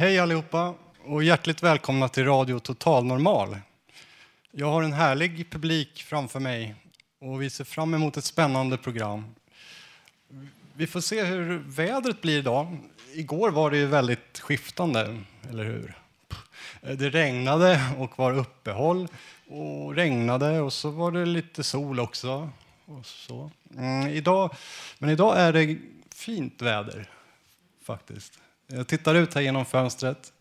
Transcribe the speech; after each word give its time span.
Hej 0.00 0.18
allihopa 0.18 0.74
och 1.04 1.24
hjärtligt 1.24 1.62
välkomna 1.62 2.08
till 2.08 2.24
Radio 2.24 2.58
Total 2.58 3.04
Normal. 3.04 3.56
Jag 4.50 4.66
har 4.66 4.82
en 4.82 4.92
härlig 4.92 5.50
publik 5.50 6.02
framför 6.02 6.40
mig 6.40 6.74
och 7.18 7.42
vi 7.42 7.50
ser 7.50 7.64
fram 7.64 7.94
emot 7.94 8.16
ett 8.16 8.24
spännande 8.24 8.76
program. 8.76 9.34
Vi 10.74 10.86
får 10.86 11.00
se 11.00 11.24
hur 11.24 11.58
vädret 11.58 12.20
blir 12.20 12.38
idag. 12.38 12.78
Igår 13.14 13.50
var 13.50 13.70
det 13.70 13.76
ju 13.76 13.86
väldigt 13.86 14.38
skiftande, 14.38 15.18
eller 15.48 15.64
hur? 15.64 15.98
Det 16.80 17.10
regnade 17.10 17.80
och 17.98 18.18
var 18.18 18.38
uppehåll 18.38 19.08
och 19.48 19.94
regnade 19.94 20.60
och 20.60 20.72
så 20.72 20.90
var 20.90 21.12
det 21.12 21.26
lite 21.26 21.62
sol 21.62 22.00
också. 22.00 22.50
Och 22.84 23.06
så. 23.06 23.50
Mm, 23.76 24.08
idag, 24.08 24.54
men 24.98 25.10
idag 25.10 25.40
är 25.40 25.52
det 25.52 25.78
fint 26.14 26.62
väder 26.62 27.10
faktiskt. 27.82 28.38
Jag 28.72 28.86
tittar 28.86 29.14
ut 29.14 29.34
här 29.34 29.42
genom 29.42 29.64
fönstret 29.64 30.32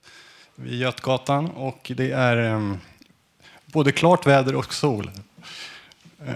vid 0.56 0.80
Götgatan 0.80 1.50
och 1.50 1.92
det 1.96 2.12
är 2.12 2.38
ehm, 2.38 2.78
både 3.66 3.92
klart 3.92 4.28
väder 4.28 4.56
och 4.56 4.74
sol. 4.74 5.12
Uh, 6.22 6.36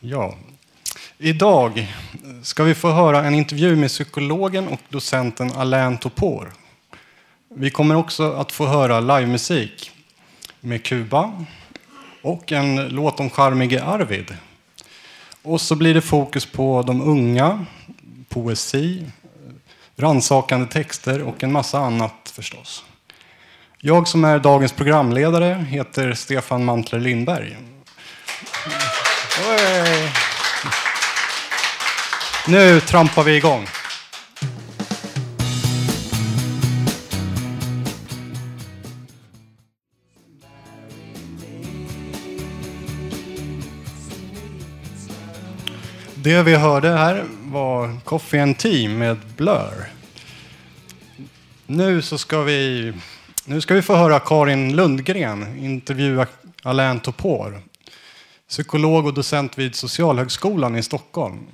ja. 0.00 0.34
Idag 1.18 1.94
ska 2.42 2.64
vi 2.64 2.74
få 2.74 2.90
höra 2.90 3.24
en 3.24 3.34
intervju 3.34 3.76
med 3.76 3.88
psykologen 3.88 4.68
och 4.68 4.80
docenten 4.88 5.52
Alain 5.52 5.98
Topor. 5.98 6.52
Vi 7.48 7.70
kommer 7.70 7.94
också 7.94 8.32
att 8.32 8.52
få 8.52 8.66
höra 8.66 9.00
livemusik 9.00 9.90
med 10.60 10.84
Kuba 10.84 11.44
och 12.22 12.52
en 12.52 12.88
låt 12.88 13.20
om 13.20 13.30
charmige 13.30 13.84
Arvid. 13.84 14.36
Och 15.42 15.60
så 15.60 15.76
blir 15.76 15.94
det 15.94 16.02
fokus 16.02 16.46
på 16.46 16.82
de 16.82 17.02
unga, 17.02 17.66
poesi, 18.28 19.04
rannsakande 19.98 20.66
texter 20.66 21.22
och 21.22 21.42
en 21.42 21.52
massa 21.52 21.78
annat 21.78 22.32
förstås. 22.34 22.84
Jag 23.78 24.08
som 24.08 24.24
är 24.24 24.38
dagens 24.38 24.72
programledare 24.72 25.66
heter 25.68 26.12
Stefan 26.12 26.64
Mantler 26.64 27.00
Lindberg. 27.00 27.56
Nu 32.46 32.80
trampar 32.80 33.22
vi 33.22 33.36
igång. 33.36 33.66
Det 46.28 46.42
vi 46.42 46.56
hörde 46.56 46.88
här 46.88 47.24
var 47.42 48.00
Coffee 48.04 48.40
and 48.40 48.58
Tea 48.58 48.88
med 48.88 49.16
Blur. 49.36 49.92
Nu 51.66 52.02
så 52.02 52.18
ska 52.18 52.42
vi, 52.42 52.92
nu 53.44 53.60
ska 53.60 53.74
vi 53.74 53.82
få 53.82 53.96
höra 53.96 54.20
Karin 54.20 54.76
Lundgren 54.76 55.64
intervjua 55.64 56.26
Alain 56.62 57.00
Topor, 57.00 57.62
psykolog 58.48 59.06
och 59.06 59.14
docent 59.14 59.58
vid 59.58 59.74
Socialhögskolan 59.74 60.76
i 60.76 60.82
Stockholm. 60.82 61.46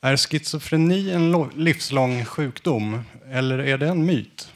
Är 0.00 0.16
schizofreni 0.16 1.10
en 1.10 1.50
livslång 1.54 2.24
sjukdom 2.24 3.00
eller 3.30 3.58
är 3.58 3.78
det 3.78 3.88
en 3.88 4.06
myt? 4.06 4.48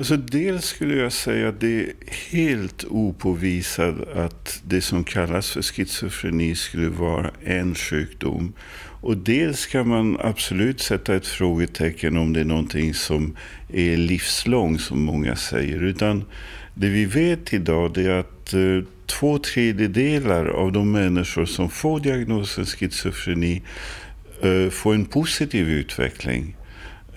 Alltså 0.00 0.16
dels 0.16 0.64
skulle 0.64 0.94
jag 0.94 1.12
säga 1.12 1.48
att 1.48 1.60
det 1.60 1.80
är 1.80 1.92
helt 2.30 2.84
opåvisat 2.84 4.08
att 4.16 4.62
det 4.64 4.80
som 4.80 5.04
kallas 5.04 5.50
för 5.50 5.62
schizofreni 5.62 6.54
skulle 6.54 6.88
vara 6.88 7.30
en 7.44 7.74
sjukdom. 7.74 8.52
Och 9.00 9.16
dels 9.16 9.66
kan 9.66 9.88
man 9.88 10.16
absolut 10.20 10.80
sätta 10.80 11.14
ett 11.14 11.26
frågetecken 11.26 12.16
om 12.16 12.32
det 12.32 12.40
är 12.40 12.44
någonting 12.44 12.94
som 12.94 13.36
är 13.68 13.96
livslång, 13.96 14.78
som 14.78 15.02
många 15.02 15.36
säger. 15.36 15.82
Utan 15.82 16.24
det 16.74 16.88
vi 16.88 17.04
vet 17.04 17.52
idag 17.52 17.98
är 17.98 18.10
att 18.10 18.54
eh, 18.54 18.84
två 19.06 19.38
tredjedelar 19.38 20.46
av 20.46 20.72
de 20.72 20.92
människor 20.92 21.44
som 21.44 21.70
får 21.70 22.00
diagnosen 22.00 22.66
schizofreni 22.66 23.62
eh, 24.42 24.70
får 24.70 24.94
en 24.94 25.04
positiv 25.04 25.68
utveckling. 25.68 26.56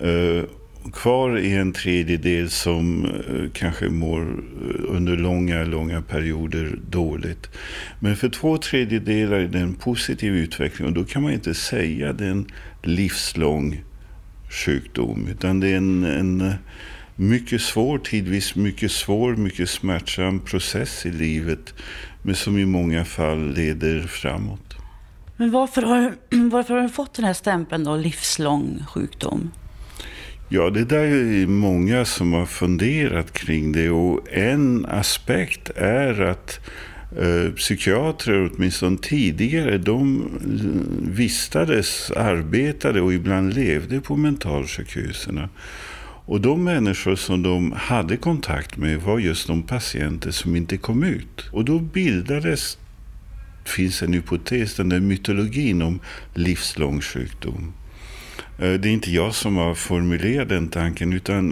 Eh, 0.00 0.44
Kvar 0.92 1.38
är 1.38 1.60
en 1.60 1.72
tredjedel 1.72 2.50
som 2.50 3.04
eh, 3.04 3.50
kanske 3.52 3.88
mår 3.88 4.20
eh, 4.20 4.96
under 4.96 5.16
långa, 5.16 5.64
långa 5.64 6.02
perioder 6.02 6.78
dåligt. 6.90 7.48
Men 8.00 8.16
för 8.16 8.28
två 8.28 8.58
tredjedelar 8.58 9.36
är 9.36 9.48
det 9.48 9.58
en 9.58 9.74
positiv 9.74 10.34
utveckling 10.36 10.88
och 10.88 10.94
då 10.94 11.04
kan 11.04 11.22
man 11.22 11.32
inte 11.32 11.54
säga 11.54 12.10
att 12.10 12.18
det 12.18 12.26
är 12.26 12.30
en 12.30 12.46
livslång 12.82 13.82
sjukdom. 14.50 15.28
Utan 15.30 15.60
det 15.60 15.68
är 15.68 15.76
en, 15.76 16.04
en 16.04 16.40
eh, 16.40 16.54
mycket 17.16 17.60
svår, 17.60 17.98
tidvis 17.98 18.54
mycket 18.54 18.92
svår, 18.92 19.36
mycket 19.36 19.70
smärtsam 19.70 20.40
process 20.40 21.06
i 21.06 21.10
livet. 21.12 21.74
Men 22.22 22.34
som 22.34 22.58
i 22.58 22.66
många 22.66 23.04
fall 23.04 23.54
leder 23.54 24.00
framåt. 24.00 24.74
Men 25.36 25.50
varför 25.50 25.82
har, 25.82 26.14
varför 26.50 26.74
har 26.74 26.82
du 26.82 26.88
fått 26.88 27.14
den 27.14 27.24
här 27.24 27.32
stämpeln 27.32 27.84
då, 27.84 27.96
livslång 27.96 28.84
sjukdom? 28.88 29.50
Ja, 30.48 30.70
det 30.70 30.84
där 30.84 31.04
är 31.04 31.46
många 31.46 32.04
som 32.04 32.32
har 32.32 32.46
funderat 32.46 33.32
kring 33.32 33.72
det. 33.72 33.90
Och 33.90 34.32
en 34.32 34.86
aspekt 34.86 35.70
är 35.76 36.20
att 36.20 36.60
eh, 37.18 37.52
psykiatrer, 37.52 38.50
åtminstone 38.52 38.98
tidigare, 38.98 39.78
de 39.78 40.20
eh, 40.20 41.14
vistades, 41.14 42.10
arbetade 42.10 43.00
och 43.00 43.14
ibland 43.14 43.54
levde 43.54 44.00
på 44.00 44.16
mentalsjukhusen. 44.16 45.40
Och 46.26 46.40
de 46.40 46.64
människor 46.64 47.16
som 47.16 47.42
de 47.42 47.72
hade 47.72 48.16
kontakt 48.16 48.76
med 48.76 49.02
var 49.02 49.18
just 49.18 49.46
de 49.46 49.62
patienter 49.62 50.30
som 50.30 50.56
inte 50.56 50.76
kom 50.76 51.04
ut. 51.04 51.48
Och 51.52 51.64
då 51.64 51.78
bildades, 51.78 52.78
finns 53.64 54.02
en 54.02 54.12
hypotes, 54.12 54.74
den 54.74 54.88
där 54.88 55.00
mytologin 55.00 55.82
om 55.82 56.00
livslång 56.34 57.00
sjukdom. 57.00 57.72
Eh, 58.58 58.72
det 58.72 58.88
är 58.88 58.92
inte 58.92 59.10
jag 59.10 59.34
som 59.34 59.56
har 59.56 59.74
formulerat 59.74 60.48
den 60.48 60.68
tanken, 60.68 61.12
utan 61.12 61.48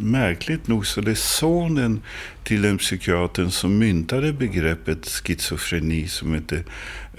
märkligt 0.00 0.68
nog 0.68 0.86
så 0.86 1.00
är 1.00 1.04
det 1.04 1.14
sonen 1.14 2.00
till 2.44 2.62
den 2.62 2.78
psykiatern 2.78 3.50
som 3.50 3.78
myntade 3.78 4.32
begreppet 4.32 5.08
schizofreni 5.08 6.08
som 6.08 6.34
heter 6.34 6.64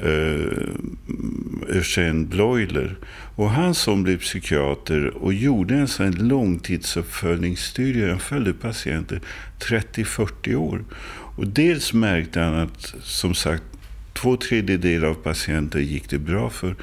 uh, 0.05 0.75
mm, 1.07 1.63
Eugène 1.67 2.25
Bloiler. 2.25 2.95
Och 3.35 3.49
han 3.49 3.75
som 3.75 4.03
blev 4.03 4.19
psykiater 4.19 5.07
och 5.07 5.33
gjorde 5.33 5.75
en 5.75 5.87
sån 5.87 6.11
långtidsuppföljningsstudie, 6.11 8.09
han 8.09 8.19
följde 8.19 8.53
patienter 8.53 9.21
30-40 9.59 10.55
år. 10.55 10.83
Och 11.35 11.47
dels 11.47 11.93
märkte 11.93 12.39
han 12.39 12.53
att, 12.53 12.95
som 13.03 13.33
sagt, 13.33 13.63
två 14.13 14.37
tredjedelar 14.37 15.07
av 15.07 15.13
patienter 15.13 15.79
gick 15.79 16.09
det 16.09 16.19
bra 16.19 16.49
för. 16.49 16.75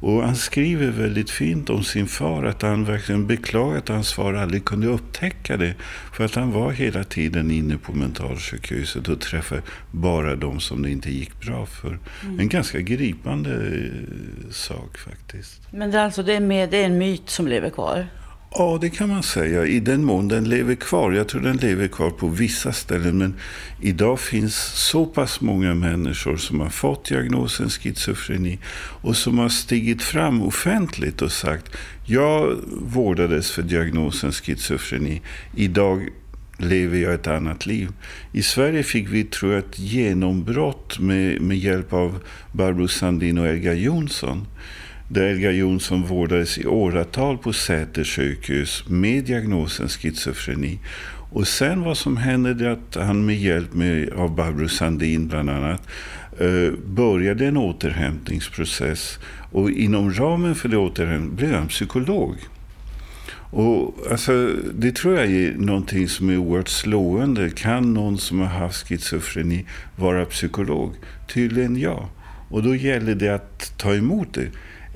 Och 0.00 0.22
han 0.22 0.36
skriver 0.36 0.90
väldigt 0.90 1.30
fint 1.30 1.70
om 1.70 1.84
sin 1.84 2.06
far, 2.06 2.44
att 2.44 2.62
han 2.62 2.84
verkligen 2.84 3.26
beklagar 3.26 3.78
att 3.78 3.88
hans 3.88 4.12
far 4.12 4.34
aldrig 4.34 4.64
kunde 4.64 4.86
upptäcka 4.86 5.56
det. 5.56 5.74
För 6.12 6.24
att 6.24 6.34
han 6.34 6.52
var 6.52 6.72
hela 6.72 7.04
tiden 7.04 7.50
inne 7.50 7.78
på 7.78 7.92
mentalsjukhuset 7.92 9.08
och 9.08 9.20
träffade 9.20 9.62
bara 9.90 10.36
de 10.36 10.60
som 10.60 10.82
det 10.82 10.90
inte 10.90 11.10
gick 11.10 11.40
bra 11.40 11.66
för. 11.66 11.98
Mm. 12.22 12.40
En 12.40 12.48
ganska 12.48 12.80
gripande 12.80 13.72
sak 14.50 14.98
faktiskt. 14.98 15.60
Men 15.70 15.90
det 15.90 15.98
är 15.98 16.04
alltså 16.04 16.22
det 16.22 16.32
är, 16.32 16.40
med, 16.40 16.70
det 16.70 16.76
är 16.76 16.86
en 16.86 16.98
myt 16.98 17.30
som 17.30 17.48
lever 17.48 17.70
kvar? 17.70 18.06
Ja, 18.54 18.78
det 18.80 18.90
kan 18.90 19.08
man 19.08 19.22
säga. 19.22 19.66
I 19.66 19.80
den 19.80 20.04
mån 20.04 20.28
den 20.28 20.48
lever 20.48 20.74
kvar. 20.74 21.12
Jag 21.12 21.28
tror 21.28 21.40
den 21.40 21.56
lever 21.56 21.88
kvar 21.88 22.10
på 22.10 22.28
vissa 22.28 22.72
ställen. 22.72 23.18
Men 23.18 23.34
idag 23.80 24.20
finns 24.20 24.54
så 24.74 25.06
pass 25.06 25.40
många 25.40 25.74
människor 25.74 26.36
som 26.36 26.60
har 26.60 26.70
fått 26.70 27.04
diagnosen 27.04 27.70
schizofreni 27.70 28.58
och 29.02 29.16
som 29.16 29.38
har 29.38 29.48
stigit 29.48 30.02
fram 30.02 30.42
offentligt 30.42 31.22
och 31.22 31.32
sagt 31.32 31.76
jag 32.06 32.56
vårdades 32.82 33.50
för 33.50 33.62
diagnosen 33.62 34.32
schizofreni. 34.32 35.20
Idag 35.56 36.08
lever 36.58 36.98
jag 36.98 37.14
ett 37.14 37.26
annat 37.26 37.66
liv. 37.66 37.88
I 38.32 38.42
Sverige 38.42 38.82
fick 38.82 39.08
vi, 39.08 39.24
tror 39.24 39.52
jag, 39.52 39.58
ett 39.58 39.78
genombrott 39.78 40.98
med, 40.98 41.40
med 41.40 41.58
hjälp 41.58 41.92
av 41.92 42.24
Barbro 42.52 42.88
Sandin 42.88 43.38
och 43.38 43.46
Elga 43.46 43.74
Jonsson 43.74 44.46
där 45.08 45.22
Elga 45.22 45.50
Jonsson 45.50 46.02
vårdades 46.02 46.58
i 46.58 46.66
åratal 46.66 47.38
på 47.38 47.52
Säters 47.52 48.16
sjukhus 48.16 48.84
med 48.88 49.24
diagnosen 49.24 49.88
schizofreni. 49.88 50.78
Och 51.30 51.48
sen 51.48 51.82
vad 51.82 51.96
som 51.96 52.16
hände 52.16 52.66
är 52.66 52.70
att 52.70 52.94
han 52.94 53.26
med 53.26 53.36
hjälp 53.36 53.74
med, 53.74 54.12
av 54.12 54.34
Barbro 54.34 54.68
Sandin 54.68 55.28
bland 55.28 55.50
annat 55.50 55.88
eh, 56.38 56.72
började 56.86 57.46
en 57.46 57.56
återhämtningsprocess. 57.56 59.18
Och 59.52 59.70
inom 59.70 60.12
ramen 60.12 60.54
för 60.54 60.68
det 60.68 60.76
återhämtningen 60.76 61.36
blev 61.36 61.52
han 61.52 61.68
psykolog. 61.68 62.36
Och 63.50 63.94
alltså, 64.10 64.50
det 64.74 64.96
tror 64.96 65.14
jag 65.14 65.26
är 65.26 65.52
någonting 65.52 66.08
som 66.08 66.30
är 66.30 66.36
oerhört 66.36 66.68
slående. 66.68 67.50
Kan 67.50 67.94
någon 67.94 68.18
som 68.18 68.38
har 68.38 68.46
haft 68.46 68.88
schizofreni 68.88 69.66
vara 69.96 70.24
psykolog? 70.24 70.94
Tydligen 71.28 71.76
ja. 71.76 72.08
Och 72.50 72.62
då 72.62 72.74
gäller 72.74 73.14
det 73.14 73.28
att 73.28 73.78
ta 73.78 73.94
emot 73.94 74.34
det. 74.34 74.48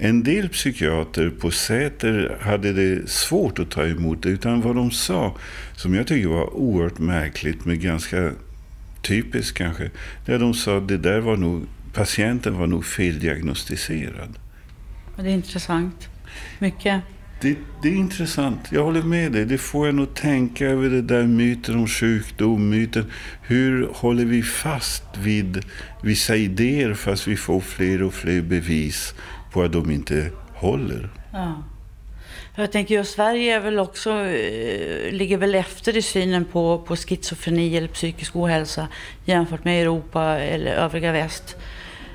En 0.04 0.22
del 0.22 0.48
psykiater 0.48 1.30
på 1.30 1.50
Säter 1.50 2.38
hade 2.40 2.72
det 2.72 3.10
svårt 3.10 3.58
att 3.58 3.70
ta 3.70 3.86
emot 3.86 4.22
det, 4.22 4.28
utan 4.28 4.60
vad 4.60 4.76
de 4.76 4.90
sa, 4.90 5.34
som 5.76 5.94
jag 5.94 6.06
tycker 6.06 6.28
var 6.28 6.54
oerhört 6.56 6.98
märkligt, 6.98 7.64
men 7.64 7.80
ganska 7.80 8.30
typiskt 9.02 9.58
kanske, 9.58 9.90
där 10.26 10.38
de 10.38 10.54
sa 10.54 10.78
att 10.78 10.88
det 10.88 10.98
där 10.98 11.20
var 11.20 11.36
nog, 11.36 11.66
patienten 11.92 12.58
var 12.58 12.66
nog 12.66 12.84
feldiagnostiserad. 12.84 14.38
Det 15.16 15.22
är 15.22 15.26
intressant. 15.34 16.08
Mycket. 16.58 17.02
Det, 17.40 17.56
det, 17.82 17.88
är 17.88 17.96
intressant. 17.96 18.60
Jag 18.70 18.84
håller 18.84 19.02
med 19.02 19.32
dig. 19.32 19.44
Det 19.44 19.58
får 19.58 19.88
en 19.88 19.98
att 19.98 20.16
tänka 20.16 20.66
över 20.66 20.90
det 20.90 21.02
där 21.02 21.26
myten 21.26 21.76
om 21.76 21.86
sjukdom, 21.86 22.68
myten. 22.68 23.04
Hur 23.42 23.88
håller 23.92 24.24
vi 24.24 24.42
fast 24.42 25.04
vid 25.18 25.64
vissa 26.02 26.36
idéer 26.36 26.94
fast 26.94 27.26
vi 27.28 27.36
får 27.36 27.60
fler 27.60 28.02
och 28.02 28.14
fler 28.14 28.42
bevis 28.42 29.14
på 29.52 29.62
att 29.62 29.72
de 29.72 29.90
inte 29.90 30.30
håller. 30.54 31.08
Ja. 31.32 31.62
Jag 32.54 32.72
tänker 32.72 32.94
ju 32.94 33.04
Sverige 33.04 33.56
är 33.56 33.60
väl 33.60 33.78
också, 33.78 34.10
eh, 34.10 35.12
ligger 35.12 35.36
väl 35.36 35.54
efter 35.54 35.96
i 35.96 36.02
synen 36.02 36.44
på, 36.44 36.78
på 36.78 36.96
schizofreni 36.96 37.76
eller 37.76 37.88
psykisk 37.88 38.36
ohälsa 38.36 38.88
jämfört 39.24 39.64
med 39.64 39.82
Europa 39.82 40.22
eller 40.22 40.72
övriga 40.72 41.12
väst. 41.12 41.56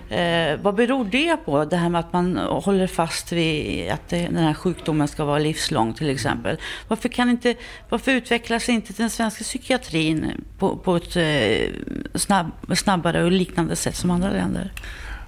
Eh, 0.10 0.60
vad 0.62 0.76
beror 0.76 1.06
det 1.06 1.38
på? 1.46 1.66
Det 1.66 1.78
här 1.78 1.90
med 1.90 2.00
att 2.00 2.14
man 2.14 2.38
håller 2.38 2.88
fast 2.88 3.32
vid 3.32 3.92
att 3.92 4.10
det, 4.10 4.18
den 4.18 4.44
här 4.44 4.54
sjukdomen 4.54 5.08
ska 5.08 5.26
vara 5.26 5.40
livslång 5.40 5.94
till 5.94 6.10
exempel. 6.10 6.58
Varför, 6.88 7.10
kan 7.10 7.30
inte, 7.30 7.56
varför 7.90 8.12
utvecklas 8.12 8.70
inte 8.70 8.94
den 8.94 9.10
svenska 9.10 9.44
psykiatrin 9.44 10.46
på, 10.58 10.78
på 10.78 10.96
ett 10.96 11.16
eh, 11.16 11.70
snabb, 12.16 12.52
snabbare 12.78 13.24
och 13.24 13.32
liknande 13.32 13.76
sätt 13.76 13.96
som 13.96 14.12
andra 14.12 14.30
länder? 14.30 14.72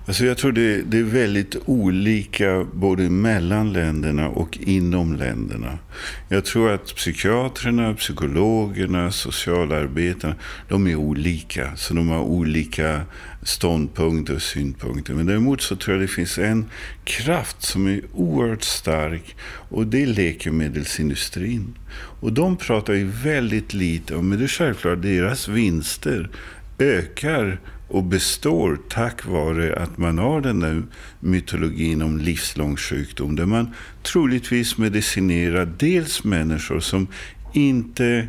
Alltså 0.10 0.26
jag 0.26 0.38
tror 0.38 0.52
det, 0.52 0.82
det, 0.82 0.98
är 0.98 1.04
väldigt 1.04 1.56
olika 1.66 2.68
både 2.74 3.10
mellan 3.10 3.74
länderna 3.74 4.30
och 4.30 4.58
inom 4.62 5.16
länderna. 5.16 5.80
Jag 6.30 6.46
tror 6.46 6.72
att 6.72 6.86
psykiatrerna, 6.96 7.94
psykologerna, 7.94 9.12
socialarbetarna, 9.12 10.36
de 10.68 10.88
är 10.88 10.96
olika. 10.96 11.76
Så 11.76 11.94
de 11.94 12.10
har 12.10 12.20
olika 12.20 13.02
ståndpunkter 13.44 14.36
och 14.36 14.42
synpunkter. 14.42 15.14
Men 15.14 15.26
däremot 15.26 15.62
så 15.62 15.76
tror 15.76 15.98
jag 15.98 16.04
det 16.04 16.14
finns 16.14 16.38
en 16.38 16.66
kraft 17.04 17.62
som 17.62 17.88
är 17.88 18.02
oerhört 18.14 18.64
stark 18.64 19.36
och 19.70 19.88
det 19.88 20.04
är 20.04 20.08
läkemedelsindustrin. 20.08 21.78
Och 22.22 22.34
de 22.34 22.58
pratar 22.58 22.94
ju 22.94 23.06
väldigt 23.06 23.74
lite 23.74 24.16
om, 24.16 24.30
men 24.30 24.38
det 24.38 24.46
är 24.46 24.48
självklart, 24.48 25.02
deras 25.02 25.48
vinster 25.48 26.30
ökar 26.80 27.60
och 27.90 28.04
består 28.04 28.80
tack 28.90 29.26
vare 29.26 29.76
att 29.76 29.98
man 29.98 30.18
har 30.18 30.42
den 30.42 30.60
där 30.60 30.84
mytologin 31.20 32.02
om 32.02 32.18
livslång 32.18 32.78
sjukdom 32.78 33.36
där 33.36 33.46
man 33.46 33.74
troligtvis 34.04 34.78
medicinerar 34.78 35.74
dels 35.78 36.24
människor 36.24 36.80
som 36.80 37.08
inte 37.54 38.28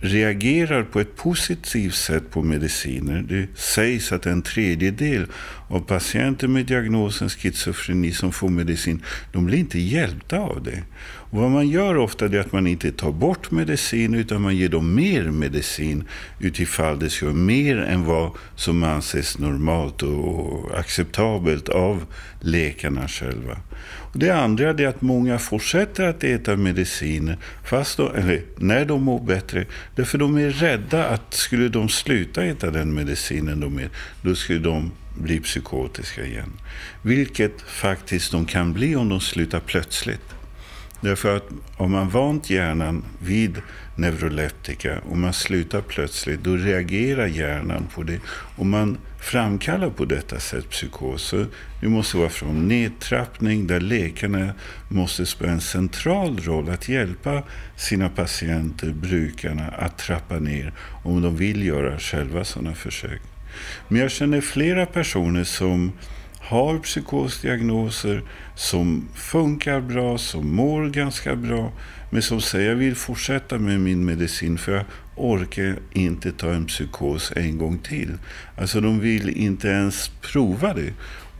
reagerar 0.00 0.82
på 0.82 1.00
ett 1.00 1.16
positivt 1.16 1.94
sätt 1.94 2.30
på 2.30 2.42
mediciner. 2.42 3.24
Det 3.28 3.46
sägs 3.54 4.12
att 4.12 4.26
en 4.26 4.42
tredjedel 4.42 5.26
av 5.68 5.80
patienter 5.80 6.48
med 6.48 6.66
diagnosen 6.66 7.28
schizofreni 7.28 8.12
som 8.12 8.32
får 8.32 8.48
medicin, 8.48 9.02
de 9.32 9.46
blir 9.46 9.58
inte 9.58 9.78
hjälpta 9.78 10.38
av 10.38 10.62
det. 10.62 10.82
Och 11.30 11.38
vad 11.38 11.50
man 11.50 11.68
gör 11.68 11.96
ofta 11.96 12.24
är 12.24 12.38
att 12.38 12.52
man 12.52 12.66
inte 12.66 12.92
tar 12.92 13.12
bort 13.12 13.50
medicin 13.50 14.14
utan 14.14 14.42
man 14.42 14.56
ger 14.56 14.68
dem 14.68 14.94
mer 14.94 15.24
medicin 15.24 16.04
utifall 16.40 16.98
det 16.98 17.22
gör 17.22 17.32
mer 17.32 17.76
än 17.76 18.04
vad 18.04 18.30
som 18.56 18.82
anses 18.82 19.38
normalt 19.38 20.02
och 20.02 20.78
acceptabelt 20.78 21.68
av 21.68 22.06
läkarna 22.40 23.08
själva. 23.08 23.56
Och 24.12 24.18
det 24.18 24.30
andra 24.30 24.68
är 24.68 24.86
att 24.86 25.02
många 25.02 25.38
fortsätter 25.38 26.04
att 26.04 26.24
äta 26.24 26.56
mediciner 26.56 27.36
fast 27.64 27.96
då, 27.96 28.12
eller 28.12 28.42
när 28.56 28.84
de 28.84 29.02
mår 29.02 29.20
bättre. 29.20 29.66
Därför 29.94 30.18
de 30.18 30.36
är 30.36 30.50
rädda 30.50 31.08
att 31.08 31.34
skulle 31.34 31.68
de 31.68 31.88
sluta 31.88 32.44
äta 32.44 32.70
den 32.70 32.94
medicinen 32.94 33.60
de 33.60 33.78
är, 33.78 33.88
då 34.22 34.34
skulle 34.34 34.58
de 34.58 34.92
bli 35.18 35.40
psykotiska 35.40 36.24
igen. 36.24 36.52
Vilket 37.02 37.62
faktiskt 37.62 38.32
de 38.32 38.46
kan 38.46 38.72
bli 38.72 38.96
om 38.96 39.08
de 39.08 39.20
slutar 39.20 39.60
plötsligt. 39.60 40.37
Därför 41.00 41.36
att 41.36 41.48
om 41.76 41.92
man 41.92 42.08
vant 42.08 42.50
hjärnan 42.50 43.04
vid 43.18 43.62
neuroleptika 43.96 44.98
och 45.10 45.16
man 45.18 45.32
slutar 45.32 45.80
plötsligt, 45.80 46.44
då 46.44 46.56
reagerar 46.56 47.26
hjärnan 47.26 47.86
på 47.94 48.02
det. 48.02 48.20
Och 48.56 48.66
man 48.66 48.98
framkallar 49.20 49.90
på 49.90 50.04
detta 50.04 50.40
sätt 50.40 50.70
psykoser. 50.70 51.46
Det 51.80 51.88
måste 51.88 52.16
vara 52.16 52.28
från 52.28 52.68
nedtrappning 52.68 53.66
där 53.66 53.80
läkarna 53.80 54.52
måste 54.88 55.26
spela 55.26 55.52
en 55.52 55.60
central 55.60 56.38
roll 56.38 56.68
att 56.68 56.88
hjälpa 56.88 57.42
sina 57.76 58.08
patienter, 58.08 58.92
brukarna, 58.92 59.68
att 59.68 59.98
trappa 59.98 60.38
ner 60.38 60.72
om 61.04 61.22
de 61.22 61.36
vill 61.36 61.66
göra 61.66 61.98
själva 61.98 62.44
sådana 62.44 62.74
försök. 62.74 63.20
Men 63.88 64.00
jag 64.00 64.10
känner 64.10 64.40
flera 64.40 64.86
personer 64.86 65.44
som 65.44 65.92
har 66.40 66.78
psykosdiagnoser, 66.78 68.22
som 68.58 69.08
funkar 69.14 69.80
bra, 69.80 70.18
som 70.18 70.54
mår 70.54 70.88
ganska 70.88 71.36
bra, 71.36 71.72
men 72.10 72.22
som 72.22 72.40
säger 72.40 72.68
jag 72.68 72.76
vill 72.76 72.96
fortsätta 72.96 73.58
med 73.58 73.80
min 73.80 74.04
medicin 74.04 74.58
för 74.58 74.72
jag 74.72 74.84
orkar 75.16 75.76
inte 75.92 76.32
ta 76.32 76.50
en 76.50 76.66
psykos 76.66 77.32
en 77.36 77.58
gång 77.58 77.78
till. 77.78 78.12
Alltså 78.56 78.80
de 78.80 79.00
vill 79.00 79.28
inte 79.28 79.68
ens 79.68 80.08
prova 80.08 80.74
det. 80.74 80.92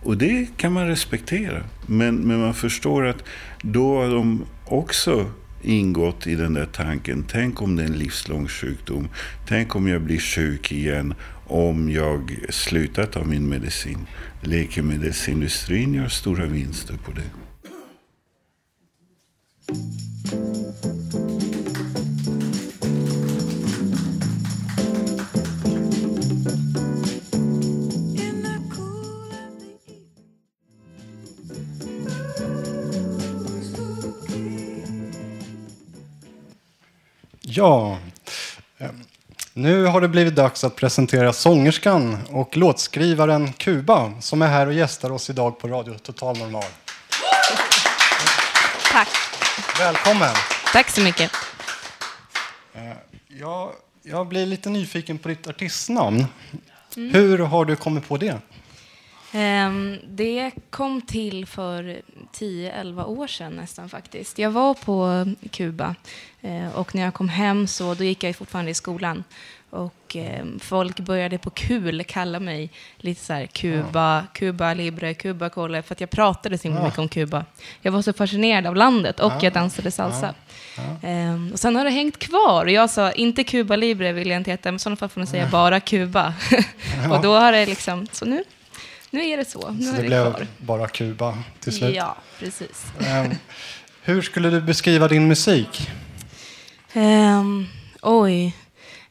Och 0.02 0.16
det 0.16 0.46
kan 0.56 0.72
man 0.72 0.86
respektera. 0.86 1.62
Men, 1.86 2.16
men 2.16 2.40
man 2.40 2.54
förstår 2.54 3.06
att 3.06 3.24
då 3.62 3.96
har 3.96 4.08
de 4.08 4.44
också 4.64 5.30
ingått 5.62 6.26
i 6.26 6.34
den 6.34 6.54
där 6.54 6.66
tanken. 6.66 7.24
Tänk 7.28 7.62
om 7.62 7.76
det 7.76 7.82
är 7.82 7.86
en 7.86 7.98
livslång 7.98 8.48
sjukdom. 8.48 9.08
Tänk 9.46 9.76
om 9.76 9.88
jag 9.88 10.02
blir 10.02 10.18
sjuk 10.18 10.72
igen 10.72 11.14
om 11.46 11.90
jag 11.90 12.46
slutar 12.50 13.06
ta 13.06 13.24
min 13.24 13.48
medicin. 13.48 14.06
Läkemedelsindustrin 14.42 15.94
gör 15.94 16.08
stora 16.08 16.46
vinster 16.46 16.94
på 17.04 17.12
det. 17.12 17.30
Ja, 37.50 37.98
nu 39.52 39.84
har 39.84 40.00
det 40.00 40.08
blivit 40.08 40.34
dags 40.34 40.64
att 40.64 40.76
presentera 40.76 41.32
sångerskan 41.32 42.18
och 42.30 42.56
låtskrivaren 42.56 43.52
Kuba 43.52 44.12
som 44.20 44.42
är 44.42 44.46
här 44.46 44.66
och 44.66 44.72
gästar 44.72 45.12
oss 45.12 45.30
idag 45.30 45.58
på 45.58 45.68
Radio 45.68 45.98
Total 45.98 46.38
Normal. 46.38 46.64
Tack. 48.92 49.08
Välkommen. 49.78 50.34
Tack 50.72 50.90
så 50.90 51.00
mycket. 51.00 51.30
Jag, 53.28 53.72
jag 54.02 54.28
blir 54.28 54.46
lite 54.46 54.70
nyfiken 54.70 55.18
på 55.18 55.28
ditt 55.28 55.46
artistnamn. 55.46 56.26
Mm. 56.96 57.14
Hur 57.14 57.38
har 57.38 57.64
du 57.64 57.76
kommit 57.76 58.08
på 58.08 58.16
det? 58.16 58.40
Ehm, 59.32 59.98
det 60.08 60.50
kom 60.70 61.00
till 61.02 61.46
för 61.46 62.02
10-11 62.32 63.04
år 63.04 63.26
sedan 63.26 63.52
nästan 63.52 63.88
faktiskt. 63.88 64.38
Jag 64.38 64.50
var 64.50 64.74
på 64.74 65.26
Kuba 65.50 65.94
eh, 66.40 66.76
och 66.78 66.94
när 66.94 67.02
jag 67.02 67.14
kom 67.14 67.28
hem 67.28 67.66
så 67.66 67.94
då 67.94 68.04
gick 68.04 68.22
jag 68.24 68.36
fortfarande 68.36 68.70
i 68.70 68.74
skolan. 68.74 69.24
Och 69.70 70.16
eh, 70.16 70.44
folk 70.60 71.00
började 71.00 71.38
på 71.38 71.50
kul 71.50 72.04
kalla 72.04 72.40
mig 72.40 72.70
lite 72.96 73.24
så 73.24 73.32
här 73.32 73.46
Kuba, 73.46 74.26
Kuba 74.32 74.74
Libre, 74.74 75.14
Kuba 75.14 75.48
Colle, 75.48 75.82
för 75.82 75.94
att 75.94 76.00
jag 76.00 76.10
pratade 76.10 76.58
så 76.58 76.68
himla 76.68 76.84
mycket 76.84 76.98
om 76.98 77.08
Kuba. 77.08 77.44
Jag 77.80 77.92
var 77.92 78.02
så 78.02 78.12
fascinerad 78.12 78.66
av 78.66 78.76
landet 78.76 79.20
och 79.20 79.32
jag 79.40 79.52
dansade 79.52 79.90
salsa. 79.90 80.34
Ehm, 81.02 81.50
och 81.52 81.60
sen 81.60 81.76
har 81.76 81.84
det 81.84 81.90
hängt 81.90 82.18
kvar. 82.18 82.64
Och 82.64 82.70
jag 82.70 82.90
sa, 82.90 83.12
inte 83.12 83.44
Kuba 83.44 83.76
Libre 83.76 84.12
vill 84.12 84.28
jag 84.28 84.36
inte 84.36 84.50
heta, 84.50 84.68
men 84.68 84.76
i 84.76 84.78
sådana 84.78 84.96
fall 84.96 85.08
får 85.08 85.20
man 85.20 85.26
säga 85.26 85.48
bara 85.52 85.80
Kuba. 85.80 86.34
och 87.10 87.22
då 87.22 87.34
har 87.34 87.52
det 87.52 87.66
liksom, 87.66 88.06
så 88.12 88.24
nu, 88.24 88.44
nu 89.10 89.24
är 89.28 89.36
det 89.36 89.44
så. 89.50 89.70
Nu 89.70 89.84
Så 89.86 89.90
det 89.92 89.96
det 90.02 90.06
blev 90.06 90.22
kvar. 90.32 90.46
bara 90.58 90.88
Kuba 90.88 91.38
till 91.60 91.72
slut. 91.76 91.94
Ja, 91.96 92.16
precis. 92.38 92.84
Ehm, 93.06 93.30
hur 94.02 94.22
skulle 94.22 94.50
du 94.50 94.60
beskriva 94.60 95.08
din 95.08 95.28
musik? 95.28 95.90
Ehm, 96.92 97.66
oj. 98.02 98.56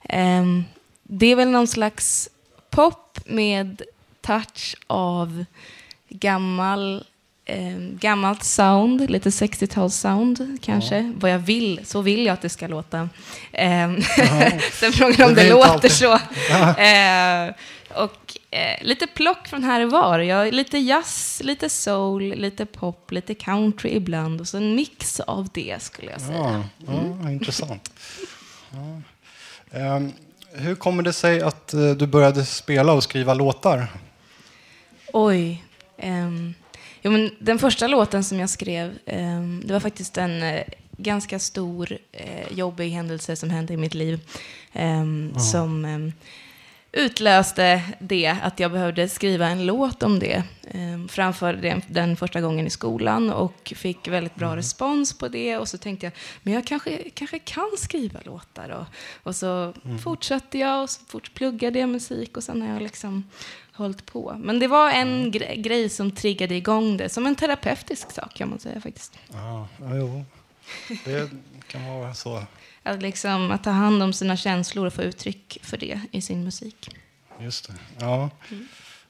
Ehm, 0.10 0.64
det 1.04 1.26
är 1.26 1.36
väl 1.36 1.50
någon 1.50 1.68
slags 1.68 2.30
pop 2.70 3.20
med 3.26 3.82
touch 4.22 4.76
av 4.88 5.46
gammal, 6.10 7.04
ehm, 7.46 7.98
gammalt 8.02 8.44
sound, 8.44 9.10
lite 9.10 9.30
60-tals-sound 9.30 10.58
kanske. 10.62 11.14
Vad 11.18 11.32
jag 11.32 11.40
vill, 11.40 11.80
så 11.84 12.02
vill 12.02 12.26
jag 12.26 12.34
att 12.34 12.42
det 12.42 12.50
ska 12.50 12.68
låta. 12.68 13.10
Ehm, 13.54 14.02
Sen 14.74 14.92
frågan 14.94 15.30
om 15.30 15.36
Det 15.36 15.44
det, 15.44 15.50
låter 15.50 15.70
alltid- 15.72 15.92
så. 15.92 16.20
Ehm, 16.78 17.54
och 17.96 18.27
eh, 18.52 18.86
lite 18.86 19.08
plock 19.08 19.48
från 19.48 19.64
här 19.64 19.86
och 19.86 19.92
var. 19.92 20.20
Jag, 20.20 20.54
lite 20.54 20.78
jazz, 20.78 21.42
lite 21.44 21.70
soul, 21.70 22.24
lite 22.24 22.66
pop, 22.66 23.12
lite 23.12 23.34
country 23.34 23.90
ibland. 23.96 24.42
Och 24.42 24.48
så 24.48 24.58
en 24.58 24.76
mix 24.76 25.20
av 25.20 25.50
det 25.54 25.82
skulle 25.84 26.12
jag 26.12 26.22
säga. 26.22 26.64
Ja, 26.88 26.94
ja, 27.24 27.32
intressant. 27.32 27.92
Ja. 28.72 29.02
Ehm, 29.80 30.14
hur 30.52 30.76
kommer 30.76 31.04
det 31.04 31.14
sig 31.14 31.42
att 31.42 31.74
eh, 31.74 31.90
du 31.92 32.08
började 32.08 32.46
spela 32.46 32.94
och 32.94 33.04
skriva 33.04 33.34
låtar? 33.34 33.88
Oj. 35.14 35.64
Um, 36.04 36.54
jo, 37.02 37.12
men 37.12 37.32
den 37.40 37.60
första 37.60 37.88
låten 37.88 38.24
som 38.24 38.40
jag 38.40 38.50
skrev, 38.50 38.98
ehm, 39.06 39.62
det 39.66 39.74
var 39.74 39.80
faktiskt 39.80 40.18
en 40.18 40.44
eh, 40.44 40.64
ganska 40.98 41.40
stor, 41.40 41.98
eh, 42.12 42.52
jobbig 42.58 42.90
händelse 42.90 43.36
som 43.36 43.50
hände 43.50 43.74
i 43.74 43.78
mitt 43.78 43.94
liv. 43.94 44.20
ehm, 44.74 45.40
Som 45.40 45.86
ehm, 45.86 46.14
utlöste 46.98 47.82
det, 48.00 48.36
att 48.44 48.60
jag 48.60 48.72
behövde 48.72 49.10
skriva 49.10 49.48
en 49.48 49.66
låt 49.66 50.04
om 50.04 50.20
det. 50.20 50.44
Um, 50.74 51.08
framförde 51.08 51.62
den, 51.62 51.82
den 51.88 52.16
första 52.18 52.42
gången 52.42 52.68
i 52.68 52.70
skolan 52.70 53.30
och 53.34 53.74
fick 53.76 54.08
väldigt 54.08 54.36
bra 54.36 54.56
respons 54.56 55.18
på 55.18 55.28
det. 55.28 55.58
Och 55.58 55.68
så 55.68 55.78
tänkte 55.78 56.06
jag, 56.06 56.14
men 56.44 56.54
jag 56.54 56.68
kanske, 56.68 57.10
kanske 57.10 57.40
kan 57.40 57.72
skriva 57.78 58.20
låtar. 58.24 58.70
Och, 58.70 58.86
och 59.24 59.36
så 59.36 59.74
fortsatte 60.04 60.58
jag 60.58 60.84
och 60.84 60.90
så 60.90 61.02
fort 61.08 61.34
pluggade 61.34 61.80
jag 61.80 61.90
musik 61.90 62.38
och 62.38 62.44
sen 62.44 62.62
har 62.62 62.74
jag 62.74 62.82
liksom 62.82 63.24
hållit 63.72 64.06
på. 64.06 64.36
Men 64.38 64.60
det 64.60 64.68
var 64.68 64.92
en 64.92 65.32
gre- 65.32 65.56
grej 65.56 65.90
som 65.90 66.12
triggade 66.12 66.56
igång 66.56 66.98
det, 66.98 67.10
som 67.10 67.26
en 67.26 67.36
terapeutisk 67.36 68.12
sak 68.12 68.34
kan 68.34 68.50
man 68.50 68.60
säga 68.60 68.82
faktiskt. 68.82 69.20
Ja, 69.34 69.68
jo. 69.80 70.26
Det 71.06 71.30
kan 71.68 71.86
vara 71.86 72.14
så. 72.14 72.44
Att, 72.88 73.02
liksom, 73.02 73.52
att 73.52 73.64
ta 73.64 73.70
hand 73.70 74.04
om 74.04 74.14
sina 74.14 74.38
känslor 74.38 74.86
och 74.86 74.94
få 74.94 75.02
uttryck 75.02 75.58
för 75.62 75.78
det 75.78 76.02
i 76.12 76.22
sin 76.22 76.44
musik. 76.44 76.90
Just 77.40 77.68
det. 77.68 77.74
Ja. 78.00 78.30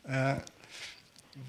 Eh, 0.10 0.38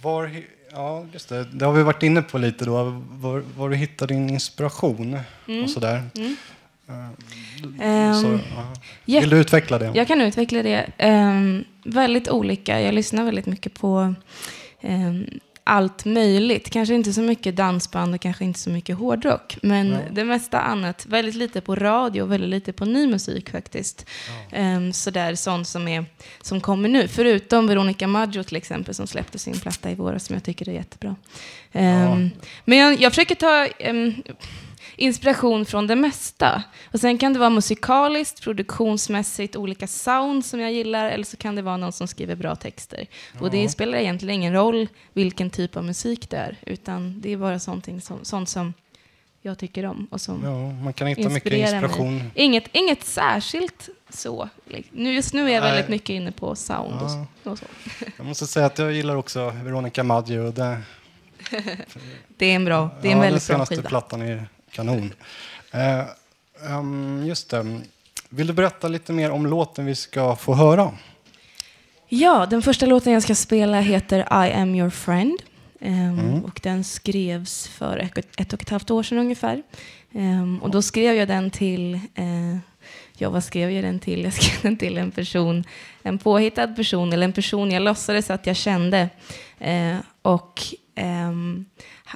var, 0.02 0.42
ja, 0.72 1.06
just 1.12 1.28
det. 1.28 1.44
Det 1.44 1.64
har 1.64 1.72
vi 1.72 1.82
varit 1.82 2.02
inne 2.02 2.22
på 2.22 2.38
lite 2.38 2.64
då. 2.64 3.02
Var, 3.10 3.42
var 3.56 3.68
du 3.70 3.76
hittar 3.76 4.06
din 4.06 4.30
inspiration 4.30 5.18
och 5.64 5.70
sådär. 5.70 6.02
Eh, 6.88 7.08
Ehm, 7.80 8.14
så, 8.14 8.38
ja. 9.04 9.20
Vill 9.20 9.30
du 9.30 9.38
utveckla 9.38 9.78
det? 9.78 9.92
Jag 9.94 10.08
kan 10.08 10.20
utveckla 10.20 10.62
det. 10.62 10.86
Ehm, 10.98 11.64
väldigt 11.84 12.28
olika. 12.28 12.80
Jag 12.80 12.94
lyssnar 12.94 13.24
väldigt 13.24 13.46
mycket 13.46 13.74
på 13.74 14.14
ehm, 14.80 15.40
allt 15.68 16.04
möjligt. 16.04 16.70
Kanske 16.70 16.94
inte 16.94 17.12
så 17.12 17.20
mycket 17.20 17.56
dansband 17.56 18.14
och 18.14 18.20
kanske 18.20 18.44
inte 18.44 18.58
så 18.58 18.70
mycket 18.70 18.96
hårdrock. 18.96 19.58
Men 19.62 19.98
det 20.10 20.24
mesta 20.24 20.60
annat. 20.60 21.06
Väldigt 21.06 21.34
lite 21.34 21.60
på 21.60 21.74
radio 21.74 22.22
och 22.22 22.32
väldigt 22.32 22.50
lite 22.50 22.72
på 22.72 22.84
ny 22.84 23.06
musik 23.06 23.50
faktiskt. 23.50 24.06
Ehm, 24.52 24.92
sådär 24.92 25.34
sånt 25.34 25.68
som, 25.68 25.88
är, 25.88 26.04
som 26.42 26.60
kommer 26.60 26.88
nu. 26.88 27.08
Förutom 27.08 27.66
Veronica 27.66 28.06
Maggio 28.06 28.42
till 28.42 28.56
exempel 28.56 28.94
som 28.94 29.06
släppte 29.06 29.38
sin 29.38 29.60
platta 29.60 29.90
i 29.90 29.94
våras 29.94 30.24
som 30.24 30.34
jag 30.34 30.44
tycker 30.44 30.68
är 30.68 30.72
jättebra. 30.72 31.16
Ehm, 31.72 32.30
Men 32.64 32.78
jag, 32.78 33.00
jag 33.00 33.12
försöker 33.12 33.34
ta 33.34 33.66
ehm, 33.66 34.14
inspiration 34.98 35.66
från 35.66 35.86
det 35.86 35.96
mesta. 35.96 36.62
Och 36.92 37.00
sen 37.00 37.18
kan 37.18 37.32
det 37.32 37.38
vara 37.38 37.50
musikaliskt, 37.50 38.40
produktionsmässigt, 38.42 39.56
olika 39.56 39.86
sound 39.86 40.44
som 40.44 40.60
jag 40.60 40.72
gillar, 40.72 41.10
eller 41.10 41.24
så 41.24 41.36
kan 41.36 41.54
det 41.54 41.62
vara 41.62 41.76
någon 41.76 41.92
som 41.92 42.08
skriver 42.08 42.34
bra 42.34 42.56
texter. 42.56 43.06
Och 43.40 43.50
det 43.50 43.68
spelar 43.68 43.98
egentligen 43.98 44.34
ingen 44.34 44.52
roll 44.52 44.88
vilken 45.12 45.50
typ 45.50 45.76
av 45.76 45.84
musik 45.84 46.30
det 46.30 46.36
är, 46.36 46.56
utan 46.66 47.20
det 47.20 47.32
är 47.32 47.36
bara 47.36 47.58
sånt 47.58 47.88
som, 48.04 48.18
sånt 48.24 48.48
som 48.48 48.74
jag 49.42 49.58
tycker 49.58 49.86
om 49.86 50.06
och 50.10 50.20
som 50.20 50.44
Ja, 50.44 50.82
man 50.84 50.92
kan 50.92 51.06
hitta 51.06 51.28
mycket 51.28 51.52
inspiration. 51.52 52.16
mig. 52.16 52.30
Inget, 52.34 52.64
inget 52.72 53.04
särskilt 53.04 53.88
så. 54.10 54.48
Nu, 54.90 55.12
just 55.14 55.34
nu 55.34 55.48
är 55.50 55.54
jag 55.54 55.60
Nej. 55.62 55.70
väldigt 55.70 55.88
mycket 55.88 56.10
inne 56.10 56.32
på 56.32 56.54
sound 56.54 57.02
och, 57.02 57.10
så- 57.10 57.50
och 57.50 57.58
så. 57.58 57.64
Jag 58.16 58.26
måste 58.26 58.46
säga 58.46 58.66
att 58.66 58.78
jag 58.78 58.92
gillar 58.92 59.16
också 59.16 59.50
Veronica 59.64 60.02
Maggio. 60.02 60.38
och 60.40 60.52
Det, 60.54 60.78
Det 62.38 62.46
är 62.46 62.54
en 62.56 62.64
bra, 62.64 62.90
det 63.02 63.08
är 63.08 63.12
en 63.12 63.18
ja, 63.18 63.22
väldigt 63.22 63.46
den 63.46 63.56
bra 63.56 63.66
senaste 63.66 63.76
skiva. 63.76 63.88
plattan 63.88 64.22
är 64.22 64.48
kanon. 64.72 65.14
Eh, 65.72 66.04
ehm, 66.70 67.24
just 67.26 67.50
det. 67.50 67.80
Vill 68.28 68.46
du 68.46 68.52
berätta 68.52 68.88
lite 68.88 69.12
mer 69.12 69.30
om 69.30 69.46
låten 69.46 69.86
vi 69.86 69.94
ska 69.94 70.36
få 70.36 70.54
höra? 70.54 70.92
Ja, 72.08 72.46
den 72.50 72.62
första 72.62 72.86
låten 72.86 73.12
jag 73.12 73.22
ska 73.22 73.34
spela 73.34 73.80
heter 73.80 74.18
I 74.46 74.52
am 74.52 74.74
your 74.74 74.90
friend. 74.90 75.38
Ehm, 75.80 76.44
Och 76.44 76.60
den 76.62 76.84
skrevs 76.84 77.66
för 77.68 77.98
ett, 77.98 78.40
ett 78.40 78.52
och 78.52 78.62
ett 78.62 78.68
halvt 78.70 78.90
år 78.90 79.02
sedan 79.02 79.18
ungefär. 79.18 79.62
Ehm, 80.12 80.58
och 80.62 80.70
då 80.70 80.82
skrev 80.82 81.14
jag 81.14 81.28
den 81.28 81.50
till, 81.50 81.94
eh, 81.94 82.56
ja 83.16 83.30
vad 83.30 83.44
skrev 83.44 83.70
jag 83.70 83.84
den 83.84 83.98
till? 83.98 84.24
Jag 84.24 84.32
skrev 84.42 84.62
den 84.62 84.76
till 84.76 84.98
en 84.98 85.10
person, 85.10 85.64
en 86.02 86.18
påhittad 86.18 86.68
person, 86.76 87.12
eller 87.12 87.24
en 87.24 87.32
person 87.32 87.70
jag 87.70 87.82
låtsades 87.82 88.30
att 88.30 88.46
jag 88.46 88.56
kände. 88.56 89.08
Eh, 89.58 89.96
och 90.22 90.60
ehm, 90.94 91.64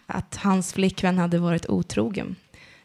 att 0.06 0.36
hans 0.36 0.72
flickvän 0.72 1.18
hade 1.18 1.38
varit 1.38 1.66
otrogen. 1.68 2.36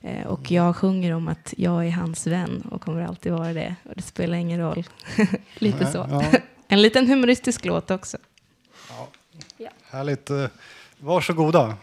Eh, 0.01 0.27
och 0.27 0.51
jag 0.51 0.75
sjunger 0.75 1.13
om 1.13 1.27
att 1.27 1.53
jag 1.57 1.85
är 1.87 1.91
hans 1.91 2.27
vän 2.27 2.61
och 2.71 2.81
kommer 2.81 3.05
alltid 3.05 3.31
vara 3.31 3.53
det. 3.53 3.75
Och 3.83 3.95
det 3.95 4.01
spelar 4.01 4.37
ingen 4.37 4.59
roll. 4.59 4.83
Lite 5.55 5.85
så. 5.85 6.07
Ja, 6.11 6.23
En 6.67 6.81
liten 6.81 7.07
humoristisk 7.07 7.65
låt 7.65 7.91
också. 7.91 8.17
härligt. 9.89 10.29
Eh, 10.29 10.47
Varsågoda. 10.99 11.77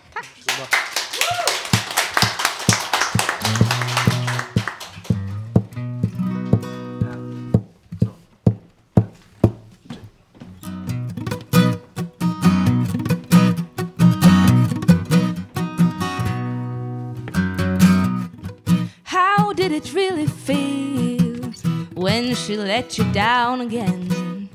She 22.54 22.61
let 22.61 22.99
you 22.99 23.04
down 23.12 23.61
again? 23.61 24.49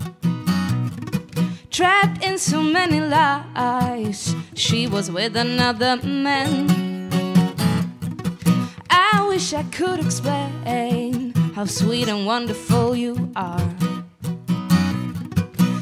Trapped 1.69 2.23
in 2.23 2.37
so 2.37 2.61
many 2.61 3.01
lies, 3.01 4.33
she 4.53 4.87
was 4.87 5.11
with 5.11 5.35
another 5.35 5.97
man. 5.97 6.69
I 8.89 9.25
wish 9.27 9.53
I 9.53 9.63
could 9.63 9.99
explain 9.99 11.33
how 11.55 11.65
sweet 11.65 12.07
and 12.07 12.25
wonderful 12.25 12.95
you 12.95 13.31
are. 13.35 13.69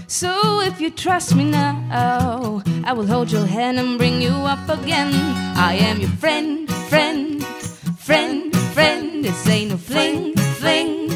So 0.07 0.61
if 0.61 0.81
you 0.81 0.89
trust 0.89 1.35
me 1.35 1.43
now, 1.43 2.63
I 2.83 2.93
will 2.93 3.05
hold 3.05 3.31
your 3.31 3.45
hand 3.45 3.77
and 3.77 3.99
bring 3.99 4.21
you 4.21 4.31
up 4.31 4.67
again. 4.69 5.13
I 5.55 5.75
am 5.75 5.99
your 5.99 6.09
friend, 6.09 6.67
friend, 6.89 7.43
friend, 7.99 8.55
friend. 8.73 9.23
This 9.23 9.47
ain't 9.47 9.71
no 9.71 9.77
fling, 9.77 10.33
fling, 10.59 11.09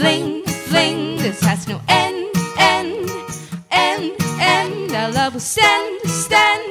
Fling, 0.00 0.42
fling, 0.44 1.18
this 1.18 1.42
has 1.42 1.68
no 1.68 1.78
end, 1.86 2.26
end, 2.58 3.10
end, 3.70 4.16
end. 4.40 4.92
Our 4.92 5.12
love 5.12 5.34
will 5.34 5.40
stand, 5.40 6.00
stand. 6.06 6.62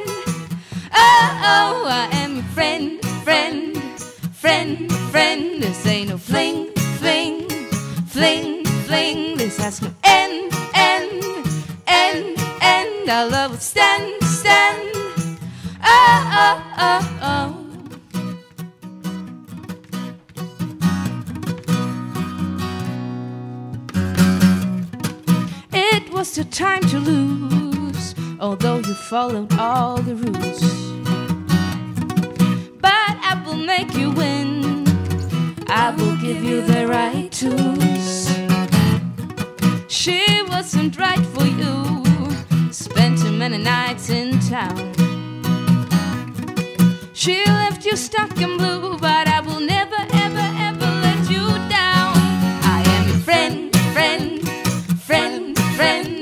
Oh, 0.95 1.29
oh, 1.53 1.85
I 1.87 2.09
am 2.11 2.37
your 2.37 2.43
friend, 2.55 2.99
friend, 3.23 3.77
friend, 4.33 4.91
friend. 5.11 5.61
This 5.61 5.85
ain't 5.85 6.09
no 6.09 6.17
fling, 6.17 6.71
fling, 6.97 7.47
fling, 8.07 8.65
fling. 8.65 9.37
This 9.37 9.57
has 9.59 9.79
no 9.83 9.93
end, 10.03 10.51
end, 10.73 11.23
end, 11.85 12.35
end. 12.63 13.09
Our 13.11 13.29
love 13.29 13.51
will 13.51 13.59
stand, 13.59 14.23
stand. 14.23 14.89
Oh, 15.83 16.31
oh, 16.33 16.77
oh. 16.79 17.18
Your 26.39 26.47
time 26.51 26.81
to 26.83 26.99
lose, 26.99 28.15
although 28.39 28.77
you 28.77 28.93
followed 28.93 29.51
all 29.59 29.97
the 29.97 30.15
rules. 30.15 30.61
But 32.79 33.13
I 33.29 33.43
will 33.45 33.57
make 33.57 33.93
you 33.93 34.09
win. 34.11 34.85
I 35.67 35.93
will 35.97 36.15
give 36.15 36.41
you 36.41 36.61
the 36.61 36.87
right 36.87 37.29
to 37.41 37.49
lose. 37.49 38.29
She 39.89 40.41
wasn't 40.43 40.97
right 40.97 41.25
for 41.33 41.45
you. 41.45 42.71
Spent 42.71 43.19
too 43.19 43.33
many 43.33 43.57
nights 43.57 44.09
in 44.09 44.39
town. 44.39 44.93
She 47.11 47.43
left 47.47 47.85
you 47.85 47.97
stuck 47.97 48.39
and 48.39 48.57
blue, 48.57 48.97
but 48.97 49.27
I 49.27 49.41
will 49.41 49.59
never, 49.59 50.01
ever, 50.13 50.47
ever 50.69 50.89
let 51.05 51.29
you 51.29 51.45
down. 51.67 52.13
I 52.63 52.81
am 52.95 53.09
your 53.09 53.19
friend, 53.27 53.75
friend, 53.93 54.47
friend, 55.01 55.59
friend. 55.75 56.18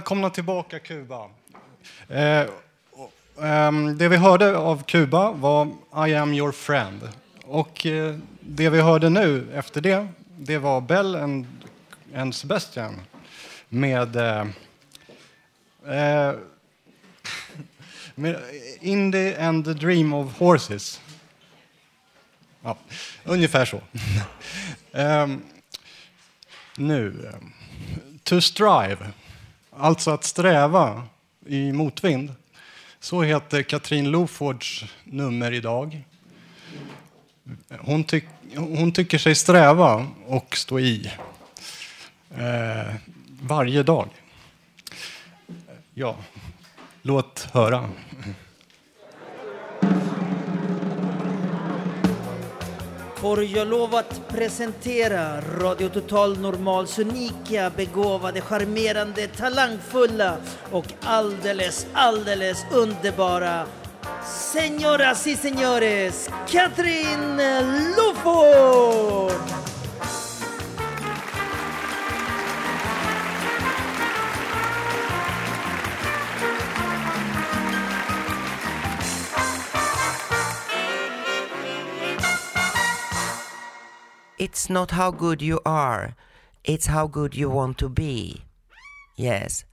Välkomna 0.00 0.30
tillbaka 0.30 0.78
Kuba. 0.78 1.30
Eh, 2.08 2.46
ehm, 3.42 3.98
det 3.98 4.08
vi 4.08 4.16
hörde 4.16 4.56
av 4.56 4.82
Kuba 4.82 5.32
var 5.32 5.66
I 6.08 6.14
am 6.14 6.34
your 6.34 6.52
friend. 6.52 7.08
Och 7.44 7.86
eh, 7.86 8.16
det 8.40 8.70
vi 8.70 8.80
hörde 8.80 9.08
nu 9.08 9.52
efter 9.54 9.80
det, 9.80 10.08
det 10.36 10.58
var 10.58 10.80
Bell 10.80 11.16
and, 11.16 11.46
and 12.14 12.34
Sebastian 12.34 13.00
med, 13.68 14.16
eh, 14.16 14.46
eh, 15.96 16.34
med 18.14 18.40
Indie 18.80 19.46
and 19.46 19.64
the 19.64 19.72
Dream 19.72 20.12
of 20.12 20.38
Horses. 20.38 21.00
Ja, 22.62 22.76
ungefär 23.24 23.64
så. 23.64 23.80
Ehm, 24.92 25.42
nu, 26.76 27.30
eh, 27.32 27.46
To 28.24 28.40
strive, 28.40 29.12
alltså 29.70 30.10
att 30.10 30.24
sträva 30.24 31.02
i 31.46 31.72
motvind. 31.72 32.34
Så 33.00 33.22
heter 33.22 33.62
Katrin 33.62 34.10
Lofords 34.10 34.84
nummer 35.04 35.52
idag. 35.52 36.02
Hon, 37.80 38.04
tyck, 38.04 38.24
hon 38.56 38.92
tycker 38.92 39.18
sig 39.18 39.34
sträva 39.34 40.06
och 40.26 40.56
stå 40.56 40.80
i 40.80 41.10
eh, 42.30 42.94
varje 43.42 43.82
dag. 43.82 44.08
Ja, 45.94 46.16
låt 47.02 47.48
höra. 47.52 47.90
Får 53.20 53.44
jag 53.44 53.68
lov 53.68 53.94
att 53.94 54.28
presentera 54.28 55.40
Radio 55.40 55.88
Total 55.88 56.38
Normals 56.38 56.98
unika, 56.98 57.70
begåvade, 57.76 58.40
charmerande, 58.40 59.26
talangfulla 59.26 60.36
och 60.70 60.84
alldeles, 61.02 61.86
alldeles 61.92 62.64
underbara 62.72 63.66
Señoras 64.52 65.26
y 65.26 65.36
señores, 65.36 66.30
Katrin 66.50 67.40
Loford! 67.96 69.69
It's 84.40 84.70
not 84.70 84.92
how 84.92 85.10
good 85.10 85.42
you 85.42 85.60
are, 85.66 86.16
it's 86.64 86.86
how 86.86 87.06
good 87.06 87.34
you 87.34 87.50
want 87.50 87.76
to 87.76 87.90
be. 87.90 88.44
Yes. 89.14 89.66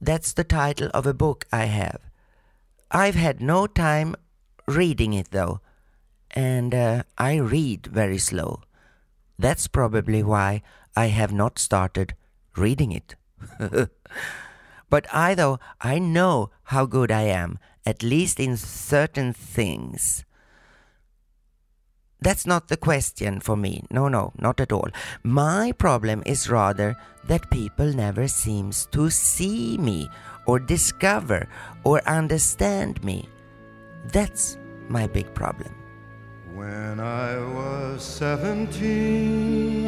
That's 0.00 0.32
the 0.32 0.42
title 0.42 0.88
of 0.94 1.06
a 1.06 1.12
book 1.12 1.44
I 1.52 1.66
have. 1.66 2.00
I've 2.90 3.14
had 3.14 3.42
no 3.42 3.66
time 3.66 4.16
reading 4.66 5.12
it 5.12 5.32
though, 5.32 5.60
and 6.30 6.74
uh, 6.74 7.02
I 7.18 7.36
read 7.36 7.88
very 7.88 8.16
slow. 8.16 8.62
That's 9.38 9.68
probably 9.68 10.22
why 10.22 10.62
I 10.96 11.08
have 11.08 11.34
not 11.34 11.58
started 11.58 12.14
reading 12.56 12.90
it. 12.90 13.16
but 14.88 15.06
I, 15.12 15.34
though, 15.34 15.60
I 15.78 15.98
know 15.98 16.52
how 16.72 16.86
good 16.86 17.12
I 17.12 17.24
am, 17.24 17.58
at 17.84 18.02
least 18.02 18.40
in 18.40 18.56
certain 18.56 19.34
things. 19.34 20.24
That's 22.22 22.46
not 22.46 22.68
the 22.68 22.76
question 22.76 23.40
for 23.40 23.56
me. 23.56 23.82
No, 23.90 24.06
no, 24.06 24.32
not 24.38 24.60
at 24.60 24.70
all. 24.70 24.88
My 25.24 25.72
problem 25.72 26.22
is 26.24 26.48
rather 26.48 26.96
that 27.26 27.50
people 27.50 27.92
never 27.92 28.28
seems 28.28 28.86
to 28.92 29.10
see 29.10 29.76
me 29.76 30.08
or 30.46 30.60
discover 30.60 31.48
or 31.82 32.00
understand 32.06 33.02
me. 33.02 33.28
That's 34.12 34.56
my 34.88 35.08
big 35.08 35.34
problem. 35.34 35.74
When 36.54 37.00
I 37.00 37.38
was 37.38 38.04
seventeen, 38.04 39.82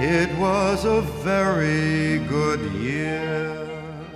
it 0.00 0.38
was 0.38 0.84
a 0.84 1.00
very 1.22 2.18
good 2.26 2.60
year. 2.72 3.59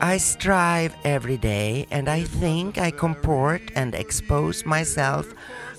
I 0.00 0.18
strive 0.18 0.94
every 1.04 1.36
day 1.36 1.86
and 1.90 2.08
I 2.08 2.22
think 2.22 2.78
I 2.78 2.90
comport 2.90 3.62
and 3.74 3.94
expose 3.94 4.66
myself 4.66 5.32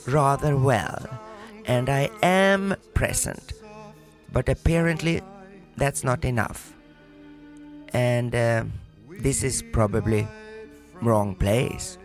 rather 0.07 0.57
well. 0.57 1.07
And 1.65 1.89
I 1.89 2.09
am 2.23 2.75
present. 2.93 3.53
But 4.31 4.49
apparently 4.49 5.21
that's 5.77 6.03
not 6.03 6.25
enough. 6.25 6.73
And 7.93 8.33
uh, 8.33 8.65
this 9.09 9.43
is 9.43 9.63
probably 9.71 10.27
wrong 11.01 11.35
place. 11.35 11.97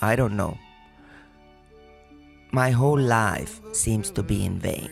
I 0.00 0.16
don't 0.16 0.36
know. 0.36 0.58
My 2.50 2.70
whole 2.70 2.98
life 2.98 3.60
seems 3.72 4.10
to 4.10 4.22
be 4.22 4.44
in 4.44 4.58
vain. 4.58 4.90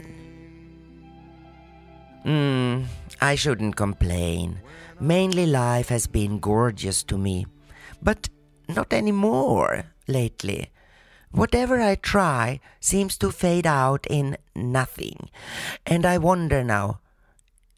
Hmm, 2.22 2.84
I 3.20 3.34
shouldn't 3.34 3.76
complain. 3.76 4.60
Mainly 5.00 5.46
life 5.46 5.88
has 5.88 6.06
been 6.06 6.40
gorgeous 6.40 7.02
to 7.04 7.16
me, 7.16 7.46
but 8.02 8.28
not 8.68 8.92
anymore 8.92 9.86
lately. 10.06 10.70
Whatever 11.30 11.80
I 11.80 11.94
try 11.94 12.60
seems 12.80 13.16
to 13.18 13.30
fade 13.30 13.66
out 13.66 14.06
in 14.10 14.36
nothing. 14.54 15.30
And 15.86 16.04
I 16.04 16.18
wonder 16.18 16.62
now, 16.62 17.00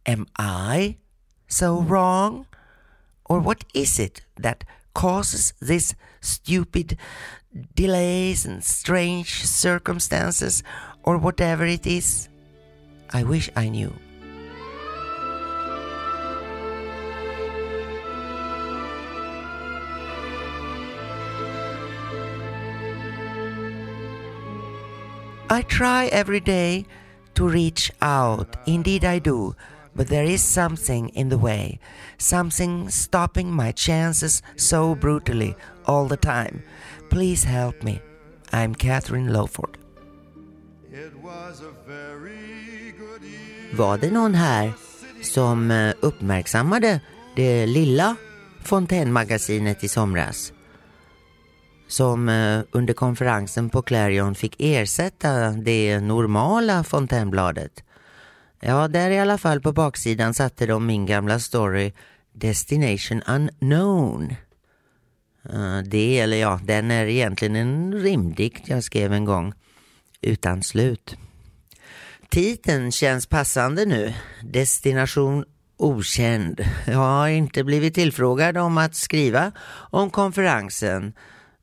am 0.04 0.26
I 0.36 0.96
so 1.46 1.80
wrong? 1.80 2.46
Or 3.26 3.38
what 3.38 3.64
is 3.72 4.00
it 4.00 4.22
that 4.36 4.64
causes 4.92 5.54
this 5.60 5.94
stupid 6.20 6.98
delays 7.74 8.44
and 8.44 8.64
strange 8.64 9.44
circumstances 9.46 10.64
or 11.04 11.18
whatever 11.18 11.64
it 11.64 11.86
is? 11.86 12.28
I 13.12 13.22
wish 13.22 13.48
I 13.54 13.68
knew. 13.68 13.92
I 25.52 25.60
try 25.60 26.06
every 26.06 26.40
day 26.40 26.86
to 27.34 27.46
reach 27.46 27.92
out. 28.00 28.56
Indeed, 28.64 29.04
I 29.04 29.18
do. 29.18 29.54
But 29.94 30.08
there 30.08 30.24
is 30.24 30.42
something 30.42 31.10
in 31.10 31.28
the 31.28 31.36
way, 31.36 31.78
something 32.16 32.88
stopping 32.88 33.52
my 33.52 33.72
chances 33.72 34.42
so 34.56 34.94
brutally 34.94 35.54
all 35.84 36.08
the 36.08 36.16
time. 36.16 36.62
Please 37.10 37.44
help 37.44 37.82
me. 37.82 38.00
I'm 38.50 38.74
Catherine 38.74 39.32
Lowford. 39.32 39.76
Var 43.72 43.98
det 43.98 44.10
någon 44.10 44.34
här 44.34 44.72
som 45.22 45.70
eh, 45.70 45.94
uppmärksammade 46.00 47.00
det 47.36 47.66
lilla 47.66 48.16
fontänmagasinet 48.62 49.84
i 49.84 49.88
somras? 49.88 50.52
Som 51.92 52.28
eh, 52.28 52.60
under 52.70 52.94
konferensen 52.94 53.70
på 53.70 53.82
Clarion 53.82 54.34
fick 54.34 54.56
ersätta 54.58 55.50
det 55.50 56.00
normala 56.00 56.84
fontänbladet. 56.84 57.84
Ja, 58.60 58.88
där 58.88 59.10
i 59.10 59.18
alla 59.18 59.38
fall 59.38 59.60
på 59.60 59.72
baksidan 59.72 60.34
satte 60.34 60.66
de 60.66 60.86
min 60.86 61.06
gamla 61.06 61.38
story 61.38 61.92
Destination 62.32 63.22
Unknown. 63.22 64.34
Det, 65.84 66.18
eller 66.18 66.36
ja, 66.36 66.60
den 66.64 66.90
är 66.90 67.06
egentligen 67.06 67.56
en 67.56 67.94
rimdikt 67.94 68.68
jag 68.68 68.84
skrev 68.84 69.12
en 69.12 69.24
gång. 69.24 69.52
Utan 70.20 70.62
slut. 70.62 71.16
Titeln 72.28 72.92
känns 72.92 73.26
passande 73.26 73.84
nu. 73.84 74.14
Destination 74.42 75.44
okänd. 75.76 76.64
Jag 76.86 76.98
har 76.98 77.28
inte 77.28 77.64
blivit 77.64 77.94
tillfrågad 77.94 78.56
om 78.56 78.78
att 78.78 78.94
skriva 78.94 79.52
om 79.90 80.10
konferensen. 80.10 81.12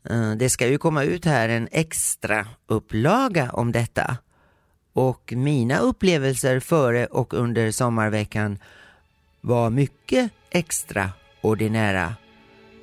Eh, 0.09 0.31
det 0.31 0.49
ska 0.49 0.67
ju 0.67 0.77
komma 0.77 1.03
ut 1.03 1.25
här 1.25 1.49
en 1.49 1.67
extra 1.71 2.47
upplaga 2.67 3.51
om 3.51 3.71
detta. 3.71 4.17
Och 4.93 5.33
mina 5.35 5.79
upplevelser 5.79 6.59
före 6.59 7.05
och 7.05 7.33
under 7.33 7.71
sommarveckan 7.71 8.57
var 9.41 9.69
mycket 9.69 10.31
extraordinära. 10.49 12.15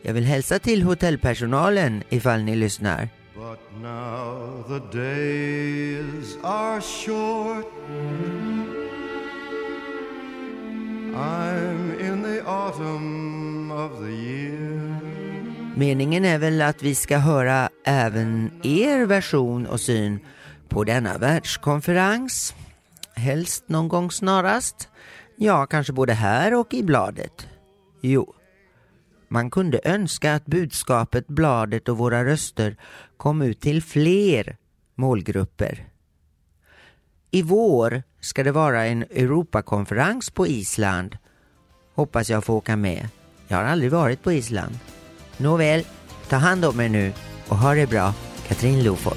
Jag 0.02 0.14
vill 0.14 0.24
hälsa 0.24 0.58
till 0.58 0.82
hotellpersonalen 0.82 2.02
ifall 2.08 2.42
ni 2.42 2.56
lyssnar. 2.56 3.08
But 3.34 3.60
now 3.82 4.64
the 4.68 4.98
days 4.98 6.38
are 6.42 6.80
short. 6.80 7.66
I'm 11.14 12.00
in 12.00 12.22
the 12.22 12.42
autumn 12.46 13.70
of 13.70 13.98
the 14.00 14.12
year. 14.12 14.95
Meningen 15.78 16.24
är 16.24 16.38
väl 16.38 16.62
att 16.62 16.82
vi 16.82 16.94
ska 16.94 17.18
höra 17.18 17.68
även 17.84 18.50
er 18.62 19.06
version 19.06 19.66
och 19.66 19.80
syn 19.80 20.20
på 20.68 20.84
denna 20.84 21.18
världskonferens. 21.18 22.54
Helst 23.14 23.68
någon 23.68 23.88
gång 23.88 24.10
snarast. 24.10 24.88
Ja, 25.36 25.66
kanske 25.66 25.92
både 25.92 26.12
här 26.12 26.54
och 26.54 26.74
i 26.74 26.82
bladet. 26.82 27.46
Jo, 28.00 28.34
man 29.28 29.50
kunde 29.50 29.80
önska 29.84 30.34
att 30.34 30.46
budskapet, 30.46 31.26
bladet 31.26 31.88
och 31.88 31.98
våra 31.98 32.24
röster 32.24 32.76
kom 33.16 33.42
ut 33.42 33.60
till 33.60 33.82
fler 33.82 34.56
målgrupper. 34.94 35.88
I 37.30 37.42
vår 37.42 38.02
ska 38.20 38.44
det 38.44 38.52
vara 38.52 38.86
en 38.86 39.02
Europakonferens 39.02 40.30
på 40.30 40.46
Island. 40.46 41.18
Hoppas 41.94 42.30
jag 42.30 42.44
får 42.44 42.54
åka 42.54 42.76
med. 42.76 43.08
Jag 43.48 43.56
har 43.56 43.64
aldrig 43.64 43.90
varit 43.90 44.22
på 44.22 44.32
Island. 44.32 44.78
Nåväl, 45.37 45.85
ta 46.29 46.37
hand 46.37 46.64
om 46.64 46.81
er 46.81 46.88
nu 46.88 47.12
och 47.49 47.57
ha 47.57 47.75
det 47.75 47.87
bra. 47.87 48.14
Katrin 48.49 48.85
Loford. 48.85 49.16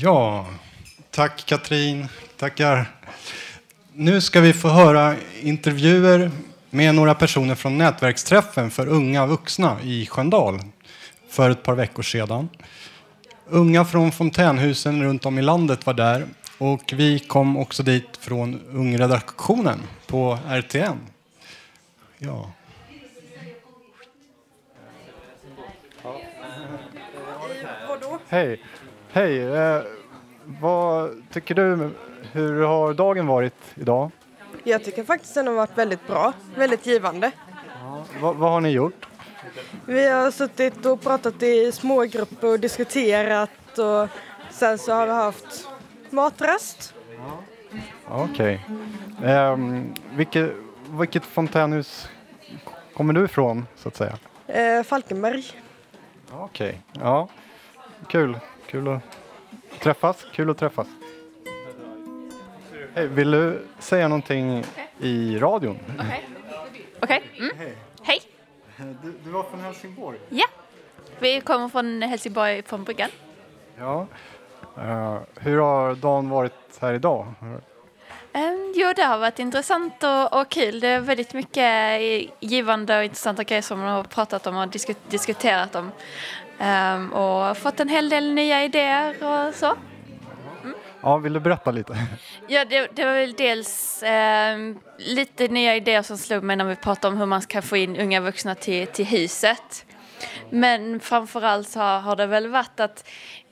Ja, 0.00 0.46
tack 1.10 1.46
Katrin. 1.46 2.08
Tackar. 2.36 2.97
Nu 4.00 4.20
ska 4.20 4.40
vi 4.40 4.52
få 4.52 4.68
höra 4.68 5.16
intervjuer 5.40 6.30
med 6.70 6.94
några 6.94 7.14
personer 7.14 7.54
från 7.54 7.78
nätverksträffen 7.78 8.70
för 8.70 8.86
unga 8.86 9.26
vuxna 9.26 9.76
i 9.82 10.06
Sköndal 10.06 10.60
för 11.28 11.50
ett 11.50 11.62
par 11.62 11.74
veckor 11.74 12.02
sedan. 12.02 12.48
Unga 13.46 13.84
från 13.84 14.12
fontänhusen 14.12 15.02
runt 15.02 15.26
om 15.26 15.38
i 15.38 15.42
landet 15.42 15.86
var 15.86 15.94
där 15.94 16.26
och 16.58 16.92
vi 16.96 17.18
kom 17.18 17.56
också 17.56 17.82
dit 17.82 18.16
från 18.16 18.60
ungredaktionen 18.72 19.78
på 20.06 20.38
RTN. 20.48 20.98
Ja. 22.18 22.52
Hej. 28.28 28.62
Hej. 29.12 29.40
Eh, 29.40 29.82
vad 30.44 31.22
tycker 31.32 31.54
du? 31.54 31.90
Hur 32.32 32.62
har 32.62 32.94
dagen 32.94 33.26
varit 33.26 33.54
idag? 33.74 34.10
Jag 34.64 34.84
tycker 34.84 35.04
faktiskt 35.04 35.34
den 35.34 35.46
har 35.46 35.54
varit 35.54 35.78
väldigt 35.78 36.06
bra, 36.06 36.32
väldigt 36.56 36.86
givande. 36.86 37.30
Va, 38.20 38.32
vad 38.32 38.50
har 38.50 38.60
ni 38.60 38.70
gjort? 38.70 39.06
Vi 39.86 40.08
har 40.08 40.30
suttit 40.30 40.86
och 40.86 41.00
pratat 41.00 41.42
i 41.42 41.72
smågrupper 41.72 42.48
och 42.48 42.60
diskuterat 42.60 43.78
och 43.78 44.08
sen 44.50 44.78
så 44.78 44.92
har 44.92 45.06
vi 45.06 45.12
haft 45.12 45.68
matrast. 46.10 46.94
Okej. 48.08 48.66
Ehm, 49.24 49.94
vilket, 50.14 50.52
vilket 50.90 51.24
fontänhus 51.24 52.08
kommer 52.94 53.12
du 53.12 53.24
ifrån, 53.24 53.66
så 53.76 53.88
att 53.88 53.96
säga? 53.96 54.18
Eh, 54.46 54.82
Falkenberg. 54.82 55.44
Okej. 56.32 56.80
Ja, 56.92 57.28
kul. 58.08 58.38
Kul 58.66 58.88
att 58.88 59.02
träffas. 59.80 60.26
Kul 60.32 60.50
att 60.50 60.58
träffas. 60.58 60.86
Hej, 62.94 63.06
vill 63.06 63.30
du 63.30 63.66
säga 63.78 64.08
någonting 64.08 64.64
i 65.00 65.38
radion? 65.38 65.78
Okej. 67.00 67.22
Mm. 67.38 67.56
Hej. 68.02 68.20
Du, 68.76 69.14
du 69.24 69.30
var 69.30 69.42
från 69.42 69.60
Helsingborg? 69.60 70.18
Ja. 70.28 70.46
Vi 71.18 71.40
kommer 71.40 71.68
från 71.68 72.02
Helsingborg 72.02 72.62
från 72.62 72.84
bryggan. 72.84 73.10
Ja. 73.78 74.06
Eh, 74.76 75.18
hur 75.36 75.58
har 75.58 75.94
dagen 75.94 76.28
varit 76.28 76.78
här 76.80 76.94
idag? 76.94 77.26
Um, 78.34 78.72
jo, 78.76 78.92
det 78.96 79.02
har 79.02 79.18
varit 79.18 79.38
intressant 79.38 80.04
och, 80.04 80.40
och 80.40 80.48
kul. 80.48 80.80
Det 80.80 80.88
är 80.88 81.00
väldigt 81.00 81.34
mycket 81.34 82.00
givande 82.40 82.98
och 82.98 83.04
intressanta 83.04 83.44
grejer 83.44 83.62
som 83.62 83.80
man 83.80 83.88
har 83.88 84.04
pratat 84.04 84.46
om 84.46 84.56
och 84.56 84.68
disku, 84.68 84.94
diskuterat 85.08 85.74
om. 85.74 85.90
Um, 86.60 87.12
och 87.12 87.56
fått 87.56 87.80
en 87.80 87.88
hel 87.88 88.08
del 88.08 88.34
nya 88.34 88.64
idéer 88.64 89.24
och 89.24 89.54
så. 89.54 89.76
Ja, 91.00 91.18
vill 91.18 91.32
du 91.32 91.40
berätta 91.40 91.70
lite? 91.70 91.96
Ja, 92.48 92.64
det, 92.64 92.88
det 92.94 93.04
var 93.04 93.12
väl 93.12 93.32
dels 93.32 94.02
eh, 94.02 94.58
lite 94.98 95.48
nya 95.48 95.76
idéer 95.76 96.02
som 96.02 96.18
slog 96.18 96.42
mig 96.42 96.56
när 96.56 96.64
vi 96.64 96.76
pratade 96.76 97.12
om 97.12 97.18
hur 97.18 97.26
man 97.26 97.40
kan 97.40 97.62
få 97.62 97.76
in 97.76 97.96
unga 97.96 98.20
vuxna 98.20 98.54
till, 98.54 98.86
till 98.86 99.06
huset. 99.06 99.86
Men 100.50 101.00
framförallt 101.00 101.68
så 101.68 101.80
har, 101.80 102.00
har 102.00 102.16
det 102.16 102.26
väl 102.26 102.48
varit 102.48 102.80
att 102.80 103.08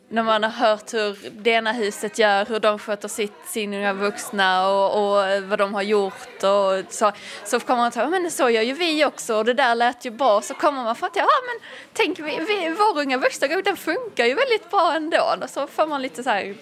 när 0.09 0.23
man 0.23 0.43
har 0.43 0.51
hört 0.51 0.95
hur 0.95 1.31
det 1.31 1.51
ena 1.51 1.73
huset 1.73 2.19
gör, 2.19 2.47
hur 2.47 2.61
de 2.61 2.79
sköter 2.79 3.09
sitt, 3.09 3.47
sin 3.47 3.75
unga 3.75 3.93
vuxna 3.93 4.69
och, 4.69 4.95
och 4.95 5.43
vad 5.43 5.59
de 5.59 5.75
har 5.75 5.83
gjort 5.83 6.43
och 6.43 6.93
så, 6.93 7.13
så 7.45 7.61
kommer 7.61 7.77
man 7.77 7.87
att 7.87 8.11
men 8.11 8.31
så 8.31 8.51
gör 8.51 8.63
ju 8.63 8.73
vi 8.73 9.05
också 9.05 9.37
och 9.37 9.45
det 9.45 9.55
där 9.55 9.75
lät 9.75 10.05
ju 10.05 10.11
bra. 10.11 10.43
Så 10.43 10.55
kommer 10.55 10.85
man 10.85 10.97
fram 10.97 11.11
till, 11.11 11.23
ja 11.23 11.29
men 11.47 11.69
tänk, 11.93 12.19
vi, 12.19 12.39
vi, 12.39 12.75
vår 12.79 13.01
unga 13.01 13.19
vuxna 13.19 13.49
den 13.49 13.77
funkar 13.77 14.25
ju 14.25 14.35
väldigt 14.35 14.71
bra 14.71 14.95
ändå. 14.97 15.35
Och 15.43 15.51
så 15.51 15.67
får 15.67 15.87
man 15.87 16.03
lite 16.03 16.23
så 16.23 16.31
här, 16.31 16.55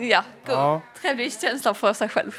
ja, 0.00 0.24
god, 0.46 0.54
ja. 0.54 0.80
trevlig 1.00 1.40
känsla 1.40 1.74
för 1.74 1.92
sig 1.92 2.08
själv. 2.08 2.38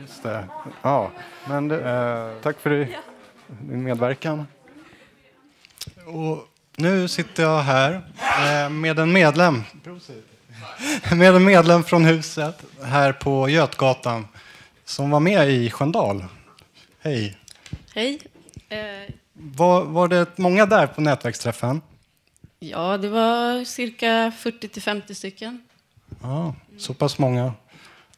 Just 0.00 0.22
det. 0.22 0.44
Ja, 0.82 1.10
men 1.48 1.68
det, 1.68 1.90
eh, 1.90 2.42
tack 2.42 2.60
för 2.60 2.70
din 3.46 3.84
medverkan. 3.84 4.46
Och 6.06 6.48
nu 6.76 7.08
sitter 7.08 7.42
jag 7.42 7.62
här 7.62 7.92
eh, 8.20 8.70
med 8.70 8.98
en 8.98 9.12
medlem. 9.12 9.62
Med 11.12 11.34
en 11.34 11.44
medlem 11.44 11.84
från 11.84 12.04
huset 12.04 12.64
här 12.82 13.12
på 13.12 13.48
Götgatan 13.48 14.28
som 14.84 15.10
var 15.10 15.20
med 15.20 15.50
i 15.50 15.70
Sköndal. 15.70 16.24
Hej. 17.00 17.38
Hej. 17.94 18.18
Eh, 18.68 19.14
var, 19.32 19.84
var 19.84 20.08
det 20.08 20.38
många 20.38 20.66
där 20.66 20.86
på 20.86 21.00
nätverksträffen? 21.00 21.80
Ja, 22.58 22.98
det 22.98 23.08
var 23.08 23.64
cirka 23.64 24.32
40 24.38 24.68
till 24.68 24.82
50 24.82 25.14
stycken. 25.14 25.62
Ja, 26.22 26.54
så 26.78 26.94
pass 26.94 27.18
många. 27.18 27.52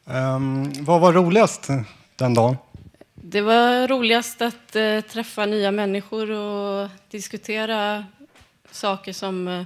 Um, 0.04 0.72
vad 0.84 1.00
var 1.00 1.12
roligast 1.12 1.68
den 2.16 2.34
dagen? 2.34 2.56
Det 3.14 3.40
var 3.40 3.88
roligast 3.88 4.42
att 4.42 4.76
uh, 4.76 5.00
träffa 5.00 5.46
nya 5.46 5.70
människor 5.70 6.30
och 6.30 6.88
diskutera 7.10 8.04
saker 8.78 9.12
som 9.12 9.48
uh, 9.48 9.64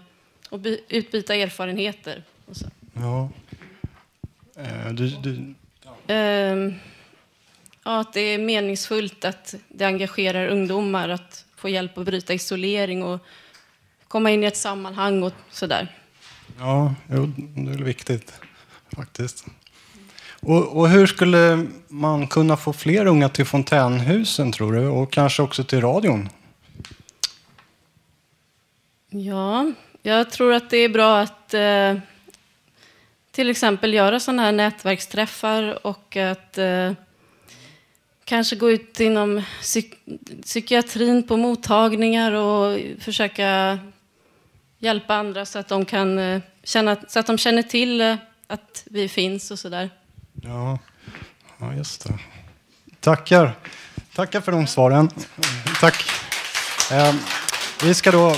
och 0.51 0.61
utbyta 0.89 1.35
erfarenheter. 1.35 2.23
Och 2.47 2.57
så. 2.57 2.67
Ja. 2.95 3.31
Uh, 4.59 4.93
du, 4.93 5.09
du... 5.09 5.55
Uh, 6.15 6.75
ja, 7.85 8.01
att 8.01 8.13
det 8.13 8.21
är 8.21 8.39
meningsfullt 8.39 9.25
att 9.25 9.55
det 9.69 9.85
engagerar 9.85 10.49
ungdomar 10.49 11.09
att 11.09 11.45
få 11.57 11.69
hjälp 11.69 11.99
att 11.99 12.05
bryta 12.05 12.35
isolering 12.35 13.03
och 13.03 13.21
komma 14.09 14.31
in 14.31 14.43
i 14.43 14.47
ett 14.47 14.57
sammanhang 14.57 15.23
och 15.23 15.33
sådär. 15.51 15.97
Ja, 16.59 16.95
jo, 17.11 17.33
det 17.37 17.71
är 17.71 17.85
viktigt 17.85 18.33
faktiskt. 18.97 19.47
Och, 20.41 20.77
och, 20.77 20.89
hur 20.89 21.07
skulle 21.07 21.67
man 21.89 22.27
kunna 22.27 22.57
få 22.57 22.73
fler 22.73 23.07
unga 23.07 23.29
till 23.29 23.45
fontänhusen 23.45 24.53
tror 24.53 24.73
du? 24.73 24.87
Och 24.87 25.13
kanske 25.13 25.43
också 25.43 25.65
till 25.65 25.81
radion? 25.81 26.29
Ja, 29.15 29.73
jag 30.03 30.31
tror 30.31 30.53
att 30.53 30.71
det 30.71 30.77
är 30.77 30.89
bra 30.89 31.21
att 31.21 31.55
eh, 31.55 31.95
till 33.31 33.51
exempel 33.51 33.95
göra 33.95 34.21
sådana 34.21 34.43
här 34.43 34.53
nätverksträffar 34.53 35.87
och 35.87 36.17
att 36.17 36.59
eh, 36.59 36.93
kanske 38.25 38.57
gå 38.57 38.71
ut 38.71 39.01
inom 39.01 39.43
psyk 39.61 39.95
psykiatrin 40.43 41.23
på 41.23 41.37
mottagningar 41.37 42.33
och 42.33 42.81
försöka 43.01 43.79
hjälpa 44.79 45.15
andra 45.15 45.47
så 45.47 45.59
att 45.59 45.69
de 45.69 45.85
kan 45.85 46.19
eh, 46.19 46.41
känna, 46.65 46.97
så 47.09 47.19
att 47.19 47.27
de 47.27 47.39
känner 47.39 47.63
till 47.63 48.01
eh, 48.01 48.17
att 48.47 48.83
vi 48.85 49.09
finns 49.09 49.51
och 49.51 49.59
sådär. 49.59 49.91
Ja, 50.43 50.79
ja 51.59 51.75
just 51.75 52.05
det. 52.05 52.19
Tackar. 53.01 53.53
Tackar 54.15 54.41
för 54.41 54.53
de 54.53 54.67
svaren. 54.67 55.11
Tack. 55.81 56.05
Eh, 56.93 57.15
vi 57.85 57.95
ska 57.95 58.11
då... 58.11 58.37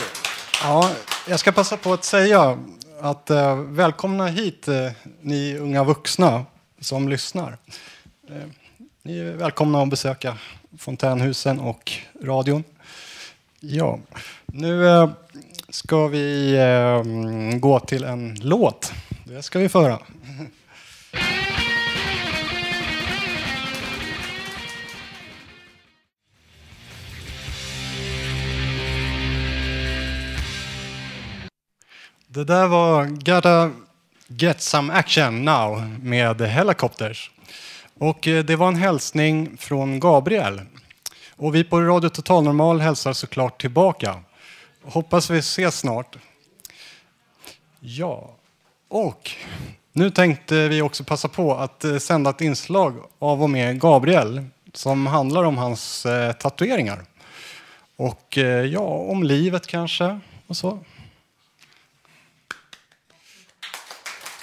Ja, 0.66 0.90
jag 1.28 1.40
ska 1.40 1.52
passa 1.52 1.76
på 1.76 1.92
att 1.92 2.04
säga 2.04 2.58
att 3.00 3.30
eh, 3.30 3.56
välkomna 3.56 4.26
hit 4.26 4.68
eh, 4.68 4.90
ni 5.20 5.56
unga 5.58 5.84
vuxna 5.84 6.44
som 6.80 7.08
lyssnar. 7.08 7.58
Eh, 8.28 8.48
ni 9.02 9.18
är 9.18 9.32
välkomna 9.32 9.82
att 9.82 9.88
besöka 9.88 10.38
Fontänhusen 10.78 11.60
och 11.60 11.92
radion. 12.22 12.64
Ja, 13.60 13.98
nu 14.46 14.88
eh, 14.88 15.10
ska 15.68 16.06
vi 16.06 16.54
eh, 16.54 17.58
gå 17.58 17.80
till 17.80 18.04
en 18.04 18.34
låt. 18.40 18.92
Det 19.24 19.42
ska 19.42 19.58
vi 19.58 19.68
föra. 19.68 19.98
Det 32.34 32.44
där 32.44 32.66
var 32.66 33.04
Gotta 33.04 33.70
Get 34.26 34.60
Some 34.60 34.92
Action 34.92 35.44
Now 35.44 35.82
med 36.02 36.40
Helicopters. 36.40 37.30
Och 37.98 38.28
eh, 38.28 38.44
det 38.44 38.56
var 38.56 38.68
en 38.68 38.76
hälsning 38.76 39.56
från 39.56 40.00
Gabriel. 40.00 40.60
Och 41.36 41.54
vi 41.54 41.64
på 41.64 41.80
Radio 41.80 42.08
Total 42.08 42.44
Normal 42.44 42.80
hälsar 42.80 43.12
såklart 43.12 43.60
tillbaka. 43.60 44.20
Hoppas 44.82 45.30
vi 45.30 45.38
ses 45.38 45.78
snart. 45.78 46.16
Ja, 47.80 48.36
och 48.88 49.30
nu 49.92 50.10
tänkte 50.10 50.68
vi 50.68 50.82
också 50.82 51.04
passa 51.04 51.28
på 51.28 51.54
att 51.54 51.84
eh, 51.84 51.98
sända 51.98 52.30
ett 52.30 52.40
inslag 52.40 52.94
av 53.18 53.42
och 53.42 53.50
med 53.50 53.80
Gabriel 53.80 54.44
som 54.72 55.06
handlar 55.06 55.44
om 55.44 55.58
hans 55.58 56.06
eh, 56.06 56.32
tatueringar. 56.32 57.04
Och 57.96 58.36
ja, 58.72 58.80
om 58.80 59.22
livet 59.22 59.66
kanske 59.66 60.20
och 60.46 60.56
så. 60.56 60.78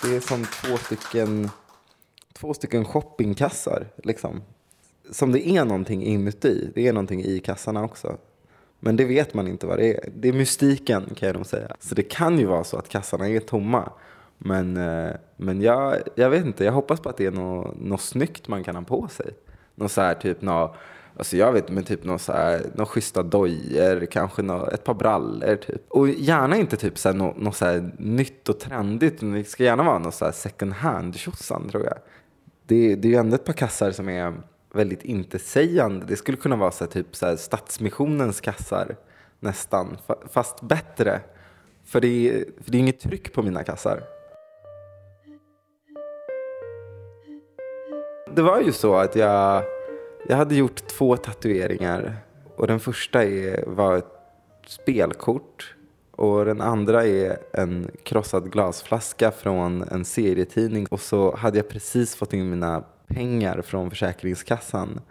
Det 0.03 0.15
är 0.15 0.19
som 0.19 0.45
två 0.45 0.77
stycken, 0.77 1.49
två 2.33 2.53
stycken 2.53 2.85
shoppingkassar. 2.85 3.87
Liksom. 4.03 4.41
Som 5.11 5.31
det 5.31 5.47
är 5.47 5.65
någonting 5.65 6.03
inuti. 6.03 6.71
Det 6.75 6.87
är 6.87 6.93
någonting 6.93 7.23
i 7.23 7.39
kassarna 7.39 7.83
också. 7.83 8.17
Men 8.79 8.95
det 8.95 9.05
vet 9.05 9.33
man 9.33 9.47
inte 9.47 9.67
vad 9.67 9.77
det 9.77 9.93
är. 9.93 10.09
Det 10.15 10.29
är 10.29 10.33
mystiken 10.33 11.15
kan 11.15 11.27
jag 11.27 11.35
nog 11.35 11.45
säga. 11.45 11.75
Så 11.79 11.95
det 11.95 12.03
kan 12.03 12.39
ju 12.39 12.45
vara 12.45 12.63
så 12.63 12.77
att 12.77 12.89
kassarna 12.89 13.29
är 13.29 13.39
tomma. 13.39 13.91
Men, 14.37 14.77
eh, 14.77 15.11
men 15.37 15.61
jag, 15.61 15.97
jag 16.15 16.29
vet 16.29 16.45
inte, 16.45 16.65
jag 16.65 16.71
hoppas 16.71 16.99
på 16.99 17.09
att 17.09 17.17
det 17.17 17.25
är 17.25 17.31
något, 17.31 17.79
något 17.79 18.01
snyggt 18.01 18.47
man 18.47 18.63
kan 18.63 18.75
ha 18.75 18.83
på 18.83 19.07
sig. 19.07 19.33
Något 19.75 19.91
så 19.91 20.01
här 20.01 20.13
typ 20.13 20.41
något, 20.41 20.75
alltså 21.21 21.37
jag 21.37 21.51
vet 21.51 21.69
men 21.69 21.83
typ 21.83 22.03
någon 22.03 22.19
så 22.19 22.33
här, 22.33 22.61
någon 22.75 22.85
schyssta 22.85 23.23
dojor, 23.23 24.05
kanske 24.05 24.41
något, 24.41 24.73
ett 24.73 24.83
par 24.83 24.93
brallor 24.93 25.55
typ. 25.55 25.81
Och 25.87 26.09
gärna 26.09 26.57
inte 26.57 26.77
typ 26.77 26.97
så 26.97 27.09
här, 27.09 27.15
något, 27.15 27.37
något 27.37 27.55
så 27.55 27.65
här 27.65 27.91
nytt 27.97 28.49
och 28.49 28.59
trendigt, 28.59 29.19
det 29.19 29.43
ska 29.43 29.63
gärna 29.63 29.83
vara 29.83 29.99
något 29.99 30.15
så 30.15 30.25
här 30.25 30.31
second 30.31 30.73
hand 30.73 31.15
tjosan 31.15 31.69
tror 31.69 31.83
jag. 31.83 31.97
Det, 32.65 32.95
det 32.95 33.07
är 33.07 33.09
ju 33.09 33.15
ändå 33.17 33.35
ett 33.35 33.45
par 33.45 33.53
kassar 33.53 33.91
som 33.91 34.09
är 34.09 34.33
väldigt 34.73 35.05
intetsägande. 35.05 36.05
Det 36.05 36.15
skulle 36.15 36.37
kunna 36.37 36.55
vara 36.55 36.71
så 36.71 36.83
här, 36.83 36.91
typ 36.91 37.15
så 37.15 37.25
här, 37.25 37.35
Stadsmissionens 37.35 38.41
kassar 38.41 38.95
nästan, 39.39 39.97
fast 40.31 40.61
bättre. 40.61 41.21
För 41.85 42.01
det, 42.01 42.07
är, 42.07 42.45
för 42.63 42.71
det 42.71 42.77
är 42.77 42.79
inget 42.79 42.99
tryck 42.99 43.33
på 43.33 43.41
mina 43.41 43.63
kassar. 43.63 44.03
Det 48.35 48.41
var 48.41 48.61
ju 48.61 48.71
så 48.71 48.95
att 48.95 49.15
jag, 49.15 49.63
jag 50.27 50.37
hade 50.37 50.55
gjort 50.55 50.87
två 50.87 51.17
tatueringar. 51.17 52.17
Och 52.55 52.67
den 52.67 52.79
första 52.79 53.23
är, 53.23 53.63
var 53.67 53.97
ett 53.97 54.05
spelkort. 54.67 55.75
Och 56.11 56.45
den 56.45 56.61
andra 56.61 57.05
är 57.05 57.37
en 57.53 57.91
krossad 58.03 58.51
glasflaska 58.51 59.31
från 59.31 59.81
en 59.81 60.05
serietidning. 60.05 60.85
Och 60.85 61.01
så 61.01 61.35
hade 61.35 61.57
jag 61.57 61.69
precis 61.69 62.15
fått 62.15 62.33
in 62.33 62.49
mina 62.49 62.83
pengar 63.07 63.61
från 63.61 63.89
Försäkringskassan. 63.89 65.01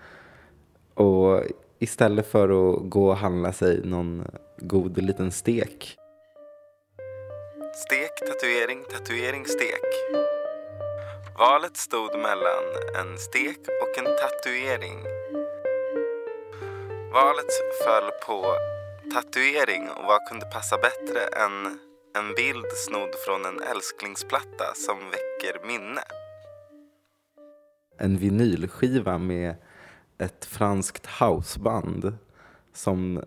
Och 0.94 1.42
istället 1.79 2.27
för 2.27 2.49
att 2.49 2.90
gå 2.90 3.09
och 3.09 3.16
handla 3.16 3.53
sig 3.53 3.81
någon 3.85 4.25
god 4.59 5.03
liten 5.03 5.31
stek. 5.31 5.96
Stek, 7.75 8.29
tatuering, 8.29 8.85
tatuering, 8.90 9.46
stek. 9.46 10.39
Valet 11.40 11.76
stod 11.76 12.18
mellan 12.18 12.64
en 13.00 13.18
stek 13.18 13.59
och 13.83 13.98
en 13.98 14.05
tatuering. 14.05 14.98
Valet 17.12 17.53
föll 17.85 18.11
på 18.26 18.55
tatuering 19.14 19.88
och 19.90 20.05
vad 20.05 20.29
kunde 20.29 20.46
passa 20.46 20.76
bättre 20.76 21.20
än 21.44 21.79
En 22.18 22.35
bild 22.37 22.66
snodd 22.87 23.14
från 23.26 23.44
en 23.44 23.62
älsklingsplatta 23.62 24.74
som 24.74 24.98
väcker 24.98 25.66
minne. 25.66 26.03
En 27.98 28.16
vinylskiva 28.16 29.18
med 29.18 29.55
ett 30.18 30.44
franskt 30.44 31.07
houseband 31.07 32.18
som 32.74 33.24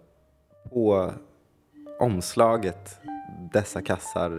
på 0.69 1.13
omslaget 1.99 2.99
dessa 3.53 3.81
kassar. 3.81 4.29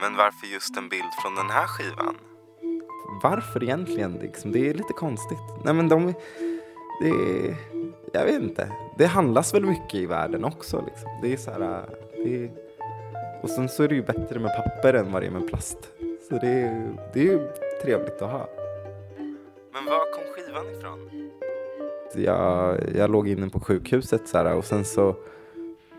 Men 0.00 0.16
varför 0.16 0.46
just 0.46 0.76
en 0.76 0.88
bild 0.88 1.12
från 1.22 1.34
den 1.34 1.50
här 1.50 1.66
skivan? 1.66 2.16
Varför 3.22 3.62
egentligen? 3.62 4.12
Liksom, 4.12 4.52
det 4.52 4.70
är 4.70 4.74
lite 4.74 4.92
konstigt. 4.92 5.38
Nej 5.64 5.74
men 5.74 5.88
de... 5.88 6.14
Det 7.00 7.56
jag 8.12 8.24
vet 8.24 8.42
inte. 8.42 8.72
Det 8.98 9.06
handlas 9.06 9.54
väl 9.54 9.64
mycket 9.64 9.94
i 9.94 10.06
världen 10.06 10.44
också. 10.44 10.84
Liksom. 10.86 11.10
Det 11.22 11.32
är 11.32 11.36
så 11.36 11.50
här... 11.50 11.84
Det 12.24 12.50
och 13.42 13.50
sen 13.50 13.68
så 13.68 13.82
är 13.82 13.88
det 13.88 13.94
ju 13.94 14.02
bättre 14.02 14.38
med 14.40 14.56
papper 14.56 14.94
än 14.94 15.12
vad 15.12 15.22
det 15.22 15.26
är 15.26 15.30
med 15.30 15.48
plast. 15.48 15.78
Så 16.28 16.38
det 16.38 16.48
är, 16.48 16.96
det 17.12 17.20
är 17.20 17.24
ju 17.24 17.48
trevligt 17.82 18.22
att 18.22 18.30
ha. 18.30 18.48
Men 19.72 19.84
var 19.84 20.12
kom 20.12 20.24
skivan 20.34 20.70
ifrån? 20.78 21.30
Jag, 22.14 22.78
jag 22.96 23.10
låg 23.10 23.28
inne 23.28 23.48
på 23.48 23.60
sjukhuset 23.60 24.28
så 24.28 24.38
här, 24.38 24.54
och 24.54 24.64
sen 24.64 24.84
så, 24.84 25.16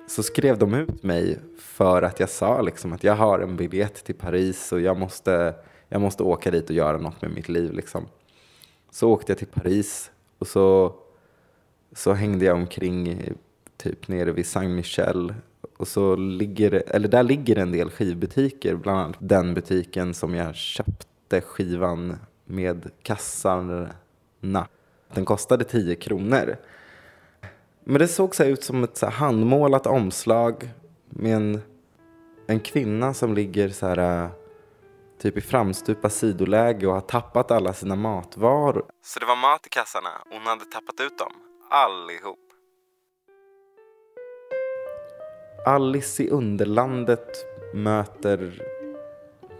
så 0.08 0.24
skrev 0.24 0.58
de 0.58 0.74
ut 0.74 1.04
mig 1.04 1.40
för 1.60 2.02
att 2.02 2.20
jag 2.20 2.30
sa 2.30 2.62
liksom 2.62 2.94
att 2.94 3.04
jag 3.04 3.16
har 3.16 3.40
en 3.40 3.56
biljett 3.56 4.04
till 4.04 4.16
Paris 4.16 4.72
och 4.72 4.82
jag 4.82 4.98
måste, 4.98 5.54
jag 5.90 6.02
måste 6.02 6.24
åka 6.24 6.52
dit 6.52 6.70
och 6.70 6.76
göra 6.76 6.98
något 6.98 7.22
med 7.22 7.32
mitt 7.32 7.50
liv. 7.50 7.74
Liksom. 7.74 8.06
Så 8.92 9.10
åkte 9.10 9.32
jag 9.32 9.38
till 9.38 9.48
Paris 9.48 10.12
och 10.40 10.48
så, 10.48 10.96
så 11.92 12.14
hängde 12.14 12.46
jag 12.46 12.56
omkring 12.56 13.22
typ 13.78 14.08
nere 14.08 14.32
vid 14.32 14.46
Saint 14.46 14.72
Michel 14.76 15.34
och 15.78 15.88
så 15.88 16.16
ligger, 16.16 16.84
eller 16.88 17.08
där 17.08 17.24
ligger 17.24 17.56
en 17.56 17.72
del 17.72 17.90
skivbutiker, 17.90 18.76
bland 18.76 19.00
annat 19.00 19.16
den 19.20 19.54
butiken 19.54 20.14
som 20.14 20.36
jag 20.36 20.56
köpte 20.56 21.42
skivan 21.42 22.18
med 22.46 22.90
kassarna. 23.04 24.68
Den 25.14 25.26
kostade 25.26 25.64
10 25.64 25.96
kronor. 25.96 26.58
Men 27.84 28.00
det 28.00 28.08
såg 28.08 28.36
så 28.36 28.44
ut 28.44 28.64
som 28.64 28.84
ett 28.84 28.98
så 28.98 29.06
handmålat 29.06 29.88
omslag 29.88 30.70
med 31.10 31.36
en, 31.36 31.62
en 32.48 32.60
kvinna 32.60 33.14
som 33.14 33.34
ligger 33.34 33.70
så 33.70 33.88
här 33.88 34.30
typ 35.20 35.38
i 35.38 35.42
framstupa 35.42 36.10
sidoläge 36.10 36.88
och 36.88 36.94
har 36.94 37.02
tappat 37.02 37.52
alla 37.52 37.74
sina 37.74 37.96
matvaror. 37.96 38.86
Så 39.04 39.20
det 39.20 39.26
var 39.26 39.36
mat 39.36 39.68
i 39.68 39.70
kassarna. 39.70 40.10
Hon 40.30 40.42
hade 40.42 40.66
tappat 40.66 41.00
ut 41.00 41.18
dem. 41.18 41.32
Allihop. 41.70 42.40
Alice 45.66 46.24
i 46.24 46.30
Underlandet 46.30 47.46
möter 47.74 48.64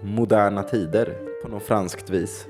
moderna 0.02 0.64
tider 0.64 1.18
på 1.44 1.48
något 1.48 1.64
franskt 1.64 2.10
vis. 2.10 2.48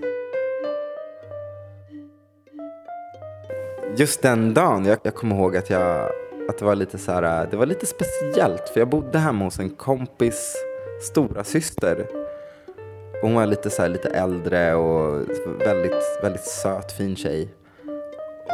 Just 3.98 4.22
den 4.22 4.54
dagen, 4.54 4.86
jag, 4.86 5.00
jag 5.04 5.16
kommer 5.16 5.36
ihåg 5.36 5.58
att, 5.58 5.70
jag, 5.70 6.12
att 6.50 6.58
det 6.58 6.66
var 6.66 6.76
lite 6.76 6.98
så 6.98 7.12
här, 7.12 7.48
det 7.52 7.58
var 7.58 7.66
lite 7.66 7.86
speciellt 7.86 8.70
för 8.70 8.80
jag 8.80 8.90
bodde 8.90 9.20
hemma 9.20 9.46
hos 9.46 9.60
en 9.60 9.70
kompis 9.70 10.56
stora 11.02 11.44
syster. 11.44 12.27
Hon 13.22 13.34
var 13.34 13.46
lite 13.46 13.70
så 13.70 13.82
här, 13.82 13.90
lite 13.90 14.10
äldre 14.10 14.76
och 14.76 15.26
väldigt, 15.60 16.20
väldigt 16.24 16.44
söt, 16.44 16.92
fin 16.98 17.16
tjej. 17.16 17.50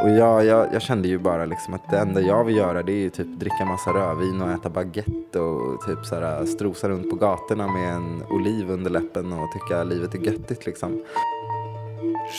Och 0.04 0.10
jag, 0.10 0.45
jag, 0.45 0.73
jag, 0.73 0.82
kände 0.82 1.08
ju 1.08 1.17
bara 1.17 1.45
liksom 1.45 1.73
att 1.73 1.89
det 1.89 1.97
enda 1.97 2.21
jag 2.21 2.43
vill 2.43 2.56
göra 2.56 2.84
det 2.84 2.91
är 2.91 2.97
ju 2.97 3.10
typ 3.10 3.28
dricka 3.39 3.65
massa 3.65 3.91
rödvin 3.91 4.41
och 4.41 4.52
äta 4.52 4.69
baguette 4.69 5.39
och 5.39 5.86
typ 5.86 6.06
så 6.06 6.15
här, 6.15 6.45
strosa 6.45 6.89
runt 6.89 7.10
på 7.10 7.15
gatorna 7.15 7.67
med 7.67 7.93
en 7.93 8.23
oliv 8.30 8.71
under 8.71 8.91
läppen 8.91 9.34
och 9.34 9.52
tycka 9.54 9.84
livet 9.84 10.15
är 10.15 10.19
göttigt 10.19 10.65
liksom. 10.65 11.04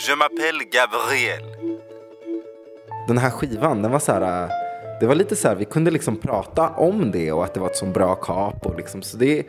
Je 0.07 0.15
m'appelle 0.15 0.63
Gabriel. 0.71 1.75
Den 3.07 3.17
här 3.17 3.29
skivan, 3.29 3.81
den 3.81 3.91
var 3.91 3.99
så 3.99 4.11
här, 4.11 4.49
det 4.99 5.07
var 5.07 5.15
lite 5.15 5.35
så 5.35 5.47
här, 5.47 5.55
vi 5.55 5.65
kunde 5.65 5.91
liksom 5.91 6.17
prata 6.17 6.69
om 6.69 7.11
det 7.11 7.31
och 7.31 7.43
att 7.43 7.53
det 7.53 7.59
var 7.59 7.67
ett 7.67 7.75
så 7.75 7.85
bra 7.85 8.15
kap 8.15 8.65
och 8.65 8.77
liksom, 8.77 9.01
så 9.01 9.17
det, 9.17 9.43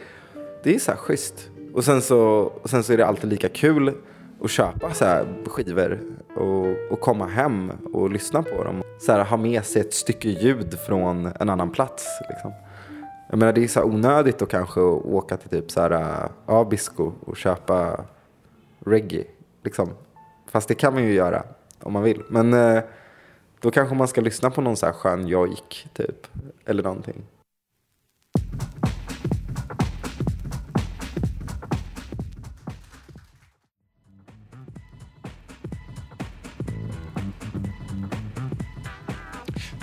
det 0.62 0.74
är 0.74 0.78
så 0.78 0.90
här 0.90 0.98
schysst. 0.98 1.50
Och 1.76 1.84
sen 1.84 2.02
så, 2.02 2.20
och 2.62 2.70
sen 2.70 2.82
så 2.82 2.92
är 2.92 2.96
det 2.96 3.06
alltid 3.06 3.30
lika 3.30 3.48
kul 3.48 3.94
att 4.42 4.50
köpa 4.50 4.94
så 4.94 5.04
här 5.04 5.26
skivor 5.46 6.00
och, 6.36 6.92
och 6.92 7.00
komma 7.00 7.26
hem 7.26 7.72
och 7.92 8.10
lyssna 8.10 8.42
på 8.42 8.64
dem. 8.64 8.82
Så 9.00 9.12
här, 9.12 9.24
ha 9.24 9.36
med 9.36 9.64
sig 9.64 9.80
ett 9.80 9.94
stycke 9.94 10.28
ljud 10.28 10.78
från 10.86 11.26
en 11.40 11.48
annan 11.48 11.70
plats. 11.70 12.06
Liksom. 12.28 12.52
Jag 13.30 13.38
menar, 13.38 13.52
det 13.52 13.64
är 13.64 13.68
så 13.68 13.84
onödigt 13.84 14.42
att 14.42 14.48
kanske 14.48 14.80
åka 14.80 15.36
till 15.36 15.50
typ 15.50 15.70
så 15.70 15.80
här, 15.80 15.92
uh, 15.92 16.30
Abisko 16.46 17.12
och 17.20 17.36
köpa 17.36 18.04
reggae. 18.78 19.24
Liksom. 19.64 19.90
Fast 20.50 20.68
det 20.68 20.74
kan 20.74 20.94
man 20.94 21.02
ju 21.04 21.12
göra 21.12 21.42
om 21.82 21.92
man 21.92 22.02
vill. 22.02 22.22
Men 22.28 22.54
uh, 22.54 22.82
då 23.60 23.70
kanske 23.70 23.94
man 23.94 24.08
ska 24.08 24.20
lyssna 24.20 24.50
på 24.50 24.60
någon 24.60 24.76
så 24.76 24.86
här 24.86 24.92
skön 24.92 25.26
jojk 25.26 25.88
typ. 25.92 26.26
Eller 26.64 26.82
någonting. 26.82 27.24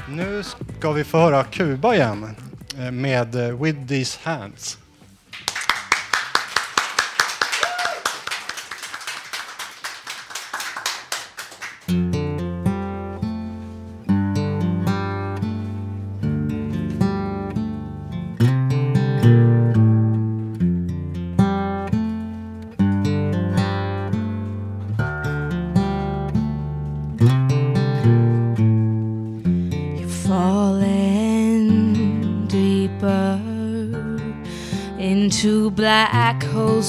Nu 0.09 0.43
ska 0.43 0.91
vi 0.91 1.03
få 1.03 1.17
höra 1.17 1.43
Kuba 1.43 1.95
igen 1.95 2.35
eh, 2.79 2.91
med 2.91 3.35
eh, 3.35 3.61
With 3.61 3.87
These 3.87 4.19
Hands. 4.23 4.77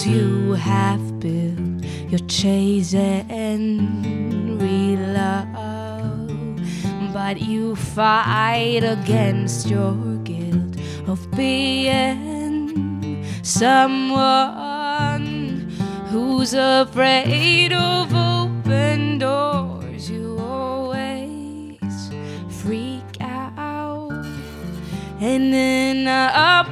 You 0.06 0.52
have 0.52 1.20
built 1.20 1.84
your 2.10 2.20
chase 2.28 2.94
and 2.94 4.44
love, 4.96 6.32
but 7.12 7.40
you 7.40 7.76
fight 7.76 8.82
against 8.84 9.68
your 9.68 9.94
guilt 10.24 10.76
of 11.06 11.30
being 11.32 13.24
someone 13.42 15.26
who's 16.10 16.54
afraid 16.54 17.72
of 17.72 18.14
open 18.14 19.18
doors. 19.18 20.10
You 20.10 20.38
always 20.38 21.78
freak 22.48 23.20
out 23.20 24.12
and 25.20 25.52
then 25.52 26.08
up 26.08 26.63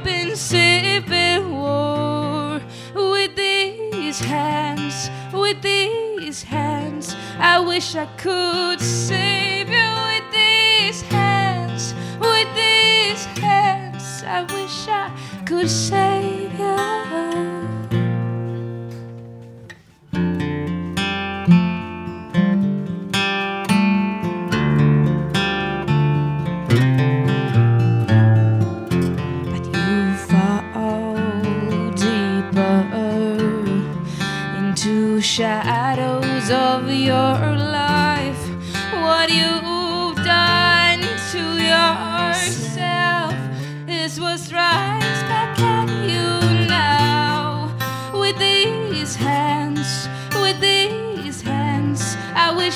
wish 7.83 7.95
I 7.95 8.05
could 8.15 8.79
save 8.79 9.67
you 9.67 9.89
with 10.07 10.31
these 10.31 11.01
hands, 11.01 11.93
with 12.17 12.47
these 12.55 13.25
hands. 13.37 14.23
I 14.25 14.43
wish 14.43 14.87
I 14.87 15.11
could 15.45 15.69
save 15.69 16.12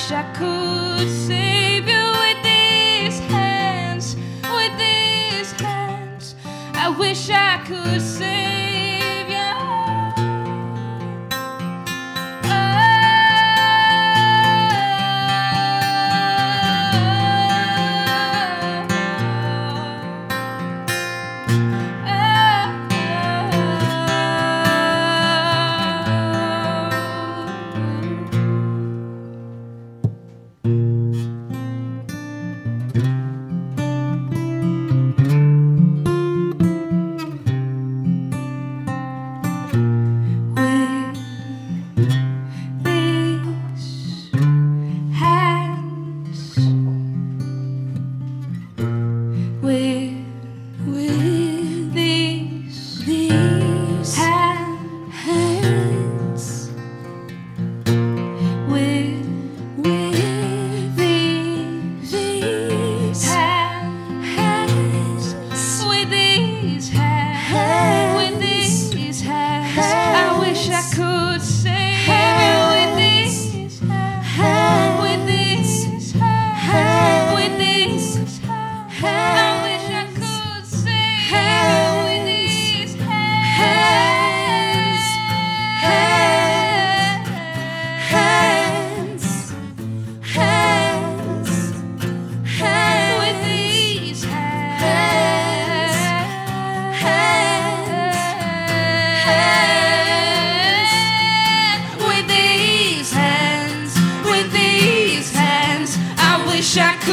wish 0.07 0.17
I 0.17 0.31
could 0.31 1.09
save 1.09 1.87
you. 1.89 2.11
With 2.21 2.41
these 2.41 3.19
hands, 3.29 4.15
with 4.15 4.77
these 4.77 5.51
hands, 5.59 6.35
I 6.73 6.95
wish 6.97 7.29
I 7.29 7.61
could 7.65 8.01
save. 8.01 8.56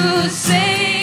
Você. 0.05 0.94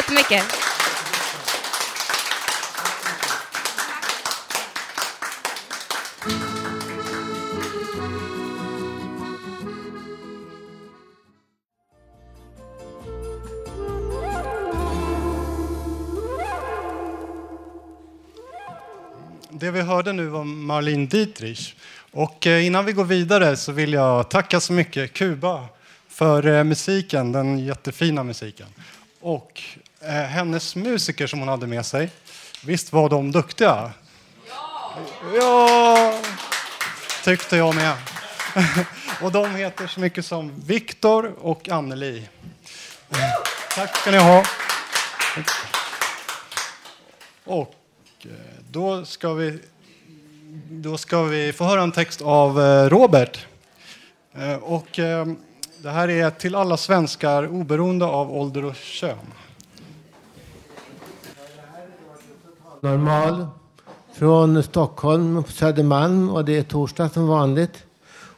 Jättemycket. 0.00 0.44
Det 19.50 19.70
vi 19.70 19.80
hörde 19.80 20.12
nu 20.12 20.26
var 20.26 20.44
Marlene 20.44 21.06
Dietrich. 21.06 21.74
Och 22.12 22.46
eh, 22.46 22.66
innan 22.66 22.84
vi 22.84 22.92
går 22.92 23.04
vidare 23.04 23.56
så 23.56 23.72
vill 23.72 23.92
jag 23.92 24.28
tacka 24.28 24.60
så 24.60 24.72
mycket 24.72 25.12
Kuba 25.12 25.68
för 26.08 26.46
eh, 26.46 26.64
musiken, 26.64 27.32
den 27.32 27.58
jättefina 27.58 28.24
musiken. 28.24 28.66
Och 29.20 29.62
Eh, 30.02 30.12
hennes 30.12 30.76
musiker 30.76 31.26
som 31.26 31.38
hon 31.38 31.48
hade 31.48 31.66
med 31.66 31.86
sig. 31.86 32.10
Visst 32.64 32.92
var 32.92 33.08
de 33.08 33.32
duktiga? 33.32 33.92
Ja! 34.48 34.94
Ja! 35.34 36.14
Tyckte 37.24 37.56
jag 37.56 37.74
med. 37.74 37.96
Och 39.22 39.32
de 39.32 39.54
heter 39.54 39.86
så 39.86 40.00
mycket 40.00 40.26
som 40.26 40.52
Viktor 40.66 41.34
och 41.38 41.68
Anneli. 41.68 42.28
Tack 43.74 43.96
ska 43.96 44.10
ni 44.10 44.18
ha. 44.18 44.44
Och 47.44 47.74
eh, 48.24 48.30
då 48.70 49.04
ska 49.04 49.32
vi, 49.32 49.58
då 50.70 50.98
ska 50.98 51.22
vi 51.22 51.52
få 51.52 51.64
höra 51.64 51.82
en 51.82 51.92
text 51.92 52.22
av 52.22 52.60
eh, 52.60 52.88
Robert. 52.88 53.46
Och 54.60 54.88
det 55.78 55.90
här 55.90 56.10
är 56.10 56.30
till 56.30 56.54
alla 56.54 56.76
svenskar 56.76 57.46
oberoende 57.48 58.04
av 58.04 58.36
ålder 58.36 58.64
och 58.64 58.76
kön. 58.76 59.18
Normal 62.82 63.46
från 64.12 64.62
Stockholm 64.62 65.42
på 65.42 65.52
Södermalm 65.52 66.30
och 66.30 66.44
det 66.44 66.58
är 66.58 66.62
torsdag 66.62 67.08
som 67.08 67.28
vanligt. 67.28 67.84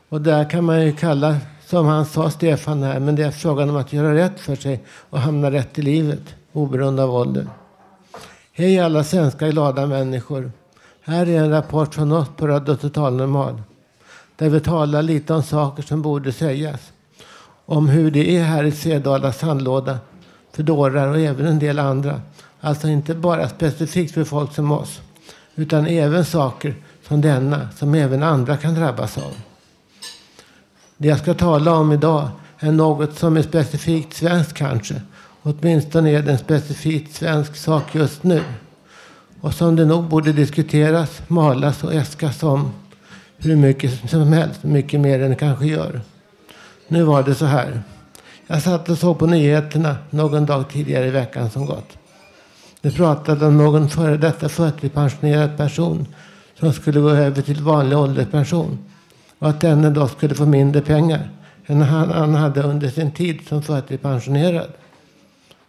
Och 0.08 0.20
där 0.20 0.50
kan 0.50 0.64
man 0.64 0.86
ju 0.86 0.92
kalla, 0.92 1.36
som 1.66 1.86
han 1.86 2.06
sa 2.06 2.30
Stefan 2.30 2.82
här, 2.82 3.00
men 3.00 3.16
det 3.16 3.22
är 3.22 3.30
frågan 3.30 3.70
om 3.70 3.76
att 3.76 3.92
göra 3.92 4.14
rätt 4.14 4.40
för 4.40 4.56
sig 4.56 4.84
och 4.88 5.18
hamna 5.18 5.50
rätt 5.50 5.78
i 5.78 5.82
livet 5.82 6.22
oberoende 6.52 7.02
av 7.02 7.14
ålder. 7.14 7.46
Hej 8.52 8.80
alla 8.80 9.04
svenska 9.04 9.48
glada 9.48 9.86
människor. 9.86 10.52
Här 11.02 11.28
är 11.28 11.38
en 11.38 11.50
rapport 11.50 11.94
från 11.94 12.12
oss 12.12 12.28
på 12.36 12.46
Radio 12.46 12.76
Total 12.76 13.12
Normal. 13.12 13.62
Där 14.36 14.48
vi 14.48 14.60
talar 14.60 15.02
lite 15.02 15.34
om 15.34 15.42
saker 15.42 15.82
som 15.82 16.02
borde 16.02 16.32
sägas. 16.32 16.92
Om 17.66 17.88
hur 17.88 18.10
det 18.10 18.36
är 18.36 18.44
här 18.44 18.64
i 18.64 18.72
Svedala 18.72 19.32
sandlåda 19.32 19.98
för 20.52 20.62
dårar 20.62 21.08
och 21.08 21.18
även 21.18 21.46
en 21.46 21.58
del 21.58 21.78
andra. 21.78 22.20
Alltså 22.64 22.88
inte 22.88 23.14
bara 23.14 23.48
specifikt 23.48 24.14
för 24.14 24.24
folk 24.24 24.54
som 24.54 24.72
oss. 24.72 25.00
Utan 25.54 25.86
även 25.86 26.24
saker 26.24 26.74
som 27.08 27.20
denna 27.20 27.68
som 27.76 27.94
även 27.94 28.22
andra 28.22 28.56
kan 28.56 28.74
drabbas 28.74 29.18
av. 29.18 29.32
Det 30.96 31.08
jag 31.08 31.18
ska 31.18 31.34
tala 31.34 31.74
om 31.74 31.92
idag 31.92 32.28
är 32.58 32.72
något 32.72 33.18
som 33.18 33.36
är 33.36 33.42
specifikt 33.42 34.14
svenskt 34.14 34.54
kanske. 34.54 35.02
Åtminstone 35.42 36.10
är 36.10 36.22
det 36.22 36.32
en 36.32 36.38
specifikt 36.38 37.14
svensk 37.14 37.56
sak 37.56 37.94
just 37.94 38.22
nu. 38.22 38.42
Och 39.40 39.54
som 39.54 39.76
det 39.76 39.84
nog 39.84 40.04
borde 40.04 40.32
diskuteras, 40.32 41.22
malas 41.28 41.84
och 41.84 41.94
äskas 41.94 42.42
om 42.42 42.72
hur 43.36 43.56
mycket 43.56 44.10
som 44.10 44.32
helst. 44.32 44.62
Mycket 44.62 45.00
mer 45.00 45.22
än 45.22 45.30
det 45.30 45.36
kanske 45.36 45.66
gör. 45.66 46.00
Nu 46.88 47.02
var 47.02 47.22
det 47.22 47.34
så 47.34 47.44
här. 47.44 47.82
Jag 48.46 48.62
satt 48.62 48.88
och 48.88 48.98
såg 48.98 49.18
på 49.18 49.26
nyheterna 49.26 49.96
någon 50.10 50.46
dag 50.46 50.70
tidigare 50.70 51.06
i 51.06 51.10
veckan 51.10 51.50
som 51.50 51.66
gått. 51.66 51.98
Vi 52.84 52.90
pratade 52.90 53.46
om 53.46 53.56
någon 53.56 53.88
före 53.88 54.16
detta 54.16 54.48
förtidspensionerad 54.48 55.56
person 55.56 56.06
som 56.58 56.72
skulle 56.72 57.00
gå 57.00 57.10
över 57.10 57.42
till 57.42 57.62
vanlig 57.62 57.98
ålderspension. 57.98 58.78
Och 59.38 59.48
att 59.48 59.60
denne 59.60 59.90
då 59.90 60.08
skulle 60.08 60.34
få 60.34 60.46
mindre 60.46 60.80
pengar 60.80 61.30
än 61.66 61.82
han, 61.82 62.10
han 62.10 62.34
hade 62.34 62.62
under 62.62 62.88
sin 62.88 63.12
tid 63.12 63.40
som 63.48 63.62
förtidspensionerad. 63.62 64.68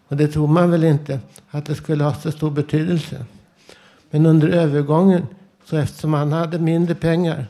Och 0.08 0.18
det 0.18 0.28
tror 0.28 0.48
man 0.48 0.72
väl 0.72 0.84
inte 0.84 1.20
att 1.52 1.66
det 1.66 1.76
skulle 1.76 2.04
ha 2.04 2.14
så 2.14 2.32
stor 2.32 2.52
betydelse. 2.52 3.26
Men 4.10 4.26
under 4.26 4.48
övergången, 4.48 5.28
så 5.66 5.78
eftersom 5.78 6.14
han 6.14 6.32
hade 6.32 6.60
mindre 6.60 6.96
pengar, 6.96 7.46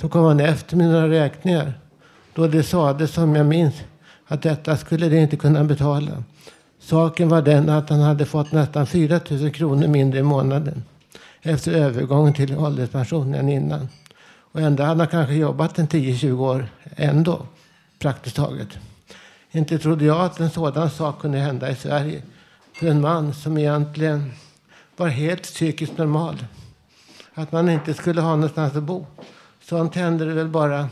så 0.00 0.08
kom 0.08 0.24
han 0.24 0.40
efter 0.40 0.76
mina 0.76 1.08
räkningar. 1.08 1.72
Då 2.34 2.46
det 2.46 2.62
sades, 2.62 3.12
som 3.12 3.36
jag 3.36 3.46
minns, 3.46 3.74
att 4.26 4.42
detta 4.42 4.76
skulle 4.76 5.08
det 5.08 5.16
inte 5.16 5.36
kunna 5.36 5.64
betala. 5.64 6.22
Saken 6.88 7.28
var 7.28 7.42
den 7.42 7.68
att 7.68 7.90
han 7.90 8.00
hade 8.00 8.26
fått 8.26 8.52
nästan 8.52 8.86
4 8.86 9.20
000 9.30 9.50
kronor 9.50 9.86
mindre 9.86 10.18
i 10.18 10.22
månaden 10.22 10.84
efter 11.42 11.72
övergången 11.72 12.34
till 12.34 12.56
ålderspension 12.56 13.34
än 13.34 13.48
innan. 13.48 13.88
Och 14.52 14.60
ändå 14.60 14.82
hade 14.82 15.00
han 15.00 15.08
kanske 15.08 15.34
jobbat 15.34 15.78
en 15.78 15.88
10-20 15.88 16.40
år 16.40 16.68
ändå, 16.96 17.46
praktiskt 17.98 18.36
taget. 18.36 18.68
Inte 19.50 19.78
trodde 19.78 20.04
jag 20.04 20.20
att 20.20 20.40
en 20.40 20.50
sådan 20.50 20.90
sak 20.90 21.20
kunde 21.20 21.38
hända 21.38 21.70
i 21.70 21.74
Sverige 21.74 22.22
för 22.72 22.86
en 22.86 23.00
man 23.00 23.34
som 23.34 23.58
egentligen 23.58 24.32
var 24.96 25.08
helt 25.08 25.42
psykiskt 25.42 25.98
normal. 25.98 26.44
Att 27.34 27.52
man 27.52 27.68
inte 27.68 27.94
skulle 27.94 28.20
ha 28.20 28.30
någonstans 28.30 28.76
att 28.76 28.82
bo. 28.82 29.06
Sånt 29.62 29.94
händer 29.94 30.26
det 30.26 30.34
väl 30.34 30.48
bara 30.48 30.88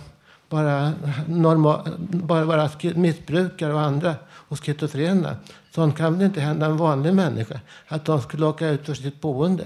bara, 0.48 0.92
normal, 1.26 1.96
bara, 1.98 2.44
vara 2.44 2.70
missbrukare 2.94 3.72
och 3.74 3.80
andra 3.80 4.14
och 4.48 4.64
schizofrena. 4.64 5.36
Sånt 5.70 5.96
kan 5.96 6.12
väl 6.18 6.26
inte 6.26 6.40
hända 6.40 6.66
en 6.66 6.76
vanlig 6.76 7.14
människa, 7.14 7.60
att 7.88 8.04
de 8.04 8.20
skulle 8.20 8.46
åka 8.46 8.68
ut 8.68 8.86
för 8.86 8.94
sitt 8.94 9.20
boende. 9.20 9.64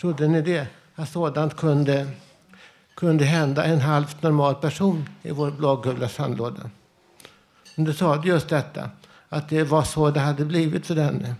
Trodde 0.00 0.28
ni 0.28 0.42
det? 0.42 0.66
Att 0.94 1.08
sådant 1.08 1.56
kunde, 1.56 2.06
kunde 2.94 3.24
hända 3.24 3.64
en 3.64 3.80
halvt 3.80 4.22
normal 4.22 4.54
person 4.54 5.08
i 5.22 5.30
vår 5.30 5.50
blågula 5.50 6.08
sandlåda. 6.08 6.70
Men 7.76 7.84
du 7.84 7.92
sa 7.92 8.22
just 8.24 8.48
detta, 8.48 8.90
att 9.28 9.48
det 9.48 9.62
var 9.62 9.82
så 9.82 10.10
det 10.10 10.20
hade 10.20 10.44
blivit 10.44 10.86
för 10.86 10.94
denne. 10.94 11.34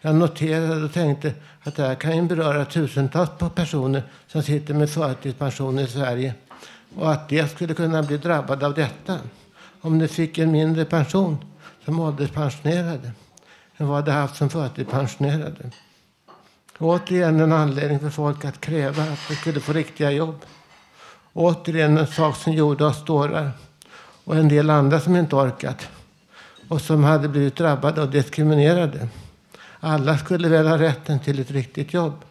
Jag 0.00 0.14
noterade 0.14 0.84
och 0.84 0.92
tänkte 0.92 1.34
att 1.62 1.76
det 1.76 1.82
här 1.82 1.94
kan 1.94 2.16
ju 2.16 2.22
beröra 2.22 2.64
tusentals 2.64 3.30
personer 3.54 4.02
som 4.26 4.42
sitter 4.42 4.74
med 4.74 4.90
förtidspension 4.90 5.78
i 5.78 5.86
Sverige 5.86 6.34
och 6.96 7.12
att 7.12 7.28
de 7.28 7.48
skulle 7.48 7.74
kunna 7.74 8.02
bli 8.02 8.16
drabbade 8.16 8.66
av 8.66 8.74
detta 8.74 9.18
om 9.80 9.98
de 9.98 10.08
fick 10.08 10.38
en 10.38 10.52
mindre 10.52 10.84
pension 10.84 11.44
som 11.84 12.00
ålderspensionerade 12.00 13.12
än 13.76 13.88
vad 13.88 14.04
de 14.04 14.10
haft 14.10 14.36
som 14.36 14.50
förtidspensionerade. 14.50 15.70
Återigen 16.78 17.40
en 17.40 17.52
anledning 17.52 18.00
för 18.00 18.10
folk 18.10 18.44
att 18.44 18.60
kräva 18.60 19.02
att 19.02 19.28
de 19.28 19.34
skulle 19.34 19.60
få 19.60 19.72
riktiga 19.72 20.10
jobb. 20.10 20.44
Återigen 21.32 21.98
en 21.98 22.06
sak 22.06 22.36
som 22.36 22.52
gjorde 22.52 22.84
oss 22.84 23.04
dårar 23.04 23.50
och 24.24 24.36
en 24.36 24.48
del 24.48 24.70
andra 24.70 25.00
som 25.00 25.16
inte 25.16 25.36
orkat 25.36 25.88
och 26.68 26.80
som 26.80 27.04
hade 27.04 27.28
blivit 27.28 27.56
drabbade 27.56 28.02
och 28.02 28.10
diskriminerade. 28.10 29.08
Alla 29.80 30.18
skulle 30.18 30.48
väl 30.48 30.66
ha 30.66 30.78
rätten 30.78 31.20
till 31.20 31.40
ett 31.40 31.50
riktigt 31.50 31.94
jobb. 31.94 32.24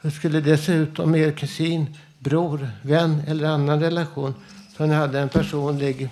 Hur 0.00 0.10
skulle 0.10 0.40
det 0.40 0.58
se 0.58 0.72
ut 0.72 0.98
om 0.98 1.14
er 1.14 1.32
kusin, 1.32 1.96
bror, 2.20 2.70
vän 2.82 3.22
eller 3.26 3.48
annan 3.48 3.80
relation 3.80 4.34
som 4.76 4.88
ni 4.88 4.94
hade 4.94 5.20
en 5.20 5.28
personlig 5.28 6.10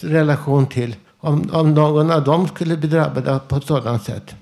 relation 0.00 0.66
till, 0.66 0.96
om, 1.18 1.50
om 1.52 1.74
någon 1.74 2.10
av 2.10 2.24
dem 2.24 2.48
skulle 2.48 2.76
bli 2.76 2.88
drabbade 2.88 3.40
på 3.48 3.56
ett 3.56 3.64
sådant 3.66 4.02
sätt? 4.02 4.34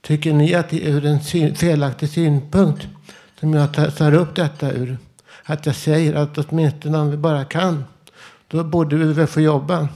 Tycker 0.00 0.32
ni 0.32 0.54
att 0.54 0.70
det 0.70 0.86
är 0.86 0.90
ur 0.90 1.06
en 1.06 1.20
syn, 1.20 1.54
felaktig 1.54 2.10
synpunkt 2.10 2.86
som 3.40 3.54
jag 3.54 3.74
tar, 3.74 3.90
tar 3.90 4.14
upp 4.14 4.34
detta 4.34 4.72
ur? 4.72 4.98
Att 5.44 5.66
jag 5.66 5.74
säger 5.74 6.14
att 6.14 6.38
åtminstone 6.38 6.98
om 6.98 7.10
vi 7.10 7.16
bara 7.16 7.44
kan, 7.44 7.84
då 8.48 8.64
borde 8.64 8.96
vi 8.96 9.12
väl 9.12 9.26
få 9.26 9.40
jobba. 9.40 9.88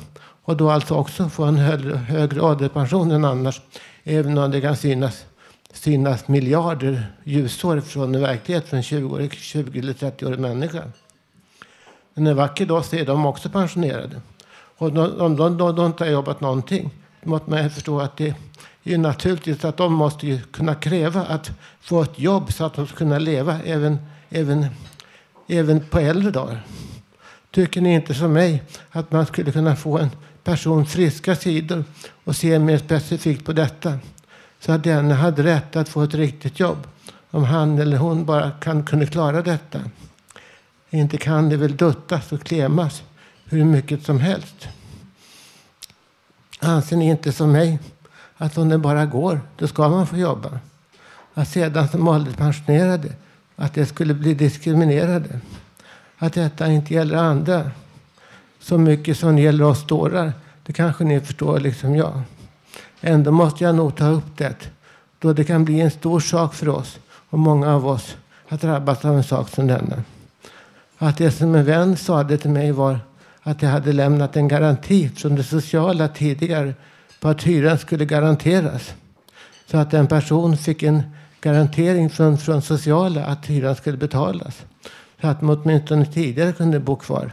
Och 0.45 0.57
då 0.57 0.71
alltså 0.71 0.95
också 0.95 1.29
få 1.29 1.45
en 1.45 1.57
högre, 1.57 1.97
högre 1.97 2.41
ålderspension 2.41 3.11
än 3.11 3.25
annars. 3.25 3.61
Även 4.05 4.39
om 4.39 4.51
det 4.51 4.61
kan 4.61 4.77
synas 4.77 5.25
synas 5.73 6.29
miljarder 6.29 7.07
ljusår 7.25 7.81
från 7.81 8.15
en 8.15 8.21
verklighet 8.21 8.69
för 8.69 8.77
en 8.77 8.83
20, 8.83 9.29
20 9.31 9.79
eller 9.79 9.93
30-årig 9.93 10.39
människa. 10.39 10.83
Men 12.15 12.27
en 12.27 12.37
vacker 12.37 12.67
dag 12.67 12.85
så 12.85 12.97
är 12.97 13.07
de 13.07 13.27
också 13.27 13.51
pensionerade. 13.51 14.21
Och 14.79 14.89
om 14.89 14.95
de, 14.95 15.37
de, 15.37 15.57
de, 15.57 15.77
de 15.77 15.87
inte 15.87 16.05
har 16.05 16.11
jobbat 16.11 16.41
någonting, 16.41 16.91
då 17.23 17.31
måste 17.31 17.51
man 17.51 17.71
förstå 17.71 18.01
att 18.01 18.17
det 18.17 18.35
är 18.85 18.99
naturligt 18.99 19.65
att 19.65 19.77
de 19.77 19.93
måste 19.93 20.27
ju 20.27 20.41
kunna 20.41 20.75
kräva 20.75 21.23
att 21.23 21.51
få 21.81 22.03
ett 22.03 22.19
jobb 22.19 22.53
så 22.53 22.65
att 22.65 22.75
de 22.75 22.87
ska 22.87 22.97
kunna 22.97 23.19
leva 23.19 23.61
även, 23.63 23.99
även, 24.31 24.67
även 25.49 25.81
på 25.81 25.99
äldre 25.99 26.31
dagar. 26.31 26.63
Tycker 27.51 27.81
ni 27.81 27.95
inte 27.95 28.15
som 28.15 28.33
mig 28.33 28.63
att 28.91 29.13
man 29.13 29.27
skulle 29.27 29.53
kunna 29.53 29.77
få 29.77 29.99
en 29.99 30.11
person 30.45 30.87
friska 30.87 31.37
sidor 31.37 31.85
och 32.25 32.37
se 32.37 32.59
mer 32.59 32.79
specifikt 32.79 33.45
på 33.45 33.53
detta? 33.53 33.99
Så 34.65 34.73
att 34.73 34.85
den 34.85 35.11
hade 35.11 35.43
rätt 35.43 35.77
att 35.77 35.89
få 35.89 36.03
ett 36.03 36.15
riktigt 36.15 36.61
jobb 36.61 36.87
om 37.31 37.45
han 37.45 37.79
eller 37.79 37.97
hon 37.97 38.25
bara 38.25 38.51
kan, 38.51 38.85
kunde 38.85 39.07
klara 39.07 39.43
detta. 39.43 39.81
Inte 40.91 41.17
kan 41.17 41.49
det 41.49 41.57
väl 41.57 41.77
duttas 41.77 42.33
och 42.33 42.43
klemas 42.43 43.03
hur 43.45 43.65
mycket 43.65 44.03
som 44.03 44.21
helst. 44.21 44.69
Anser 46.59 46.97
ni 46.97 47.09
inte 47.09 47.33
som 47.33 47.53
mig 47.53 47.79
att 48.37 48.59
om 48.59 48.69
det 48.69 48.79
bara 48.79 49.07
går, 49.07 49.41
då 49.57 49.67
ska 49.67 49.89
man 49.89 50.07
få 50.07 50.17
jobba? 50.17 50.59
Att 51.35 51.49
sedan 51.49 51.89
som 51.89 52.09
ålderspensionerade, 52.09 53.13
att 53.57 53.75
det 53.75 53.87
skulle 53.87 54.15
bli 54.15 54.35
diskriminerade. 54.35 55.41
Att 56.19 56.33
detta 56.33 56.67
inte 56.67 56.95
gäller 56.95 57.17
andra 57.17 57.71
så 58.61 58.79
mycket 58.79 59.19
som 59.19 59.37
det 59.37 59.43
gäller 59.43 59.65
oss 59.65 59.87
dårar, 59.87 60.33
det 60.63 60.73
kanske 60.73 61.05
ni 61.05 61.21
förstår 61.21 61.61
liksom 61.61 61.97
jag. 61.97 62.23
Ändå 63.05 63.31
måste 63.31 63.65
jag 63.65 63.75
nog 63.75 63.97
ta 63.97 64.09
upp 64.09 64.37
det, 64.37 64.71
då 65.19 65.33
det 65.33 65.45
kan 65.45 65.65
bli 65.65 65.81
en 65.81 65.91
stor 65.91 66.21
sak 66.21 66.55
för 66.55 66.69
oss 66.69 66.99
och 67.31 67.39
många 67.39 67.75
av 67.75 67.87
oss 67.87 68.17
att 68.49 68.61
drabbas 68.61 69.05
av 69.05 69.17
en 69.17 69.25
sak 69.25 69.49
som 69.49 69.67
denna. 69.67 70.03
Att 70.99 71.19
det 71.19 71.31
som 71.31 71.55
en 71.55 71.65
vän 71.65 71.97
sade 71.97 72.39
till 72.39 72.51
mig 72.51 72.73
var 72.73 73.01
att 73.43 73.63
jag 73.63 73.71
hade 73.71 73.93
lämnat 73.93 74.37
en 74.37 74.49
garanti 74.49 75.09
från 75.09 75.35
det 75.35 75.43
sociala 75.43 76.09
tidigare 76.09 76.75
på 77.21 77.29
att 77.29 77.43
hyran 77.43 77.79
skulle 77.79 78.05
garanteras. 78.05 78.95
Så 79.67 79.79
att 79.79 79.95
en 79.95 80.07
person 80.07 80.57
fick 80.57 80.83
en 80.83 81.03
garantering 81.41 82.11
från, 82.11 82.39
från 82.39 82.63
sociala 82.63 83.25
att 83.25 83.47
hyran 83.47 83.77
skulle 83.77 83.97
betalas. 83.97 84.63
Så 85.21 85.27
att 85.27 85.43
man 85.43 85.59
åtminstone 85.59 86.07
tidigare 86.07 86.53
kunde 86.53 86.81
bo 86.81 86.97
kvar. 86.97 87.31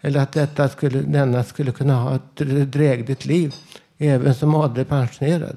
Eller 0.00 0.20
att 0.20 0.32
detta 0.32 0.68
skulle, 0.68 1.02
denna 1.02 1.44
skulle 1.44 1.72
kunna 1.72 1.94
ha 1.94 2.14
ett 2.14 2.36
drägligt 2.72 3.24
liv 3.24 3.54
även 4.08 4.34
som 4.34 4.54
ålderspensionerad. 4.54 5.56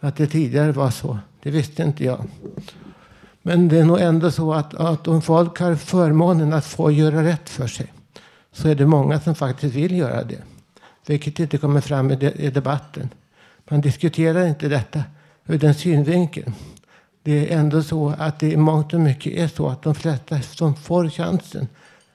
Att 0.00 0.16
det 0.16 0.26
tidigare 0.26 0.72
var 0.72 0.90
så, 0.90 1.18
det 1.42 1.50
visste 1.50 1.82
inte 1.82 2.04
jag. 2.04 2.24
Men 3.42 3.68
det 3.68 3.78
är 3.78 3.84
nog 3.84 4.00
ändå 4.00 4.30
så 4.30 4.54
att, 4.54 4.74
att 4.74 5.08
om 5.08 5.22
folk 5.22 5.58
har 5.58 5.74
förmånen 5.74 6.52
att 6.52 6.66
få 6.66 6.90
göra 6.90 7.24
rätt 7.24 7.48
för 7.48 7.66
sig 7.66 7.92
så 8.52 8.68
är 8.68 8.74
det 8.74 8.86
många 8.86 9.20
som 9.20 9.34
faktiskt 9.34 9.74
vill 9.74 9.98
göra 9.98 10.24
det. 10.24 10.42
Vilket 11.06 11.38
inte 11.38 11.58
kommer 11.58 11.80
fram 11.80 12.10
i, 12.10 12.16
de, 12.16 12.26
i 12.26 12.50
debatten. 12.50 13.08
Man 13.70 13.80
diskuterar 13.80 14.46
inte 14.46 14.68
detta 14.68 15.02
ur 15.46 15.58
den 15.58 15.74
synvinkeln. 15.74 16.54
Det 17.22 17.52
är 17.52 17.58
ändå 17.58 17.82
så 17.82 18.14
att 18.18 18.40
det 18.40 18.52
i 18.52 18.56
mångt 18.56 18.94
och 18.94 19.00
mycket 19.00 19.32
är 19.32 19.48
så 19.48 19.68
att 19.68 19.82
de 19.82 19.94
flesta 19.94 20.42
som 20.42 20.76
får 20.76 21.08
chansen, 21.08 21.68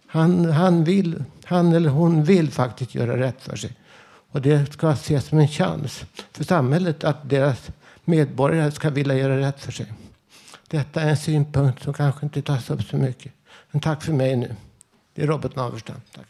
han, 0.08 0.46
han, 0.46 0.84
vill, 0.84 1.24
han 1.44 1.74
eller 1.74 1.90
hon 1.90 2.24
vill 2.24 2.52
faktiskt 2.52 2.96
göra 2.96 3.20
rätt 3.20 3.42
för 3.42 3.56
sig. 3.56 3.72
Och 4.32 4.42
det 4.42 4.74
ska 4.74 4.92
ses 4.92 5.26
som 5.26 5.40
en 5.40 5.48
chans 5.48 6.06
för 6.32 6.44
samhället 6.44 7.04
att 7.04 7.30
deras 7.30 7.70
medborgare 8.06 8.72
ska 8.72 8.90
vilja 8.90 9.18
göra 9.18 9.40
rätt 9.40 9.60
för 9.60 9.72
sig. 9.72 9.94
Detta 10.68 11.02
är 11.02 11.10
en 11.10 11.18
synpunkt 11.18 11.84
som 11.84 11.94
kanske 11.94 12.26
inte 12.26 12.42
tas 12.42 12.70
upp 12.70 12.84
så 12.84 12.98
mycket. 12.98 13.32
Men 13.72 13.82
tack 13.82 14.04
för 14.04 14.14
mig 14.14 14.36
nu. 14.36 14.56
Det 15.14 15.22
är 15.22 15.28
Robert 15.28 15.56
Naverstam. 15.56 16.02
Tack. 16.16 16.26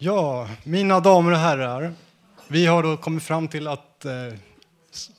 Ja, 0.00 0.48
mina 0.64 1.00
damer 1.00 1.32
och 1.32 1.38
herrar. 1.38 1.94
Vi 2.48 2.66
har 2.66 2.82
då 2.82 2.96
kommit 2.96 3.22
fram 3.22 3.48
till 3.48 3.68
att 3.68 4.04
eh, 4.04 4.12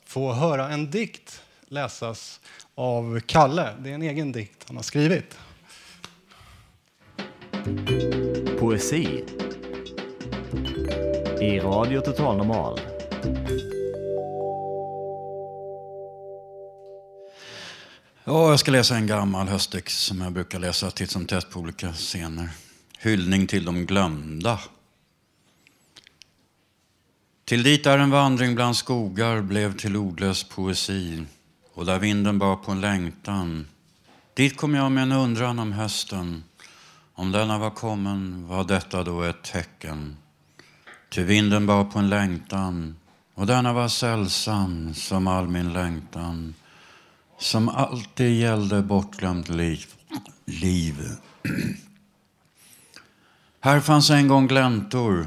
få 0.04 0.32
höra 0.32 0.68
en 0.68 0.90
dikt 0.90 1.42
läsas 1.68 2.40
av 2.74 3.20
Kalle. 3.20 3.68
Det 3.78 3.90
är 3.90 3.94
en 3.94 4.02
egen 4.02 4.32
dikt 4.32 4.64
han 4.66 4.76
har 4.76 4.82
skrivit. 4.82 5.38
Poesi 8.58 9.24
i 11.40 11.60
Radio 11.60 12.00
Total 12.00 12.36
Normal. 12.36 12.80
Ja, 18.24 18.50
jag 18.50 18.60
ska 18.60 18.70
läsa 18.70 18.96
en 18.96 19.06
gammal 19.06 19.48
höstdikt 19.48 19.92
som 19.92 20.20
jag 20.20 20.32
brukar 20.32 20.58
läsa 20.58 20.90
titt 20.90 21.10
som 21.10 21.26
tätt 21.26 21.50
på 21.50 21.60
olika 21.60 21.92
scener. 21.92 22.48
Hyllning 23.02 23.46
till 23.46 23.64
de 23.64 23.86
glömda. 23.86 24.60
Till 27.44 27.62
dit 27.62 27.84
där 27.84 27.98
en 27.98 28.10
vandring 28.10 28.54
bland 28.54 28.76
skogar 28.76 29.42
blev 29.42 29.76
till 29.76 29.96
ordlös 29.96 30.44
poesi 30.44 31.22
och 31.74 31.86
där 31.86 31.98
vinden 31.98 32.38
bar 32.38 32.56
på 32.56 32.72
en 32.72 32.80
längtan. 32.80 33.66
Dit 34.34 34.56
kom 34.56 34.74
jag 34.74 34.92
med 34.92 35.02
en 35.02 35.12
undran 35.12 35.58
om 35.58 35.72
hösten. 35.72 36.44
Om 37.14 37.32
denna 37.32 37.58
var 37.58 37.70
kommen 37.70 38.48
var 38.48 38.64
detta 38.64 39.04
då 39.04 39.22
ett 39.22 39.42
tecken. 39.42 40.16
Till 41.10 41.24
vinden 41.24 41.66
bar 41.66 41.84
på 41.84 41.98
en 41.98 42.08
längtan 42.08 42.96
och 43.34 43.46
denna 43.46 43.72
var 43.72 43.88
sällsam 43.88 44.94
som 44.94 45.26
all 45.26 45.48
min 45.48 45.72
längtan. 45.72 46.54
Som 47.38 47.68
alltid 47.68 48.40
gällde 48.40 48.82
bortglömt 48.82 49.48
liv. 49.48 49.86
liv. 50.44 50.96
Här 53.62 53.80
fanns 53.80 54.10
en 54.10 54.28
gång 54.28 54.46
gläntor 54.46 55.26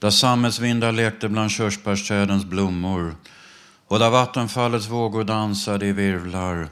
där 0.00 0.10
sammetsvindar 0.10 0.92
lekte 0.92 1.28
bland 1.28 1.50
körsbärsträdens 1.50 2.44
blommor 2.44 3.16
och 3.88 3.98
där 3.98 4.10
vattenfallets 4.10 4.88
vågor 4.88 5.24
dansade 5.24 5.86
i 5.86 5.92
virvlar. 5.92 6.68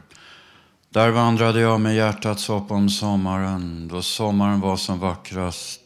Där 0.90 1.10
vandrade 1.10 1.60
jag 1.60 1.80
med 1.80 1.96
hjärtats 1.96 2.48
hopp 2.48 2.70
om 2.70 2.90
sommaren, 2.90 3.88
då 3.88 4.02
sommaren 4.02 4.60
var 4.60 4.76
som 4.76 4.98
vackrast 4.98 5.80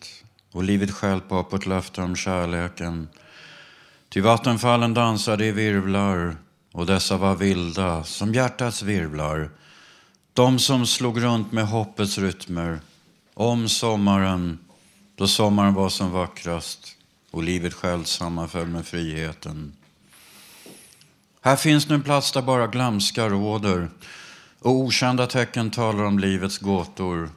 och 0.52 0.64
livet 0.64 0.90
självt 0.90 1.28
på 1.28 1.46
ett 1.52 1.66
löfte 1.66 2.02
om 2.02 2.16
kärleken. 2.16 3.08
Ty 4.08 4.20
vattenfallen 4.20 4.94
dansade 4.94 5.46
i 5.46 5.52
virvlar 5.52 6.36
och 6.72 6.86
dessa 6.86 7.16
var 7.16 7.34
vilda 7.34 8.04
som 8.04 8.34
hjärtats 8.34 8.82
virvlar. 8.82 9.50
De 10.32 10.58
som 10.58 10.86
slog 10.86 11.22
runt 11.22 11.52
med 11.52 11.66
hoppets 11.68 12.18
rytmer 12.18 12.80
om 13.34 13.68
sommaren, 13.68 14.58
då 15.20 15.28
sommaren 15.28 15.74
var 15.74 15.88
som 15.88 16.10
vackrast 16.10 16.96
och 17.30 17.42
livet 17.42 17.74
självt 17.74 18.06
sammanföll 18.06 18.66
med 18.66 18.86
friheten. 18.86 19.72
Här 21.40 21.56
finns 21.56 21.88
nu 21.88 21.94
en 21.94 22.02
plats 22.02 22.32
där 22.32 22.42
bara 22.42 22.66
glömska 22.66 23.28
råder 23.28 23.88
och 24.58 24.72
okända 24.72 25.26
tecken 25.26 25.70
talar 25.70 26.04
om 26.04 26.18
livets 26.18 26.58
gåtor. 26.58 27.30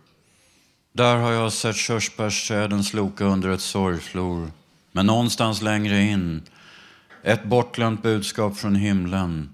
Där 0.93 1.15
har 1.15 1.31
jag 1.31 1.53
sett 1.53 1.75
körsbärsträden 1.75 2.83
sloka 2.83 3.25
under 3.25 3.49
ett 3.49 3.61
sorgflor. 3.61 4.51
Men 4.91 5.05
någonstans 5.05 5.61
längre 5.61 6.01
in, 6.01 6.41
ett 7.23 7.43
bortglömt 7.43 8.03
budskap 8.03 8.57
från 8.57 8.75
himlen. 8.75 9.49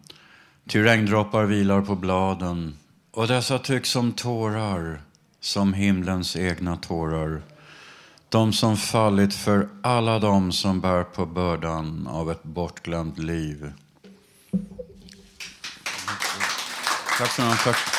Ty 0.68 0.84
regndroppar 0.84 1.46
vilar 1.46 1.82
på 1.82 1.96
bladen 1.96 2.78
och 3.12 3.28
dessa 3.28 3.60
tycks 3.60 3.90
som 3.90 4.12
tårar, 4.12 5.02
som 5.40 5.74
himlens 5.74 6.36
egna 6.36 6.76
tårar. 6.76 7.42
De 8.30 8.54
som 8.54 8.78
fallit 8.78 9.34
för 9.34 9.70
alla 9.84 10.20
de 10.20 10.52
som 10.52 10.82
bär 10.82 11.04
på 11.04 11.26
bördan 11.26 12.08
av 12.08 12.32
ett 12.32 12.44
bortglömt 12.44 13.18
liv. 13.18 13.74
Tack 17.18 17.32
så 17.32 17.42
mycket. 17.42 17.99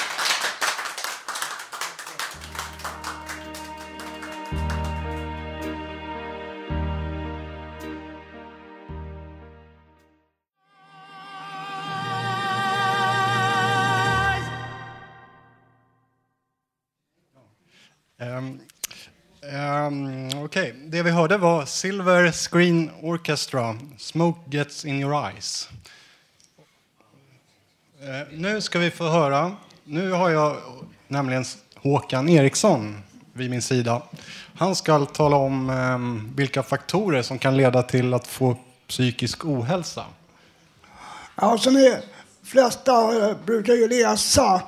Det 21.01 21.05
vi 21.05 21.11
hörde 21.11 21.37
var 21.37 21.65
Silver 21.65 22.33
Screen 22.33 22.91
Orchestra, 23.03 23.77
Smoke 23.99 24.41
Gets 24.51 24.85
In 24.85 25.01
Your 25.01 25.27
Eyes. 25.27 25.69
Eh, 28.01 28.29
nu 28.33 28.61
ska 28.61 28.79
vi 28.79 28.91
få 28.91 29.09
höra. 29.09 29.57
Nu 29.85 30.13
har 30.13 30.31
jag 30.31 30.57
nämligen 31.09 31.45
Håkan 31.75 32.29
Eriksson 32.29 33.03
vid 33.33 33.51
min 33.51 33.63
sida. 33.63 34.03
Han 34.55 34.77
ska 34.77 35.05
tala 35.07 35.37
om 35.37 35.71
ehm, 35.71 36.33
vilka 36.37 36.63
faktorer 36.63 37.23
som 37.23 37.39
kan 37.39 37.57
leda 37.57 37.83
till 37.83 38.15
att 38.15 38.27
få 38.27 38.57
psykisk 38.89 39.45
ohälsa. 39.45 40.05
Ja, 41.35 41.59
som 41.59 41.75
ni 41.75 41.97
flesta 42.43 43.29
eh, 43.29 43.37
brukar 43.45 43.75
ju 43.75 43.89
läsa 43.89 44.63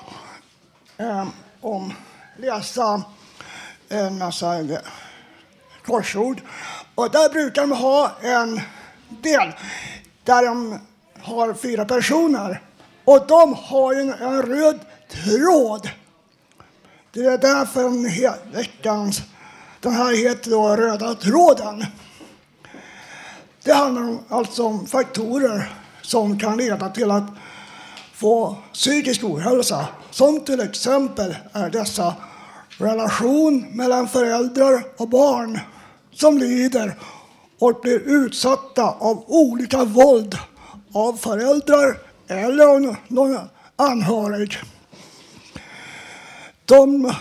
eh, 0.97 1.29
om 1.61 1.93
läsa 2.37 3.03
en 3.89 4.19
massa 4.19 4.59
korsord. 5.87 6.41
Och 6.95 7.11
där 7.11 7.29
brukar 7.29 7.63
de 7.63 7.73
ha 7.73 8.13
en 8.21 8.61
del 9.09 9.53
där 10.25 10.47
de 10.47 10.79
har 11.21 11.55
fyra 11.55 11.85
personer. 11.85 12.61
Och 13.05 13.27
de 13.27 13.55
har 13.55 13.95
en, 13.95 14.13
en 14.13 14.43
röd 14.43 14.81
tråd. 15.11 15.91
Det 17.13 17.21
är 17.21 17.39
därför 17.39 17.83
den, 17.83 18.07
he, 18.07 18.33
veckans, 18.53 19.23
den 19.81 19.93
här 19.93 20.15
heter 20.15 20.51
då 20.51 20.77
Röda 20.77 21.15
tråden. 21.15 21.85
Det 23.65 23.73
handlar 23.73 24.03
om, 24.03 24.19
alltså 24.29 24.65
om 24.65 24.87
faktorer 24.87 25.73
som 26.03 26.39
kan 26.39 26.57
leda 26.57 26.89
till 26.89 27.11
att 27.11 27.31
få 28.15 28.57
psykisk 28.73 29.25
ohälsa. 29.25 29.87
Som 30.11 30.41
till 30.41 30.61
exempel 30.61 31.37
är 31.53 31.71
dessa 31.71 32.15
relation 32.79 33.67
mellan 33.73 34.09
föräldrar 34.09 34.85
och 34.97 35.09
barn 35.09 35.61
som 36.13 36.39
lider 36.39 36.95
och 37.59 37.81
blir 37.83 37.99
utsatta 37.99 38.83
av 38.83 39.25
olika 39.27 39.85
våld 39.85 40.39
av 40.93 41.13
föräldrar 41.13 41.99
eller 42.29 42.67
av 42.67 42.97
någon 43.09 43.39
anhörig. 43.77 44.59
De 46.65 47.13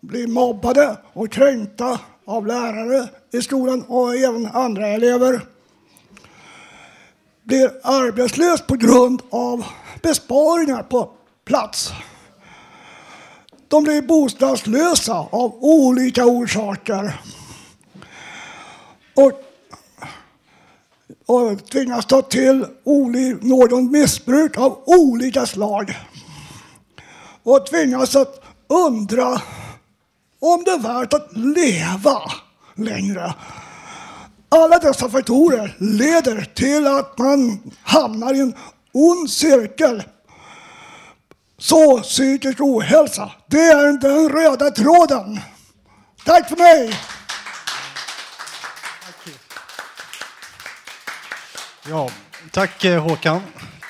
blir 0.00 0.26
mobbade 0.26 0.96
och 1.12 1.32
kränkta 1.32 2.00
av 2.24 2.46
lärare 2.46 3.08
i 3.32 3.42
skolan 3.42 3.82
och 3.82 4.16
även 4.16 4.46
andra 4.46 4.86
elever. 4.86 5.40
Blir 7.42 7.70
arbetslös 7.82 8.66
på 8.66 8.74
grund 8.74 9.22
av 9.30 9.64
besparingar 10.02 10.82
på 10.82 11.10
plats. 11.44 11.92
De 13.68 13.84
blir 13.84 14.02
bostadslösa 14.02 15.14
av 15.14 15.54
olika 15.60 16.26
orsaker. 16.26 17.20
Och, 19.14 19.32
och 21.26 21.66
tvingas 21.70 22.06
ta 22.06 22.22
till 22.22 22.66
oli, 22.84 23.36
någon 23.40 23.92
missbruk 23.92 24.58
av 24.58 24.82
olika 24.86 25.46
slag. 25.46 25.98
Och 27.42 27.66
tvingas 27.66 28.16
att 28.16 28.42
undra 28.68 29.42
om 30.40 30.64
det 30.64 30.70
är 30.70 30.78
värt 30.78 31.12
att 31.12 31.36
leva 31.36 32.22
längre. 32.74 33.34
Alla 34.48 34.78
dessa 34.78 35.10
faktorer 35.10 35.76
leder 35.78 36.44
till 36.54 36.86
att 36.86 37.18
man 37.18 37.72
hamnar 37.82 38.34
i 38.34 38.40
en 38.40 38.54
ond 38.92 39.30
cirkel. 39.30 40.02
Så 41.58 42.00
psykisk 42.00 42.60
ohälsa, 42.60 43.32
det 43.46 43.60
är 43.60 43.92
den 43.92 44.28
röda 44.28 44.70
tråden. 44.70 45.40
Tack 46.24 46.48
för 46.48 46.56
mig! 46.56 46.94
Ja, 51.88 52.10
tack 52.50 52.84
eh, 52.84 53.02
Håkan. 53.02 53.40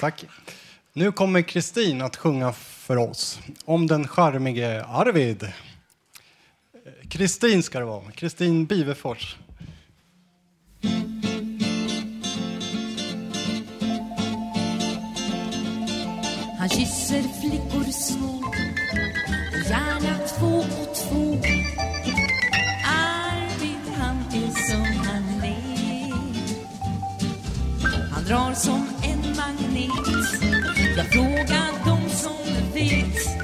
Tack. 0.01 0.25
Nu 0.93 1.13
kommer 1.13 1.43
Kristin 1.43 2.03
att 2.03 2.17
sjunga 2.17 2.53
för 2.53 2.97
oss 2.97 3.41
om 3.65 3.87
den 3.87 4.09
charmige 4.09 4.85
Arvid. 4.85 5.53
Kristin 7.11 7.63
ska 7.63 7.79
det 7.79 7.85
vara. 7.85 8.11
Kristin 8.11 8.67
Bivefors. 8.67 9.37
Han 16.59 16.69
kysser 16.69 17.23
flickor 17.23 17.85
små 17.93 18.53
Gärna 19.71 20.14
Han 28.25 28.33
drar 28.33 28.55
som 28.55 28.89
en 29.03 29.37
magnet. 29.37 29.91
Jag 30.97 31.07
frågar 31.07 31.85
dem 31.87 32.09
som 32.11 32.73
vet. 32.75 33.44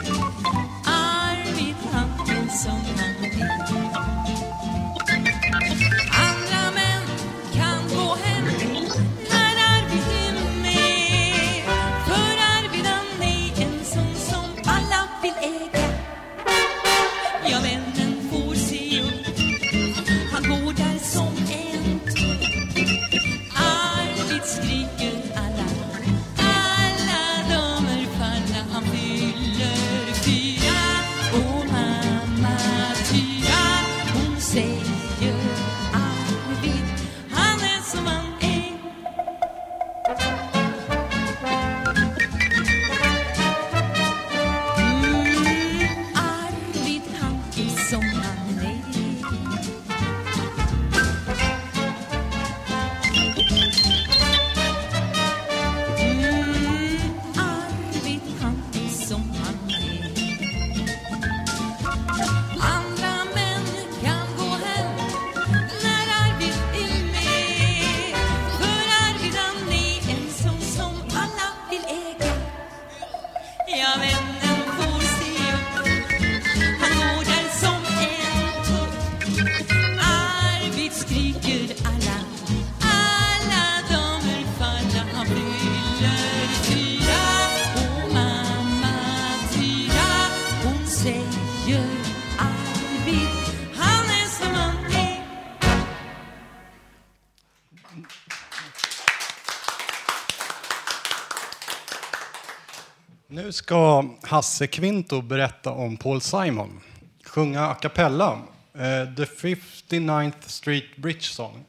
Ska 103.70 104.04
Hasse 104.22 104.66
Kvinto 104.66 105.22
berätta 105.22 105.70
om 105.70 105.96
Paul 105.96 106.20
Simon. 106.20 106.80
Sjunga 107.24 107.66
a 107.66 107.74
cappella, 107.74 108.38
eh, 108.74 109.14
The 109.16 109.24
59th 109.24 110.32
Street 110.46 110.96
Bridge 110.96 111.22
Song. 111.22 111.64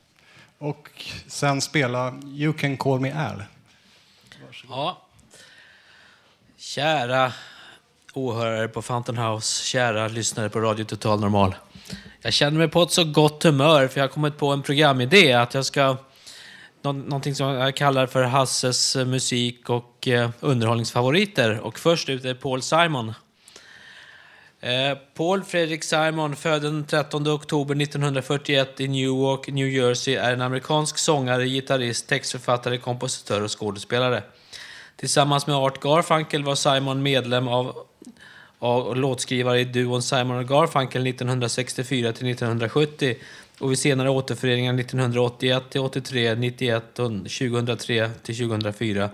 Och 0.57 0.89
sen 1.27 1.61
spela 1.61 2.13
You 2.25 2.53
can 2.53 2.77
call 2.77 2.99
me 2.99 3.13
Al. 3.13 3.43
Ja. 4.69 5.01
Kära 6.57 7.33
åhörare 8.13 8.67
på 8.67 8.81
Fountain 8.81 9.17
House, 9.17 9.63
kära 9.63 10.07
lyssnare 10.07 10.49
på 10.49 10.59
Radio 10.59 10.85
Total 10.85 11.19
Normal. 11.19 11.55
Jag 12.21 12.33
känner 12.33 12.57
mig 12.57 12.67
på 12.67 12.83
ett 12.83 12.91
så 12.91 13.03
gott 13.03 13.43
humör 13.43 13.87
för 13.87 13.99
jag 13.99 14.07
har 14.07 14.13
kommit 14.13 14.37
på 14.37 14.47
en 14.47 14.61
programidé 14.61 15.33
att 15.33 15.53
jag 15.53 15.65
ska 15.65 15.97
nå- 16.81 16.91
någonting 16.91 17.35
som 17.35 17.47
jag 17.47 17.75
kallar 17.75 18.07
för 18.07 18.23
Hasses 18.23 18.95
eh, 18.95 19.05
musik 19.05 19.69
och 19.69 20.07
eh, 20.07 20.29
underhållningsfavoriter. 20.39 21.59
Och 21.59 21.79
först 21.79 22.09
ut 22.09 22.25
är 22.25 22.33
Paul 22.33 22.61
Simon. 22.61 23.13
Eh, 24.59 24.97
Paul 25.13 25.43
Fredrik 25.43 25.83
Simon, 25.83 26.35
född 26.35 26.61
den 26.61 26.85
13 26.85 27.27
oktober 27.27 27.81
1941 27.81 28.79
i 28.79 28.87
Newark, 28.87 29.47
New 29.47 29.67
Jersey, 29.67 30.15
är 30.15 30.33
en 30.33 30.41
amerikansk 30.41 30.97
sångare, 30.97 31.45
gitarrist, 31.45 32.07
textförfattare, 32.07 32.77
kompositör 32.77 33.41
och 33.43 33.59
skådespelare. 33.59 34.23
Tillsammans 34.95 35.47
med 35.47 35.55
Art 35.55 35.83
Garfunkel 35.83 36.43
var 36.43 36.55
Simon 36.55 37.03
medlem 37.03 37.47
av, 37.47 37.75
av 38.59 38.95
låtskrivare 38.95 39.59
i 39.59 39.65
duon 39.65 40.01
Simon 40.01 40.37
och 40.37 40.47
Garfunkel 40.47 41.07
1964 41.07 42.13
till 42.13 42.29
1970 42.29 43.15
och 43.61 43.71
vid 43.71 43.79
senare 43.79 44.09
återföreningar 44.09 44.73
1981 44.79 45.63
till 45.69 45.81
83, 45.81 46.35
91 46.35 46.99
och 46.99 47.09
2003 47.09 48.09
till 48.23 48.37
2004. 48.37 49.09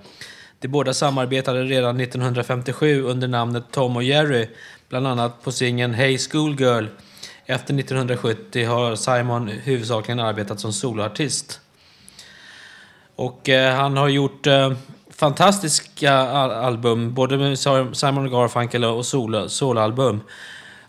De 0.60 0.68
båda 0.68 0.94
samarbetade 0.94 1.64
redan 1.64 2.00
1957 2.00 3.02
under 3.04 3.28
namnet 3.28 3.64
Tom 3.72 3.96
och 3.96 4.04
Jerry, 4.04 4.48
bland 4.90 5.08
annat 5.08 5.44
på 5.44 5.52
singeln 5.52 5.94
Hey 5.94 6.18
Schoolgirl. 6.18 6.86
Efter 7.46 7.74
1970 7.80 8.66
har 8.66 8.96
Simon 8.96 9.48
huvudsakligen 9.48 10.20
arbetat 10.20 10.60
som 10.60 10.74
soloartist. 10.74 11.60
Och 13.16 13.50
eh, 13.50 13.76
han 13.76 13.98
har 13.98 14.08
gjort 14.08 14.48
eh, 14.48 14.72
fantastiska 15.10 16.14
al- 16.14 16.52
album, 16.52 17.14
både 17.14 17.38
med 17.38 17.60
Simon 17.94 18.32
Garfunkel 18.32 18.84
och 18.84 19.06
solo- 19.06 19.50
soloalbum. 19.50 20.22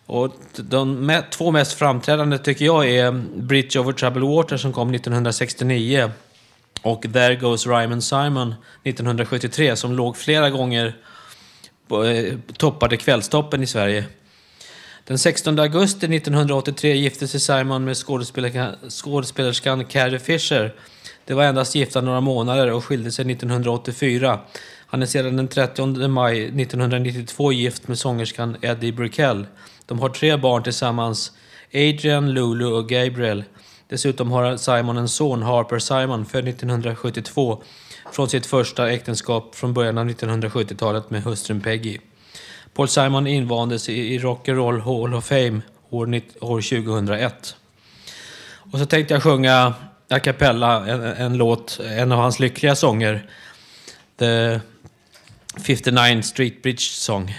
Och 0.09 0.33
de 0.57 1.23
två 1.31 1.51
mest 1.51 1.73
framträdande 1.73 2.39
tycker 2.39 2.65
jag 2.65 2.91
är 2.91 3.13
Bridge 3.37 3.81
over 3.81 3.93
Troubled 3.93 4.29
Water 4.29 4.57
som 4.57 4.73
kom 4.73 4.95
1969 4.95 6.11
och 6.83 7.03
There 7.13 7.37
Goes 7.37 7.67
Ryman 7.67 8.03
Simon 8.03 8.55
1973 8.83 9.77
som 9.77 9.93
låg 9.93 10.17
flera 10.17 10.51
gånger 10.51 10.97
på, 11.89 12.05
eh, 12.05 12.35
toppade 12.57 12.97
kvällstoppen 12.97 13.63
i 13.63 13.67
Sverige. 13.67 14.05
Den 15.05 15.19
16 15.19 15.59
augusti 15.59 16.09
1983 16.09 16.95
gifte 16.97 17.29
sig 17.29 17.41
Simon 17.41 17.85
med 17.85 17.97
skådespelerskan, 17.97 18.75
skådespelerskan 18.89 19.85
Carrie 19.85 20.19
Fisher. 20.19 20.75
De 21.25 21.35
var 21.35 21.45
endast 21.45 21.75
gifta 21.75 22.01
några 22.01 22.21
månader 22.21 22.73
och 22.73 22.85
skilde 22.85 23.13
sig 23.13 23.33
1984. 23.33 24.41
Han 24.87 25.03
är 25.03 25.07
sedan 25.07 25.37
den 25.37 25.49
30 25.49 26.09
maj 26.09 26.43
1992 26.45 27.53
gift 27.53 27.89
med 27.89 27.99
sångerskan 27.99 28.57
Eddie 28.63 28.93
Brickell. 28.93 29.47
De 29.89 29.99
har 29.99 30.09
tre 30.09 30.37
barn 30.37 30.63
tillsammans, 30.63 31.33
Adrian, 31.75 32.33
Lulu 32.33 32.67
och 32.67 32.89
Gabriel. 32.89 33.45
Dessutom 33.89 34.31
har 34.31 34.57
Simon 34.57 34.97
en 34.97 35.09
son, 35.09 35.43
Harper 35.43 35.79
Simon, 35.79 36.27
född 36.27 36.49
1972 36.49 37.63
från 38.13 38.29
sitt 38.29 38.47
första 38.47 38.91
äktenskap 38.91 39.55
från 39.55 39.75
början 39.75 39.99
av 39.99 40.09
1970-talet 40.09 41.11
med 41.11 41.23
hustrun 41.23 41.61
Peggy. 41.61 41.99
Paul 42.75 42.89
Simon 42.89 43.27
invandes 43.27 43.89
i 43.89 44.19
Rock'n'Roll 44.19 44.81
Hall 44.81 45.15
of 45.15 45.25
Fame 45.25 45.61
år, 45.91 46.21
år 46.41 46.61
2001. 46.83 47.57
Och 48.73 48.79
så 48.79 48.87
tänkte 48.87 49.15
jag 49.15 49.23
sjunga 49.23 49.75
a 50.11 50.19
cappella 50.19 50.87
en, 50.87 51.03
en 51.03 51.37
låt, 51.37 51.81
en 51.81 52.13
av 52.13 52.19
hans 52.19 52.41
lyckliga 52.41 52.75
sånger. 52.75 53.31
The 54.19 54.61
59 55.67 56.23
Street 56.23 56.63
Bridge 56.63 56.81
Song. 56.81 57.35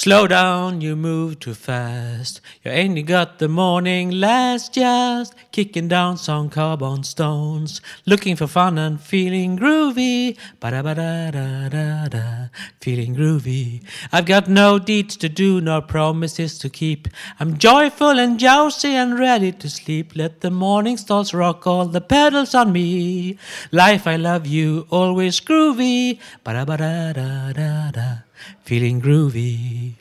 Slow 0.00 0.26
down, 0.26 0.80
you 0.80 0.96
move 0.96 1.40
too 1.40 1.52
fast. 1.52 2.40
You 2.64 2.70
ain't 2.70 3.06
got 3.06 3.38
the 3.38 3.48
morning 3.48 4.10
last 4.12 4.72
just 4.72 5.34
kicking 5.52 5.88
down 5.88 6.16
some 6.16 6.48
carbon 6.48 7.02
stones. 7.02 7.82
Looking 8.06 8.34
for 8.34 8.46
fun 8.46 8.78
and 8.78 8.98
feeling 8.98 9.58
groovy. 9.58 10.38
Ba-da-ba-da-da-da-da. 10.58 12.48
Feeling 12.80 13.14
groovy. 13.14 13.82
I've 14.10 14.24
got 14.24 14.48
no 14.48 14.78
deeds 14.78 15.18
to 15.18 15.28
do, 15.28 15.60
nor 15.60 15.82
promises 15.82 16.56
to 16.60 16.70
keep. 16.70 17.06
I'm 17.38 17.58
joyful 17.58 18.18
and 18.18 18.40
jousy 18.40 18.94
and 18.94 19.18
ready 19.18 19.52
to 19.52 19.68
sleep. 19.68 20.16
Let 20.16 20.40
the 20.40 20.50
morning 20.50 20.96
stars 20.96 21.34
rock 21.34 21.66
all 21.66 21.84
the 21.84 22.00
pedals 22.00 22.54
on 22.54 22.72
me. 22.72 23.36
Life, 23.70 24.06
I 24.06 24.16
love 24.16 24.46
you, 24.46 24.86
always 24.88 25.40
groovy. 25.40 26.18
Ba-da-ba-da-da-da-da. 26.42 28.29
Feeling 28.64 29.00
groovy. 29.00 29.92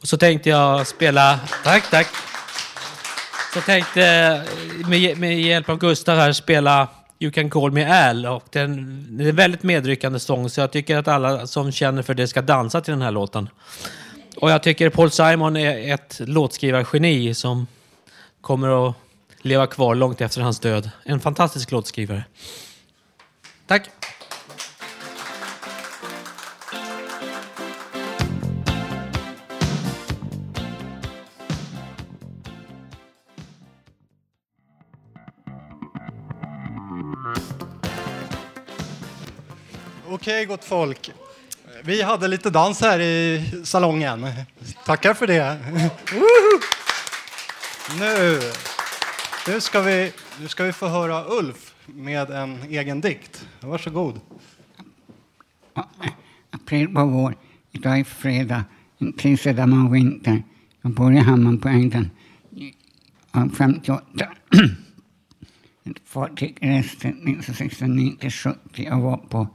Och 0.00 0.08
så 0.08 0.16
tänkte 0.16 0.48
jag 0.48 0.86
spela... 0.86 1.40
Tack, 1.64 1.90
tack. 1.90 2.06
Så 3.54 3.60
tänkte 3.60 4.00
med, 4.88 5.18
med 5.18 5.40
hjälp 5.40 5.68
av 5.68 5.78
Gustav 5.78 6.18
här 6.18 6.32
spela 6.32 6.88
You 7.18 7.32
can 7.32 7.50
call 7.50 7.72
me 7.72 8.08
Al. 8.08 8.26
Och 8.26 8.44
den, 8.50 9.06
det 9.16 9.24
är 9.24 9.28
en 9.28 9.36
väldigt 9.36 9.62
medryckande 9.62 10.18
sång 10.18 10.50
så 10.50 10.60
jag 10.60 10.72
tycker 10.72 10.96
att 10.96 11.08
alla 11.08 11.46
som 11.46 11.72
känner 11.72 12.02
för 12.02 12.14
det 12.14 12.28
ska 12.28 12.42
dansa 12.42 12.80
till 12.80 12.92
den 12.92 13.02
här 13.02 13.10
låten. 13.10 13.48
Och 14.36 14.50
jag 14.50 14.62
tycker 14.62 14.90
Paul 14.90 15.10
Simon 15.10 15.56
är 15.56 15.94
ett 15.94 16.20
låtskrivargeni 16.20 17.34
som 17.34 17.66
kommer 18.40 18.88
att 18.88 18.94
leva 19.42 19.66
kvar 19.66 19.94
långt 19.94 20.20
efter 20.20 20.40
hans 20.40 20.60
död. 20.60 20.90
En 21.04 21.20
fantastisk 21.20 21.70
låtskrivare. 21.70 22.24
Tack. 23.66 23.90
Okej, 40.28 40.46
gott 40.46 40.64
folk. 40.64 41.10
Vi 41.84 42.02
hade 42.02 42.28
lite 42.28 42.50
dans 42.50 42.80
här 42.80 43.00
i 43.00 43.44
salongen. 43.64 44.26
Tackar 44.86 45.14
för 45.14 45.26
det. 45.26 45.58
Nu, 47.98 48.40
nu, 49.48 49.60
ska 49.60 49.80
vi, 49.80 50.12
nu 50.40 50.48
ska 50.48 50.64
vi 50.64 50.72
få 50.72 50.86
höra 50.86 51.24
Ulf 51.24 51.74
med 51.86 52.30
en 52.30 52.62
egen 52.62 53.00
dikt. 53.00 53.48
Varsågod. 53.60 54.20
april 56.50 56.88
var 56.88 57.04
vår. 57.04 57.34
Idag 57.72 57.98
är 57.98 58.04
fredag, 58.04 58.64
en 58.98 59.12
tredjedag 59.12 59.90
vinter. 59.90 60.42
Jag 60.82 60.92
bor 60.92 61.14
i 61.14 61.18
Hammarbyhöjden. 61.18 62.10
Jag 63.32 63.42
är 63.44 63.48
58. 63.48 64.04
Ett 65.84 65.96
fartyg 66.04 66.58
reste 66.60 67.08
1969 67.08 68.16
till 68.20 68.30
70. 68.30 68.58
Jag 68.74 69.00
var 69.00 69.16
på 69.16 69.48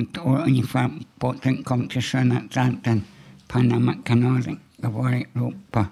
ett 0.00 0.18
år 0.18 0.42
ungefär. 0.46 0.90
Båten 1.14 1.64
kom 1.64 1.88
till 1.88 2.02
sjön 2.02 2.32
Atlanten, 2.32 3.02
Panamakanalen. 3.48 4.58
Jag 4.76 4.90
var 4.90 5.12
i 5.12 5.26
Europa, 5.34 5.86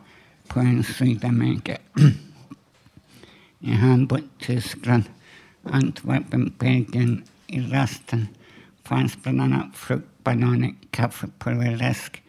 på 0.48 0.60
en 0.60 0.84
Sydamerika. 0.84 1.76
I 3.60 3.70
Hamburg, 3.70 4.24
Tyskland, 4.38 5.04
Antwerpen, 5.62 6.52
Belgien, 6.58 7.22
i 7.46 7.60
rasten 7.60 8.26
fanns 8.84 9.22
bland 9.22 9.40
annat 9.40 9.76
frukt, 9.76 10.24
bananer, 10.24 10.74
kaffepulver, 10.90 11.76
läsk, 11.76 12.22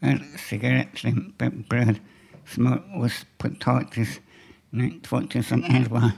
öl, 0.00 0.22
cigarettlimpor, 0.48 1.50
bröd, 1.68 1.98
smör, 2.46 2.82
ost, 2.94 3.26
potatis. 3.38 4.20
Nu 4.70 5.00
2011, 5.02 6.12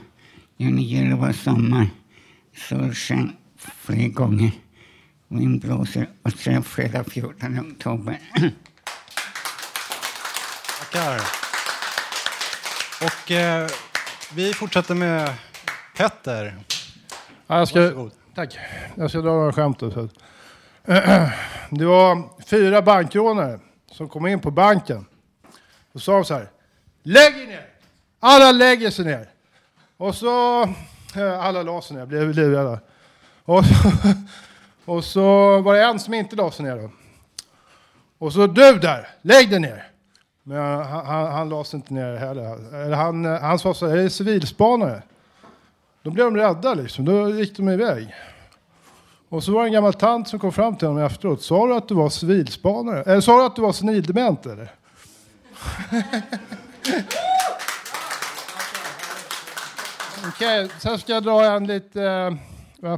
juni, 0.57 0.83
juli 0.83 1.13
var 1.13 1.31
sommar, 1.31 1.89
solsken 2.55 3.31
flera 3.57 4.07
gånger, 4.07 4.51
vind 5.39 5.61
blåser 5.61 6.09
och 6.23 6.31
sen 6.31 6.63
fredag 6.63 7.03
14 7.03 7.59
oktober. 7.59 8.19
Tackar. 10.79 11.21
Och 13.01 13.31
eh, 13.31 13.69
vi 14.33 14.53
fortsätter 14.53 14.95
med 14.95 15.33
Petter. 15.97 16.57
Ja, 17.47 17.57
jag 17.57 17.67
ska, 17.67 17.79
Varsågod. 17.81 18.11
tack. 18.35 18.57
Jag 18.95 19.09
ska 19.09 19.19
dra 19.21 19.31
några 19.31 19.53
skämt. 19.53 19.79
Så. 19.79 19.89
Det 21.69 21.85
var 21.85 22.41
fyra 22.45 22.81
bankrånare 22.81 23.59
som 23.91 24.09
kom 24.09 24.27
in 24.27 24.39
på 24.39 24.51
banken. 24.51 25.05
Och 25.93 26.01
sa 26.01 26.23
så 26.23 26.33
här. 26.33 26.49
Lägg 27.03 27.37
er 27.37 27.47
ner! 27.47 27.65
Alla 28.19 28.51
lägger 28.51 28.89
sig 28.91 29.05
ner. 29.05 29.29
Och 29.97 30.15
så... 30.15 30.63
eh, 31.15 31.39
Alla 31.45 31.63
la 31.63 31.81
sig 31.81 31.97
ner, 31.97 32.05
blev 32.05 32.33
livrädda. 32.33 32.79
Och 33.45 33.65
så, 33.65 33.73
och 34.85 35.03
så 35.03 35.61
var 35.61 35.73
det 35.73 35.83
en 35.83 35.99
som 35.99 36.13
inte 36.13 36.35
la 36.35 36.51
sig 36.51 36.65
ner 36.65 36.75
då. 36.75 36.89
Och 38.17 38.33
så 38.33 38.47
du 38.47 38.79
där, 38.79 39.07
lägg 39.21 39.49
dig 39.49 39.59
ner. 39.59 39.87
Men 40.43 40.57
han, 40.57 41.05
han, 41.05 41.31
han 41.31 41.49
la 41.49 41.63
sig 41.63 41.77
inte 41.77 41.93
ner 41.93 42.15
heller. 42.15 42.75
Eller 42.75 42.95
han, 42.95 43.25
han 43.25 43.59
sa 43.59 43.73
så 43.73 43.87
här, 43.87 43.97
är 43.97 44.03
det 44.03 44.09
civilspanare? 44.09 45.01
Då 46.01 46.11
blev 46.11 46.25
de 46.25 46.37
rädda 46.37 46.73
liksom, 46.73 47.05
då 47.05 47.29
gick 47.29 47.57
de 47.57 47.69
iväg. 47.69 48.15
Och 49.29 49.43
så 49.43 49.51
var 49.51 49.61
det 49.61 49.67
en 49.67 49.73
gammal 49.73 49.93
tant 49.93 50.27
som 50.27 50.39
kom 50.39 50.51
fram 50.51 50.75
till 50.75 50.87
honom 50.87 51.03
efteråt. 51.03 51.41
Sa 51.41 51.67
du 51.67 51.75
att 51.75 51.87
du 51.87 51.95
var 51.95 52.09
civilspanare? 52.09 53.03
Eller 53.03 53.21
sa 53.21 53.37
du 53.37 53.43
att 53.45 53.55
du 53.55 53.61
var 53.61 53.71
senildement 53.71 54.45
eller? 54.45 54.71
Okej, 60.27 60.69
sen 60.79 60.99
ska 60.99 61.13
jag 61.13 61.23
dra 61.23 61.45
en 61.45 61.67
lite... 61.67 61.99
Uh. 62.83 62.97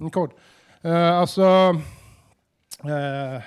En 0.00 0.10
kort. 0.10 0.36
Uh, 0.84 1.12
alltså... 1.12 1.42
uh, 2.84 3.40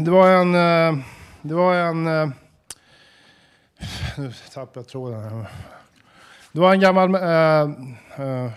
det 0.00 0.10
var 0.10 0.28
en... 0.28 0.54
Uh, 0.54 1.04
det 1.42 1.54
var 1.54 1.74
en... 1.74 2.06
Uh, 2.06 2.30
nu 4.16 4.32
tappade 4.54 4.80
jag 4.80 4.88
tråden 4.88 5.22
här. 5.22 5.46
Det 6.52 6.60
var 6.60 6.72
en 6.72 6.80
gammal... 6.80 7.14
Uh, 7.14 8.50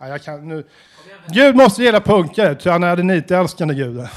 Ja, 0.00 0.08
jag 0.08 0.22
kan, 0.22 0.48
nu. 0.48 0.64
Gud 1.26 1.56
måste 1.56 1.82
gilla 1.82 2.00
punkare, 2.00 2.54
ty 2.54 2.70
han 2.70 2.82
är 2.82 2.96
den 2.96 3.10
IT-älskande 3.10 3.74
guden. 3.74 4.08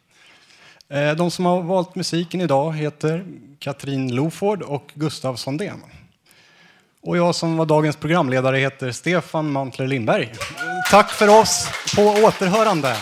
Eh, 0.89 1.13
de 1.13 1.31
som 1.31 1.47
har 1.47 1.63
valt 1.63 1.95
musiken 1.95 2.41
idag 2.41 2.73
heter 2.73 3.25
Katrin 3.59 4.15
Loford 4.15 4.63
och 4.63 4.91
Gustav 4.95 5.37
Sondén. 5.37 5.83
Och 7.03 7.17
jag 7.17 7.35
som 7.35 7.57
var 7.57 7.67
dagens 7.67 7.97
programledare 7.97 8.57
heter 8.57 8.93
Stefan 8.93 9.53
Mantler 9.53 9.87
Lindberg. 9.87 10.33
Tack 10.91 11.11
för 11.11 11.41
oss, 11.41 11.69
på 11.97 12.03
återhörande. 12.03 12.97